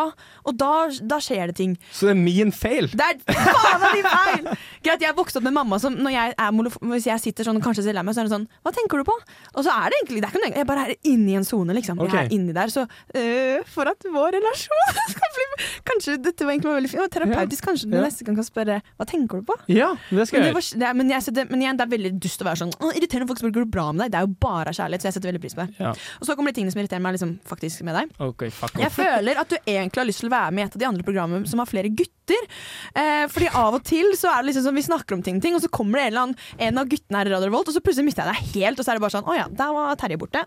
Og 0.47 0.57
da, 0.59 0.73
da 1.03 1.21
skjer 1.23 1.53
det 1.53 1.57
ting. 1.61 1.77
Så 1.95 2.09
det 2.09 2.17
er 2.17 2.21
min 2.21 2.53
feil? 2.55 2.89
Det 2.93 3.07
er 3.07 3.21
faen 3.27 3.83
meg 3.83 3.99
din 3.99 4.09
feil! 4.11 4.51
Greit, 4.87 5.05
jeg 5.07 5.17
vokste 5.19 5.41
opp 5.41 5.47
med 5.49 5.57
mamma 5.57 5.79
som 5.83 5.97
når 5.97 6.15
jeg 6.17 6.35
er 6.37 6.55
hvis 6.57 7.07
jeg 7.09 7.23
sitter 7.23 7.47
sånn 7.47 7.59
og 7.61 7.65
kanskje 7.65 7.85
ser 7.87 7.97
lei 7.97 8.03
meg, 8.07 8.17
så 8.17 8.23
er 8.23 8.29
det 8.29 8.35
sånn 8.35 8.47
Hva 8.65 8.73
tenker 8.75 9.01
du 9.03 9.07
på? 9.09 9.15
Og 9.55 9.67
så 9.67 9.73
er 9.73 9.93
det 9.93 10.01
egentlig 10.01 10.23
det 10.23 10.29
er 10.29 10.35
ikke 10.35 10.43
noe, 10.43 10.53
Jeg 10.57 10.69
bare 10.69 10.85
er 10.87 10.95
inni 11.11 11.37
en 11.39 11.47
sone, 11.47 11.77
liksom. 11.77 12.01
Okay. 12.03 12.17
Jeg 12.27 12.31
er 12.31 12.35
inni 12.37 12.55
der. 12.57 12.73
Så 12.73 12.87
øh, 12.87 13.67
for 13.73 13.91
at 13.91 14.07
vår 14.17 14.37
relasjon 14.39 14.97
skal 15.15 15.35
bli 15.37 15.47
Kanskje 15.87 16.17
dette 16.23 16.47
var 16.47 16.57
egentlig 16.57 16.77
veldig 16.81 16.93
fint. 16.93 17.13
Terapeutisk, 17.17 17.67
kanskje 17.67 17.91
du 17.91 17.97
Ja. 17.97 18.05
neste 18.07 18.27
gang 18.27 18.39
kan 18.39 18.47
spørre 18.47 18.81
Hva 18.97 19.07
tenker 19.09 19.41
du 19.43 19.49
på? 19.49 19.57
Ja, 19.73 19.93
det 20.11 20.29
skal 20.29 20.43
Men, 20.43 20.49
det 20.51 20.57
var, 20.59 20.69
det 20.83 20.89
er, 20.91 20.99
men, 20.99 21.13
jeg 21.15 21.47
men 21.51 21.63
igjen, 21.65 21.79
det 21.79 21.87
er 21.87 21.93
veldig 21.97 22.13
dust 22.23 22.43
å 22.43 22.49
være 22.49 22.63
sånn 22.65 22.75
irriterende 22.95 23.29
folk 23.31 23.41
spør 23.41 23.55
går 23.57 23.67
det 23.67 23.73
bra 23.75 23.87
med 23.93 24.05
deg. 24.05 24.13
Det 24.15 24.21
er 24.21 24.27
jo 24.29 24.35
bare 24.47 24.73
av 24.73 24.79
kjærlighet, 24.79 25.05
så 25.05 25.09
jeg 25.11 25.17
setter 25.17 25.31
veldig 25.33 25.43
pris 25.43 25.57
på 25.57 25.65
det. 25.65 25.81
Ja. 25.83 25.95
Og 26.21 26.29
så 26.29 26.37
kommer 26.39 26.53
de 26.53 26.59
tingene 26.61 26.75
som 26.75 26.83
irriterer 26.83 27.05
meg 27.05 27.17
liksom, 27.17 27.33
faktisk 27.49 27.87
med 27.89 27.99
deg. 27.99 28.13
Okay, 28.29 28.53
Jeg 28.83 28.93
føler 28.95 29.43
at 29.43 29.53
du 29.53 29.57
egentlig 29.63 30.03
har 30.03 30.09
lyst 30.09 30.23
til 30.25 30.31
å 30.31 30.37
være 30.37 30.55
med 30.57 30.65
i 30.65 30.69
et 30.71 30.79
av 30.79 30.85
de 30.85 30.89
andre 30.91 31.07
programmene 31.07 31.51
som 31.51 31.63
har 31.63 31.71
flere 31.71 31.93
gutter. 31.93 32.16
Eh, 32.35 33.27
fordi 33.31 33.49
av 33.55 33.75
og 33.79 33.85
til 33.87 34.11
så 34.19 34.31
er 34.33 34.43
det 34.43 34.51
liksom 34.51 34.67
sånn 34.67 34.79
vi 34.79 34.85
snakker 34.87 35.15
om 35.19 35.23
ting, 35.23 35.41
ting 35.45 35.55
og 35.55 35.63
så 35.63 35.71
kommer 35.73 36.01
det 36.01 36.07
en, 36.07 36.13
eller 36.13 36.25
annen, 36.27 36.37
en 36.69 36.79
av 36.83 36.89
guttene 36.91 37.21
her 37.21 37.31
i 37.31 37.35
Radio 37.35 37.51
Revolt, 37.51 37.69
og 37.71 37.77
så 37.77 37.83
plutselig 37.85 38.07
mister 38.09 38.27
jeg 38.27 38.35
deg 38.35 38.55
helt, 38.63 38.81
og 38.81 38.85
så 38.87 38.93
er 38.93 38.99
det 38.99 39.05
bare 39.07 39.15
sånn 39.17 39.27
Å 39.31 39.37
ja, 39.37 39.47
der 39.61 39.73
var 39.77 39.97
Terje 40.01 40.19
borte. 40.21 40.43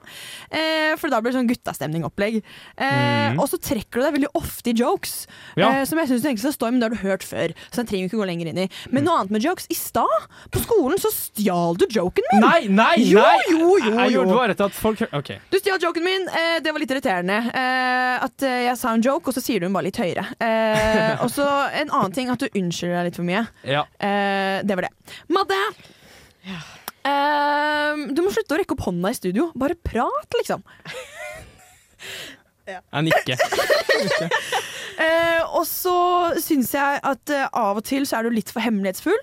Eh, 0.52 0.96
for 1.00 1.10
da 1.14 1.20
blir 1.22 1.32
det 1.34 1.40
sånn 1.40 1.50
guttastemning-opplegg. 1.50 2.40
Eh, 2.78 3.34
mm. 3.34 3.40
Og 3.42 3.50
så 3.52 3.60
trekker 3.62 4.00
du 4.00 4.06
deg 4.06 4.16
veldig 4.20 4.32
ofte 4.40 4.72
i 4.72 4.76
jokes, 4.78 5.16
Ja. 5.60 5.70
eh, 5.80 5.86
som 5.90 6.00
jeg 6.02 6.10
syns 6.12 6.26
egentlig 6.26 6.46
skal 6.46 6.56
stå 6.58 6.68
i, 6.68 6.72
men 6.76 6.80
det 6.82 6.90
har 6.90 6.96
du 6.98 7.04
hørt 7.08 7.24
før. 7.28 7.54
Så 7.70 7.82
den 7.82 7.90
trenger 7.90 8.06
vi 8.06 8.10
ikke 8.12 8.22
gå 8.24 8.28
lenger 8.30 8.52
inn 8.52 8.62
i. 8.66 8.68
Men 8.92 9.06
noe 9.08 9.20
annet 9.22 9.32
med 9.36 9.46
jokes. 9.46 9.68
I 9.70 9.78
stad, 9.78 10.28
på 10.52 10.62
skolen, 10.64 10.98
så 11.02 11.12
stjal 11.14 11.78
du 11.80 11.86
joken 11.94 12.26
min! 12.34 12.42
Nei, 12.46 12.62
nei, 12.68 12.96
Jo, 13.10 13.20
nei! 13.22 13.38
jo, 13.54 13.72
jo, 13.84 13.94
Jeg 14.00 14.14
gjorde 14.16 14.36
bare 14.36 14.58
at 14.60 14.74
folk 14.76 15.02
OK. 15.14 15.32
Du 15.52 15.58
stjal 15.60 15.80
joken 15.82 16.04
min. 16.06 16.28
Eh, 16.30 16.60
det 16.64 16.72
var 16.74 16.80
litt 16.82 16.92
irriterende. 16.94 17.40
Eh, 17.54 18.16
at 18.26 18.44
eh, 18.48 18.64
jeg 18.70 18.78
sa 18.80 18.94
en 18.96 19.04
joke, 19.06 19.30
og 19.30 19.36
så 19.38 19.44
sier 19.44 19.60
du 19.62 19.68
den 19.68 19.76
bare 19.76 19.88
litt 19.90 20.00
høyere. 20.00 20.26
Eh, 20.40 21.16
og 21.24 21.30
så 21.34 21.46
en 21.76 21.92
annen 21.92 22.16
ting, 22.16 22.30
at 22.32 22.42
du 22.42 22.48
unnskylder 22.50 23.00
deg 23.00 23.10
litt 23.10 23.20
for 23.20 23.28
mye. 23.28 23.46
Ja. 23.68 23.86
Eh, 24.00 24.60
det 24.66 24.78
var 24.80 24.88
det. 24.88 24.92
Madde! 25.34 25.60
Eh, 27.10 28.04
du 28.14 28.22
må 28.26 28.34
slutte 28.34 28.56
å 28.56 28.60
rekke 28.60 28.76
opp 28.76 28.86
hånda 28.90 29.12
i 29.14 29.18
studio. 29.18 29.50
Bare 29.60 29.78
prat, 29.78 30.40
liksom. 30.40 30.66
Jeg 32.70 33.08
nikker. 33.10 33.38
Eh, 35.00 35.42
og 35.56 35.64
så 35.64 35.94
syns 36.44 36.74
jeg 36.76 36.98
at 37.08 37.32
eh, 37.32 37.46
av 37.56 37.78
og 37.80 37.86
til 37.88 38.04
så 38.04 38.18
er 38.18 38.28
du 38.28 38.34
litt 38.36 38.50
for 38.52 38.60
hemmelighetsfull. 38.60 39.16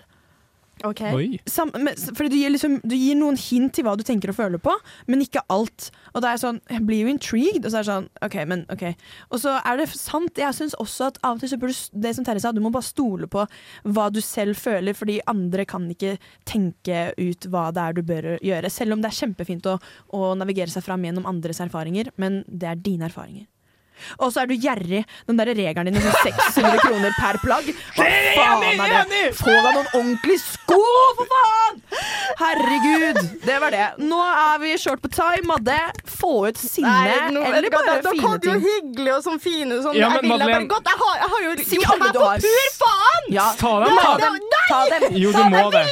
Oi. 1.16 1.40
Sam, 1.50 1.72
men, 1.74 1.94
fordi 2.16 2.32
du 2.32 2.36
gir, 2.38 2.52
liksom, 2.54 2.78
du 2.84 2.94
gir 2.96 3.18
noen 3.18 3.38
hint 3.40 3.74
til 3.76 3.86
hva 3.86 3.96
du 3.98 4.04
tenker 4.06 4.32
og 4.32 4.38
føler 4.38 4.62
på, 4.62 4.74
men 5.10 5.24
ikke 5.24 5.42
alt. 5.52 5.90
Og 6.12 6.22
da 6.22 6.30
er 6.30 6.36
jeg 6.36 6.44
sånn, 6.44 6.60
jeg 6.72 6.84
blir 6.88 7.04
jo 7.04 7.12
intrigued, 7.12 7.64
og 7.64 7.72
så 7.72 7.80
er 7.80 7.86
det 7.86 7.90
sånn, 7.90 8.08
ok, 8.28 8.36
men 8.52 8.64
ok. 8.72 8.84
Og 9.30 9.42
så 9.42 9.56
er 9.62 9.80
det 9.80 9.88
sant, 9.92 10.42
jeg 10.42 10.58
syns 10.58 10.76
også 10.82 11.10
at 11.10 11.20
av 11.26 11.38
og 11.38 11.42
til 11.42 11.52
så 11.52 11.60
burde 11.62 11.76
du, 11.76 12.00
det 12.06 12.14
som 12.16 12.26
Terje 12.26 12.44
sa, 12.44 12.54
du 12.54 12.62
må 12.64 12.72
bare 12.74 12.86
stole 12.86 13.30
på 13.30 13.46
hva 13.96 14.06
du 14.14 14.22
selv 14.24 14.58
føler, 14.60 14.96
fordi 14.96 15.18
andre 15.30 15.66
kan 15.68 15.88
ikke 15.92 16.16
tenke 16.48 17.10
ut 17.18 17.50
hva 17.50 17.68
det 17.74 17.84
er 17.84 17.96
du 17.98 18.02
bør 18.06 18.30
gjøre. 18.44 18.72
Selv 18.72 18.96
om 18.96 19.02
det 19.02 19.12
er 19.12 19.20
kjempefint 19.20 19.68
å, 19.70 19.76
å 20.16 20.32
navigere 20.38 20.72
seg 20.72 20.86
fram 20.86 21.04
gjennom 21.06 21.28
andres 21.28 21.62
erfaringer, 21.64 22.12
men 22.20 22.42
det 22.46 22.70
er 22.70 22.82
dine 22.82 23.10
erfaringer. 23.10 23.46
Og 24.18 24.32
så 24.34 24.42
er 24.44 24.50
du 24.50 24.54
gjerrig. 24.54 25.04
Den 25.28 25.38
der 25.40 25.50
regelen 25.54 25.90
din 25.90 25.96
med 25.98 26.04
sånn 26.06 26.30
600 26.30 26.82
kroner 26.84 27.14
per 27.20 27.38
plagg. 27.44 27.70
Hva 27.96 28.06
faen 28.36 28.80
er 28.86 29.06
det? 29.10 29.22
Få 29.38 29.50
deg 29.54 29.72
noen 29.76 29.88
ordentlige 29.92 30.42
sko, 30.44 30.80
for 31.18 31.30
faen! 31.32 31.80
Herregud. 32.40 33.20
Det 33.46 33.58
var 33.62 33.70
det. 33.74 33.86
Nå 34.02 34.18
er 34.26 34.58
vi 34.62 34.74
short 34.80 35.00
på 35.04 35.10
time. 35.14 35.42
Madde, 35.46 35.76
få 36.18 36.32
ut 36.48 36.58
sinne. 36.60 36.90
Nei, 36.90 37.30
nå, 37.34 37.42
eller 37.46 37.70
bare 37.72 37.84
hva, 37.86 37.96
bare 37.96 38.02
Dere 38.02 38.14
fine 38.16 38.28
hadde 38.32 38.48
jo 38.50 38.54
ting. 38.56 38.64
hyggelig 38.66 39.12
og 39.16 39.22
sånn 39.26 39.40
fine 39.42 39.78
sånn. 39.84 39.96
Ja, 39.98 40.10
jeg 40.16 40.22
men 40.26 40.30
vil 40.32 40.42
da 40.44 40.48
bare 40.50 40.68
godt. 40.74 40.90
Jeg 40.90 41.00
har, 41.02 41.16
jeg 41.22 41.30
har 41.34 41.44
jo 41.46 41.54
Si 41.66 41.80
alle 41.92 42.10
du 42.12 42.20
har. 42.22 42.42
pur 42.46 42.72
faen! 42.80 43.28
Ja, 43.36 43.46
Ta 43.60 43.72
dem, 43.82 43.96
da! 43.96 44.30
Nei! 44.36 44.64
Ta 44.68 44.80
dem. 44.92 45.06
Jo, 45.22 45.32
du 45.32 45.42
må 45.54 45.64
det. 45.74 45.84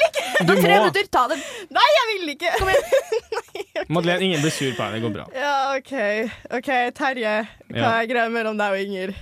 Du 0.45 0.53
må. 0.55 0.61
tre 0.61 0.75
minutter. 0.81 1.09
Ta 1.15 1.27
dem. 1.33 1.45
Nei, 1.79 1.89
jeg 1.99 2.11
vil 2.13 2.35
ikke! 2.37 2.57
Kom 2.61 2.75
igjen. 2.75 3.64
Madeleine, 3.95 4.23
ingen 4.29 4.43
blir 4.45 4.53
sur 4.55 4.73
på 4.77 4.83
deg. 4.87 4.97
Det 4.99 5.03
går 5.05 5.15
bra. 5.19 5.25
Ja, 5.35 5.55
OK. 5.77 5.93
OK, 6.61 6.71
Terje. 6.99 7.35
Hva 7.75 7.93
er 8.01 8.11
greia 8.11 8.29
mellom 8.33 8.59
deg 8.61 8.75
og 8.77 8.83
Inger? 8.87 9.15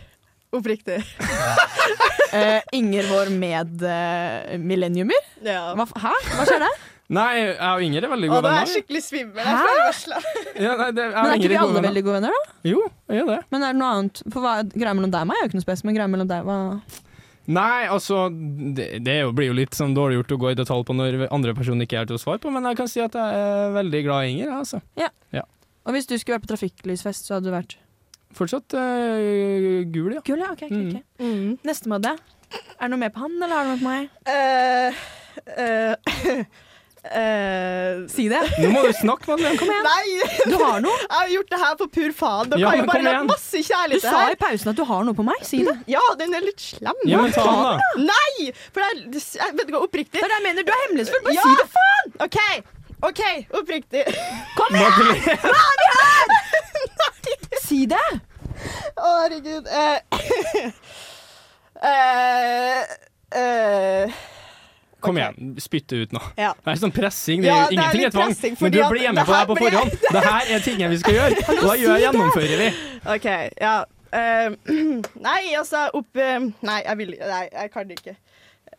Oppriktig. 0.52 0.98
uh, 1.24 2.60
Inger, 2.78 3.06
vår 3.08 3.30
med-millenniumer? 3.40 5.28
Ja. 5.46 5.70
Hva, 5.78 5.86
hæ? 6.04 6.12
Hva 6.36 6.44
skjer 6.48 6.60
der? 6.66 6.80
Nei, 7.12 7.30
jeg 7.42 7.56
og 7.68 7.82
Inger 7.84 8.06
er 8.06 8.12
veldig 8.12 8.28
gode 8.30 8.42
da 8.46 8.50
er 8.52 8.60
jeg 8.62 8.68
er 8.68 8.72
skikkelig 8.72 9.02
svimmel. 9.04 9.40
Jeg 9.44 9.56
føler 9.60 9.82
varsla. 9.84 10.20
Ja, 10.56 10.74
nei, 10.80 10.90
det, 10.96 11.06
Men 11.12 11.26
er 11.26 11.34
ikke 11.36 11.50
vi 11.52 11.58
alle 11.60 11.74
venner. 11.74 11.88
veldig 11.90 12.02
gode 12.06 12.14
venner, 12.20 12.36
da? 12.36 12.54
Jo, 12.70 12.84
jeg 13.10 13.18
gjør 13.20 13.28
det. 13.32 13.40
Men 13.52 13.66
er 13.66 13.74
det 13.74 13.80
noe 13.82 13.90
annet? 13.96 14.22
For 14.32 14.44
hva, 14.44 14.52
Greia 14.72 14.94
mellom 14.96 15.12
deg 15.12 15.24
og 15.26 15.28
meg 15.32 15.40
er 15.40 15.44
jo 15.44 15.50
ikke 15.50 15.58
noe 15.60 15.66
spes, 15.66 15.82
men 15.88 15.96
greia 15.98 16.08
mellom 16.12 16.30
deg 16.30 16.46
hva? 16.48 16.58
Nei, 17.50 17.88
altså 17.90 18.28
Det, 18.30 19.00
det 19.02 19.16
blir 19.34 19.48
jo 19.50 19.56
litt 19.58 19.74
sånn 19.74 19.94
dårlig 19.96 20.20
gjort 20.20 20.34
å 20.36 20.40
gå 20.44 20.50
i 20.52 20.58
detalj 20.58 20.84
på 20.86 20.94
når 20.94 21.24
andre 21.34 21.54
personer 21.58 21.88
ikke 21.88 21.98
er 22.02 22.06
til 22.10 22.18
å 22.18 22.22
svare 22.22 22.38
på, 22.42 22.52
men 22.54 22.62
jeg 22.70 22.78
kan 22.78 22.90
si 22.90 23.00
at 23.02 23.16
jeg 23.18 23.40
er 23.42 23.72
veldig 23.74 24.02
glad 24.06 24.26
i 24.28 24.34
Inger. 24.36 24.52
Altså. 24.60 24.78
Ja. 25.00 25.08
ja. 25.34 25.42
Og 25.82 25.96
hvis 25.96 26.06
du 26.06 26.14
skulle 26.18 26.36
vært 26.38 26.46
på 26.46 26.52
trafikklysfest, 26.54 27.26
så 27.26 27.38
hadde 27.38 27.50
du 27.50 27.56
vært 27.56 27.78
Fortsatt 28.32 28.72
uh, 28.72 29.82
gul, 29.92 30.14
ja. 30.14 30.22
Gul, 30.24 30.38
ja. 30.40 30.52
Ok, 30.54 30.62
ok, 30.64 30.72
Mm. 30.72 30.86
okay. 30.88 31.02
Mm. 31.20 31.58
Neste 31.68 31.90
Madde. 31.92 32.14
Er 32.78 32.86
det 32.86 32.90
noe 32.94 33.00
mer 33.02 33.10
på 33.12 33.20
han, 33.24 33.34
eller 33.42 33.52
har 33.58 33.66
det 33.66 33.74
noe 33.74 33.82
på 33.82 33.90
meg? 33.90 34.02
Uh, 34.24 35.02
eh, 35.58 36.44
eh, 37.04 38.06
Si 38.12 38.28
det. 38.30 38.40
Nå 38.62 38.68
må 38.74 38.82
du 38.86 38.92
snakke, 38.94 39.26
Madeleine. 39.30 39.58
Kom 39.58 39.68
igjen. 39.72 39.84
Nei! 39.86 40.08
Du 40.52 40.56
har 40.62 40.80
noe. 40.84 40.94
Jeg 41.02 41.18
har 41.18 41.28
gjort 41.36 41.50
det 41.54 41.60
her 41.62 41.74
på 41.80 41.86
pur 41.96 42.12
faen. 42.18 42.50
Dere 42.52 42.60
Ja, 42.62 42.68
har 42.68 42.76
jo 42.78 42.86
bare 42.86 42.98
kom 42.98 43.04
lagt 43.08 43.16
igjen. 43.16 43.30
masse 43.32 43.56
Du 43.56 43.68
kjærlighet 43.70 44.04
til 44.06 44.10
sa 44.10 44.24
det 44.28 44.36
i 44.36 44.40
pausen 44.44 44.68
at 44.72 44.76
du 44.78 44.84
har 44.92 45.00
noe 45.08 45.16
på 45.18 45.24
meg. 45.26 45.40
Si 45.46 45.62
det. 45.66 45.76
Ja, 45.90 46.04
den 46.20 46.34
er 46.38 46.42
litt 46.46 46.62
slem. 46.62 46.98
Ja, 47.08 47.22
men 47.24 47.32
ta 47.34 47.42
den, 47.48 47.62
da. 47.64 47.72
Nei! 48.12 48.50
For 48.72 48.80
jeg, 48.86 48.92
jeg 49.38 49.56
vet 49.58 49.66
ikke, 49.68 49.82
oppriktig. 49.88 50.18
Det 50.20 50.24
er 50.26 50.30
det 50.34 50.38
jeg 50.40 50.46
mener. 50.48 50.62
Du 50.62 50.70
er 50.74 50.80
hemmelighetsfull. 50.86 51.22
Bare 51.26 51.34
Ja. 51.34 51.42
si 51.42 51.50
det, 51.60 51.68
faen! 51.78 52.06
OK, 52.26 52.38
OK, 53.10 53.22
oppriktig. 53.62 54.04
Madeleine. 54.70 55.38
Si 57.62 57.86
det! 57.90 58.08
Å, 58.96 59.08
herregud. 59.24 59.66
Uh, 59.66 59.98
uh, 61.82 62.82
eh, 63.38 64.12
Kom 65.02 65.16
okay. 65.18 65.32
igjen, 65.34 65.54
spytt 65.62 65.88
det 65.90 65.96
ut 66.04 66.12
nå. 66.14 66.20
Ja. 66.38 66.52
Det 66.54 66.72
er 66.72 66.80
sånn 66.82 66.94
pressing. 66.94 67.42
Det 67.42 67.50
er, 67.50 67.56
Ja, 67.56 67.62
det 67.66 67.72
er 67.72 67.78
ingenting 67.78 68.04
er 68.06 68.14
tvang, 68.14 68.34
pressing, 68.34 68.56
men 68.60 68.72
du 68.72 68.78
det 68.78 68.84
med 68.86 68.92
på 68.92 69.32
det 69.32 69.38
her 69.40 69.48
på 69.50 69.56
forhånd. 69.58 69.96
Det 70.06 70.22
her 70.28 70.52
er 70.54 70.62
tingene 70.66 70.90
vi 70.92 71.00
skal 71.02 71.18
gjøre, 71.18 71.40
og 71.58 71.64
da 71.66 71.74
gjør, 71.80 71.96
gjennomfører 72.06 72.62
vi. 72.62 72.68
OK, 73.16 73.28
ja. 73.60 73.74
Uh, 74.12 74.52
nei, 75.28 75.40
altså 75.56 75.86
opp 75.96 76.18
uh, 76.20 76.42
Nei, 76.60 76.82
jeg 76.84 76.98
vil 76.98 77.14
Nei, 77.16 77.46
jeg 77.48 77.70
kan 77.72 77.86
det 77.88 77.96
ikke. 77.96 78.12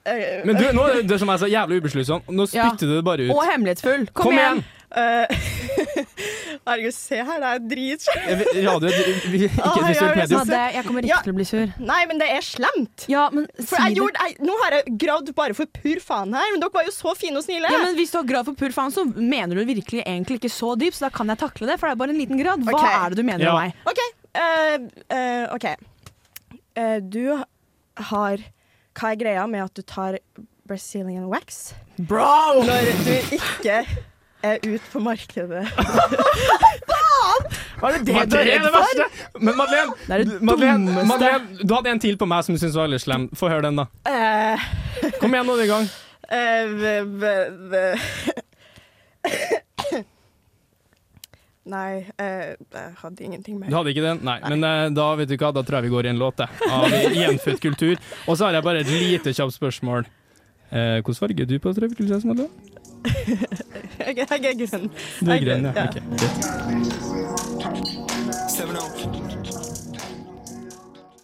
Uh, 0.06 0.44
Men 0.46 0.60
du, 0.60 0.68
nå 0.78 0.84
det 1.10 1.18
som 1.24 1.32
er 1.34 1.42
så 1.42 1.50
jævlig 1.50 1.82
ubesluttsom. 1.82 2.22
Nå 2.30 2.46
Ja. 2.54 2.68
spytter 2.70 2.92
du 2.92 2.96
det 3.00 3.06
bare 3.08 3.26
ut. 3.26 3.34
Og 3.34 3.44
hemmelighetsfull. 3.50 4.08
Kom, 4.12 4.30
Kom 4.30 4.38
igjen. 4.38 4.62
igjen! 4.62 4.83
Eh, 5.00 5.44
Herregud, 6.64 6.96
se 6.96 7.18
her, 7.20 7.42
det 7.44 7.50
er 7.50 7.64
dritsjukt. 7.72 8.28
Radio, 8.64 8.92
ikke 8.94 9.08
et 9.10 9.26
visuelt 9.34 10.20
medium. 10.20 10.52
Jeg 10.54 10.86
kommer 10.86 11.04
ikke 11.04 11.12
Ja. 11.12 11.20
til 11.26 11.34
å 11.34 11.38
bli 11.38 11.48
sur. 11.48 11.74
Nei, 11.84 12.00
men 12.10 12.22
det 12.22 12.30
er 12.32 12.46
slemt. 12.46 13.06
Ja, 13.12 13.26
men 13.34 13.48
For 13.58 13.76
si 13.76 13.82
jeg 13.90 13.98
gjorde, 14.00 14.28
jeg, 14.30 14.38
nå 14.48 14.56
har 14.62 14.78
jeg 14.78 14.96
gravd 15.04 15.34
bare 15.36 15.58
for 15.58 15.68
pur 15.68 16.04
faen 16.04 16.34
her, 16.38 16.54
men 16.54 16.64
dere 16.64 16.74
var 16.76 16.88
jo 16.88 16.94
så 16.96 17.16
fine 17.20 17.42
og 17.42 17.46
snille. 17.46 17.72
Ja, 17.74 17.82
men 17.84 17.98
Hvis 18.00 18.14
du 18.14 18.20
har 18.22 18.28
gravd 18.30 18.52
for 18.54 18.62
pur 18.64 18.76
faen, 18.76 18.94
så 18.96 19.04
mener 19.10 19.60
du 19.60 19.66
virkelig 19.68 20.06
egentlig 20.06 20.40
ikke 20.40 20.54
så 20.54 20.74
dypt, 20.80 21.00
så 21.00 21.10
da 21.10 21.12
kan 21.18 21.28
jeg 21.34 21.42
takle 21.44 21.68
det, 21.68 21.80
for 21.82 21.90
det 21.90 21.98
er 21.98 22.02
bare 22.04 22.16
en 22.16 22.22
liten 22.22 22.40
grad. 22.40 22.64
Hva 22.64 22.78
okay. 22.78 22.96
er 23.02 23.10
det 23.10 23.20
du 23.20 23.26
mener 23.28 23.46
Ja. 23.46 23.58
om 23.58 23.60
meg? 23.60 23.76
OK. 23.90 24.02
Uh, 24.34 24.88
uh, 25.14 25.46
okay. 25.54 25.76
Uh, 26.78 27.00
du 27.02 27.44
har 28.10 28.42
Hva 28.98 29.12
er 29.12 29.18
greia 29.18 29.44
med 29.50 29.62
at 29.66 29.74
du 29.78 29.82
tar 29.86 30.18
Brazilian 30.66 31.28
wax 31.30 31.74
Bro! 31.98 32.64
når 32.66 32.90
du 33.06 33.14
ikke 33.38 33.84
ut 34.44 34.82
på 34.94 35.00
markedet? 35.04 35.64
Var 37.84 37.92
det 37.92 38.00
det 38.08 38.14
var 38.16 38.26
du 38.26 38.32
det 38.32 38.42
redd 38.48 38.62
det 38.64 38.70
for? 38.72 38.76
verste! 38.80 39.06
Men 39.44 39.56
Madeleine, 39.60 39.92
Det 40.08 40.14
er 40.14 40.18
det 40.24 40.28
du- 40.30 40.46
Madeleine. 40.48 41.04
Madeleine, 41.10 41.58
du 41.68 41.74
hadde 41.76 41.90
en 41.92 42.00
til 42.00 42.16
på 42.22 42.26
meg 42.32 42.44
som 42.46 42.56
du 42.56 42.60
syntes 42.62 42.78
var 42.80 42.88
veldig 42.88 43.02
slem. 43.04 43.26
Få 43.36 43.50
høre 43.52 43.66
den, 43.66 43.76
da. 43.82 43.86
Eh, 44.08 44.58
Kom 45.20 45.34
igjen, 45.36 45.46
nå 45.50 45.54
er 45.54 45.58
det 45.60 45.66
i 45.68 45.74
gang. 45.74 45.86
eh, 46.30 46.64
v- 46.80 47.44
Nei, 51.64 52.04
eh, 52.20 52.56
jeg 52.60 52.90
hadde 53.00 53.24
ingenting 53.24 53.56
mer. 53.60 53.70
Du 53.72 53.76
hadde 53.78 53.92
ikke 53.94 54.04
den? 54.04 54.18
Nei. 54.28 54.36
Men 54.52 54.64
eh, 54.68 54.90
da 54.96 55.06
vet 55.16 55.30
du 55.32 55.38
hva, 55.40 55.54
da 55.56 55.62
tror 55.64 55.80
jeg 55.80 55.86
vi 55.88 55.94
går 55.94 56.10
i 56.10 56.12
en 56.12 56.20
låt 56.20 56.42
jeg, 56.44 56.50
av 56.68 56.92
gjenfødt 57.16 57.62
kultur. 57.64 57.96
Og 58.28 58.36
så 58.36 58.50
har 58.50 58.58
jeg 58.58 58.66
bare 58.68 58.82
et 58.84 58.92
lite 58.92 59.32
kjapt 59.36 59.56
spørsmål. 59.56 60.04
Eh, 60.74 61.00
hvordan 61.00 61.20
farger 61.22 61.46
er 61.46 61.52
du 61.54 61.56
på 61.64 61.72
trøffelklesa, 61.78 62.28
Madeleine? 62.28 62.52
Jeg, 64.04 64.18
jeg 64.18 64.26
er 64.28 64.56
grønn. 64.58 64.90
Du 65.22 65.30
er 65.32 65.40
grønn, 65.44 65.66
ja. 65.70 65.72
Ok, 65.86 65.96
greit. 66.04 67.24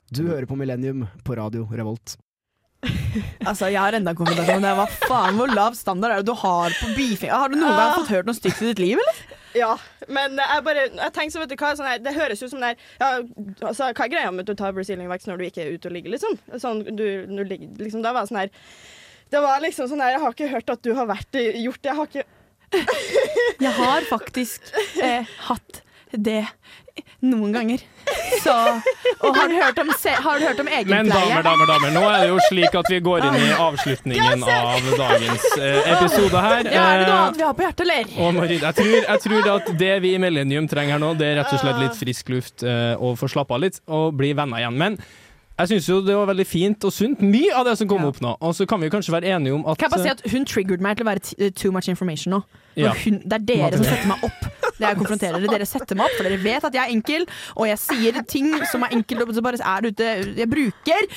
Du 0.10 0.24
hører 0.28 0.46
på 0.50 0.56
Millennium 0.58 1.08
på 1.26 1.36
radio 1.38 1.68
Revolt. 1.72 2.18
Altså, 3.50 3.68
Jeg 3.70 3.82
har 3.82 3.98
enda 3.98 4.14
konfrontasjon. 4.18 4.66
Hva 4.78 4.86
faen, 5.08 5.38
Hvor 5.40 5.52
lav 5.54 5.76
standard 5.78 6.12
er 6.14 6.22
det 6.22 6.30
du 6.30 6.36
har 6.38 6.74
på 6.78 6.92
beefing? 6.96 7.32
Har 7.34 7.50
du 7.52 7.58
noen 7.58 7.76
gang 7.76 7.96
fått 7.98 8.14
hørt 8.14 8.30
noe 8.30 8.38
stygt 8.38 8.62
i 8.64 8.72
ditt 8.72 8.82
liv, 8.84 9.02
eller? 9.02 9.16
Ja, 9.58 9.72
men 10.08 10.38
jeg 10.38 10.64
bare 10.66 10.86
Jeg 10.86 11.14
tenker 11.16 11.34
så, 11.34 11.42
vet 11.42 11.50
du 11.50 11.58
hva 11.58 11.72
sånn 11.78 11.90
her, 11.90 12.02
Det 12.06 12.14
høres 12.14 12.44
ut 12.44 12.52
som 12.52 12.62
det 12.62 12.70
er 12.76 12.78
ja, 13.02 13.10
altså, 13.66 13.90
Hva 13.98 14.06
er 14.06 14.14
greia 14.14 14.30
med 14.32 14.46
at 14.46 14.52
du 14.52 14.60
tar 14.60 14.76
Brazilian 14.78 15.10
wax 15.10 15.26
når 15.30 15.42
du 15.42 15.48
ikke 15.48 15.64
er 15.66 15.74
ute 15.74 15.90
og 15.90 15.96
ligger, 15.98 16.14
liksom? 16.14 16.38
Sånn, 16.62 16.84
du, 16.86 17.08
du 17.26 17.42
ligger, 17.44 17.72
liksom 17.82 18.06
da 18.06 18.14
var 18.14 18.28
det 18.28 18.32
sånn 18.32 18.44
her 18.44 18.54
Det 19.30 19.42
var 19.44 19.62
liksom 19.62 19.90
sånn 19.92 20.02
her 20.02 20.16
Jeg 20.16 20.22
har 20.24 20.34
ikke 20.36 20.52
hørt 20.56 20.70
at 20.74 20.82
du 20.86 20.94
har 20.98 21.06
vært 21.10 21.38
gjort 21.38 21.82
det. 21.84 21.90
Jeg 21.92 21.98
har 22.00 22.12
ikke 22.12 22.28
Jeg 23.66 23.74
har 23.80 24.06
faktisk 24.10 24.72
eh, 25.02 25.26
hatt 25.50 25.84
det 26.12 26.44
noen 27.24 27.54
ganger. 27.56 27.82
Så 28.44 28.52
Og 29.24 29.36
har 29.36 29.48
du 29.52 29.54
hørt 29.56 29.78
om, 29.82 29.90
se, 30.00 30.12
har 30.12 30.40
du 30.40 30.46
hørt 30.48 30.60
om 30.60 30.68
Men 30.68 30.80
egenpleie? 30.82 31.12
damer, 31.14 31.44
damer, 31.46 31.70
damer, 31.70 31.94
nå 31.96 32.02
er 32.10 32.24
det 32.24 32.30
jo 32.32 32.40
slik 32.48 32.76
at 32.80 32.90
vi 32.92 33.00
går 33.06 33.28
inn 33.30 33.38
i 33.40 33.50
avslutningen 33.56 34.44
av 34.44 34.90
dagens 35.00 35.46
eh, 35.60 35.92
episode 35.94 36.44
her. 36.44 36.70
Ja, 36.74 36.84
er 36.96 37.04
det 37.04 37.08
noe 37.08 37.16
Eh, 37.16 37.24
annet 37.28 37.40
vi 37.42 37.46
har 37.48 37.56
på 37.60 37.66
hjertet, 37.66 37.86
eller? 37.86 38.12
Og 38.26 38.36
Marie, 38.40 38.60
jeg 38.64 38.78
tror, 38.82 38.98
jeg 39.06 39.24
tror 39.28 39.50
at 39.56 39.72
det 39.86 39.94
vi 40.06 40.14
i 40.18 40.22
Millennium 40.26 40.68
trenger 40.72 40.98
her 40.98 41.04
nå, 41.06 41.14
det 41.20 41.30
er 41.32 41.40
rett 41.44 41.56
og 41.56 41.64
slett 41.64 41.82
litt 41.84 41.98
frisk 42.00 42.34
luft 42.36 42.66
eh, 42.68 42.94
og 42.98 43.18
få 43.22 43.30
slappe 43.32 43.56
av 43.58 43.64
litt 43.68 43.82
og 43.88 44.14
bli 44.20 44.34
venner 44.40 44.64
igjen. 44.64 44.80
Men 44.80 45.00
jeg 45.60 45.68
syns 45.68 45.90
jo 45.90 46.00
det 46.06 46.16
var 46.16 46.30
veldig 46.30 46.48
fint 46.48 46.86
og 46.88 46.94
sunt, 46.96 47.22
mye 47.22 47.52
av 47.56 47.68
det 47.68 47.76
som 47.80 47.90
kom 47.92 48.06
opp 48.08 48.22
nå. 48.24 48.36
Og 48.40 48.56
så 48.56 48.68
kan 48.70 48.80
vi 48.82 48.90
kanskje 48.92 49.12
være 49.16 49.36
enige 49.36 49.58
om 49.58 49.66
at 49.68 49.78
Kan 49.78 49.90
jeg 49.90 49.96
bare 49.98 50.08
si 50.08 50.14
at 50.16 50.32
Hun 50.32 50.46
triggered 50.48 50.84
meg 50.84 50.98
til 50.98 51.08
å 51.08 51.10
være 51.12 51.36
eh, 51.38 51.52
too 51.52 51.72
much 51.76 51.90
information 51.92 52.38
nå. 52.38 52.42
Ja. 52.80 52.94
Hun, 53.04 53.20
det 53.26 53.42
er 53.42 53.46
dere 53.52 53.82
som 53.82 53.88
setter 53.90 54.08
meg 54.08 54.24
opp. 54.30 54.59
Det 54.80 54.88
jeg 54.88 55.00
konfronterer 55.02 55.40
dere. 55.44 55.52
Dere 55.60 55.68
setter 55.68 55.98
meg 56.00 56.08
opp, 56.08 56.16
for 56.18 56.28
dere 56.30 56.40
vet 56.44 56.68
at 56.70 56.76
jeg 56.78 56.82
er 56.86 56.94
enkel, 56.96 57.26
og 57.56 57.68
jeg 57.68 57.80
sier 57.84 58.20
ting 58.32 58.52
som 58.72 58.86
er 58.88 58.96
enkelt, 58.96 59.26
og 59.28 59.36
så 59.36 59.44
bare 59.46 59.60
er 59.60 59.86
det 59.86 59.92
ute 59.94 60.10
Jeg 60.40 60.50
bruker 60.50 61.08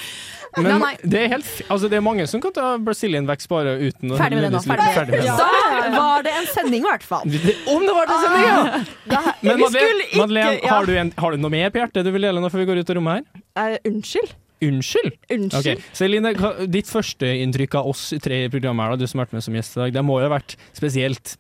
Men 0.59 0.67
nei, 0.69 0.79
nei. 0.83 0.93
det 1.15 1.21
er, 1.23 1.29
helt, 1.33 1.51
altså 1.73 1.89
det 1.89 1.97
er 1.97 2.05
mange 2.05 2.27
som 2.29 2.43
kan 2.45 2.53
ta 2.53 2.75
Brazilian 2.83 3.25
wax 3.31 3.47
bare 3.49 3.77
uten 3.81 4.13
å 4.13 4.19
Ferdig 4.21 4.37
med 4.41 4.45
det 4.49 4.53
nå. 4.53 4.61
Ferdig 4.67 5.15
med 5.15 5.23
det. 5.23 5.37
Da 5.39 5.95
var 5.97 6.27
det 6.27 6.35
en 6.43 6.49
sending, 6.53 6.85
i 6.85 6.91
hvert 6.91 7.07
fall. 7.07 7.25
Om 7.25 7.87
det 7.87 7.95
var 7.97 8.13
en 8.13 8.23
sending, 8.27 8.45
ja! 8.51 9.23
Men 9.41 9.57
Vi 9.57 9.63
Madeleine, 9.63 10.05
ikke- 10.11 10.21
Madeleine 10.21 10.59
ja. 10.61 10.75
har, 10.75 10.87
du 10.87 10.93
en, 10.99 11.13
har 11.19 11.31
du 11.33 11.43
noe 11.47 11.55
mer 11.55 11.71
på 11.73 11.81
hjertet 11.81 12.05
du 12.05 12.13
vil 12.15 12.27
dele 12.29 12.43
nå 12.43 12.51
før 12.53 12.65
vi 12.65 12.69
går 12.73 12.83
ut 12.83 12.91
av 12.93 12.99
rommet 13.01 13.23
her? 13.23 13.43
Uh, 13.57 13.91
Unnskyld. 13.93 14.35
Unnskyld? 14.63 15.17
Unnskyld. 15.35 15.81
Okay. 15.81 15.95
Celine, 15.99 16.31
ditt 16.71 16.87
førsteinntrykk 16.93 17.75
av 17.81 17.89
oss 17.91 18.05
tre 18.23 18.45
i 18.47 18.51
programmet 18.53 18.85
her, 18.87 18.95
da, 18.95 19.01
du 19.03 19.11
som 19.11 19.19
har 19.23 19.27
vært 19.27 19.39
med 19.41 19.47
som 19.49 19.57
gjest 19.59 19.75
i 19.79 19.81
dag, 19.87 19.97
det 19.97 20.05
må 20.07 20.21
jo 20.21 20.29
ha 20.29 20.35
vært 20.37 20.55
spesielt. 20.77 21.35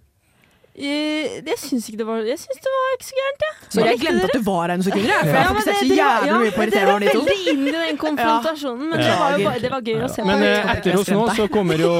Jeg, 0.72 1.56
syns 1.60 1.84
ikke 1.90 1.98
det 2.00 2.06
var 2.08 2.22
Jeg 2.24 2.38
synes 2.40 2.60
det 2.64 2.70
var 2.72 2.92
ikke 2.96 3.04
så 3.04 3.16
gærent, 3.18 3.42
jeg. 3.44 3.56
Så 3.74 3.82
jeg 3.84 3.98
glemte 4.00 4.24
at 4.24 4.32
du 4.32 4.44
var 4.46 4.62
her 4.62 4.70
noen 4.72 4.86
sekunder, 4.86 5.10
jeg. 5.10 5.26
For 5.26 5.36
jeg 5.36 5.42
har 5.42 5.50
men 5.52 5.58
fokusert 5.58 5.80
så 5.82 5.96
jævlig 5.98 6.30
mye 6.32 6.52
på 6.54 6.62
å 6.62 6.64
irritere 6.64 6.86
Det 6.86 6.92
over 6.92 7.02
de 7.02 7.10
to. 7.12 7.24
veldig 7.26 7.52
inn 7.52 7.66
i 7.66 7.74
den 7.76 7.98
konfrontasjonen, 8.00 8.86
men 8.88 9.02
det 9.02 9.10
var 9.20 9.34
jo 9.36 9.48
bare 9.50 9.60
Det 9.60 9.72
var 9.74 9.82
gøy 9.90 9.98
å 10.00 10.08
se 10.08 10.22
på. 10.22 10.28
Men 10.30 10.44
eh, 10.46 10.70
etter 10.72 10.96
oss 10.96 11.10
nå 11.12 11.26
så 11.36 11.48
kommer 11.52 11.84
jo 11.84 11.90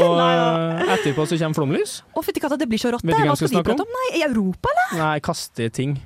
Etterpå 0.95 1.27
så 1.29 1.37
kommer 1.43 1.59
Flomlys. 1.61 1.99
Å, 2.17 2.25
fytti 2.25 2.41
katta, 2.45 2.57
det 2.57 2.71
blir 2.71 2.81
så 2.81 2.95
rått. 2.97 3.05
Det. 3.05 3.19
hva 3.19 3.37
skal 3.37 3.53
vi 3.53 3.63
prate 3.69 3.85
om? 3.85 3.93
Nei, 3.99 4.09
i 4.23 4.25
Europa, 4.25 4.73
eller? 4.73 4.97
Nei, 5.03 5.13
kaste 5.29 5.69
ting. 5.69 5.99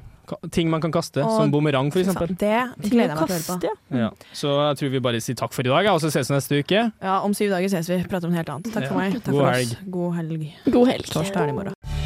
Ting 0.50 0.66
man 0.66 0.82
kan 0.82 0.90
kaste, 0.90 1.22
og, 1.22 1.36
som 1.38 1.52
bumerang 1.54 1.92
eksempel. 1.94 2.32
Det 2.34 2.56
gleder 2.82 3.14
jeg 3.14 3.18
meg 3.20 3.28
til 3.30 3.36
å 3.36 3.36
høre 3.36 3.46
på. 3.46 4.00
Ja. 4.00 4.08
Så 4.34 4.56
jeg 4.58 4.80
tror 4.80 4.90
vi 4.96 5.02
bare 5.06 5.20
sier 5.22 5.38
takk 5.38 5.54
for 5.54 5.62
i 5.62 5.70
dag, 5.70 5.86
og 5.92 6.02
så 6.02 6.10
ses 6.10 6.32
vi 6.32 6.34
neste 6.34 6.58
uke. 6.64 6.82
Ja, 6.90 7.20
Om 7.22 7.36
syv 7.38 7.54
dager 7.54 7.70
ses 7.70 7.92
vi. 7.92 8.00
Prater 8.10 8.26
om 8.26 8.34
noe 8.34 8.42
helt 8.42 8.50
annet. 8.56 8.72
Takk 8.74 8.90
for 8.90 8.98
meg. 8.98 9.14
Takk 9.20 9.30
God 9.30 9.44
for 9.44 9.54
helg. 9.54 9.78
oss. 9.78 9.86
God 9.86 10.18
helg. 10.18 10.50
God 10.66 10.90
helg. 10.90 11.14
Torsdag 11.14 11.46
er 11.46 11.52
det 11.52 11.54
i 11.54 11.58
morgen. 11.60 12.05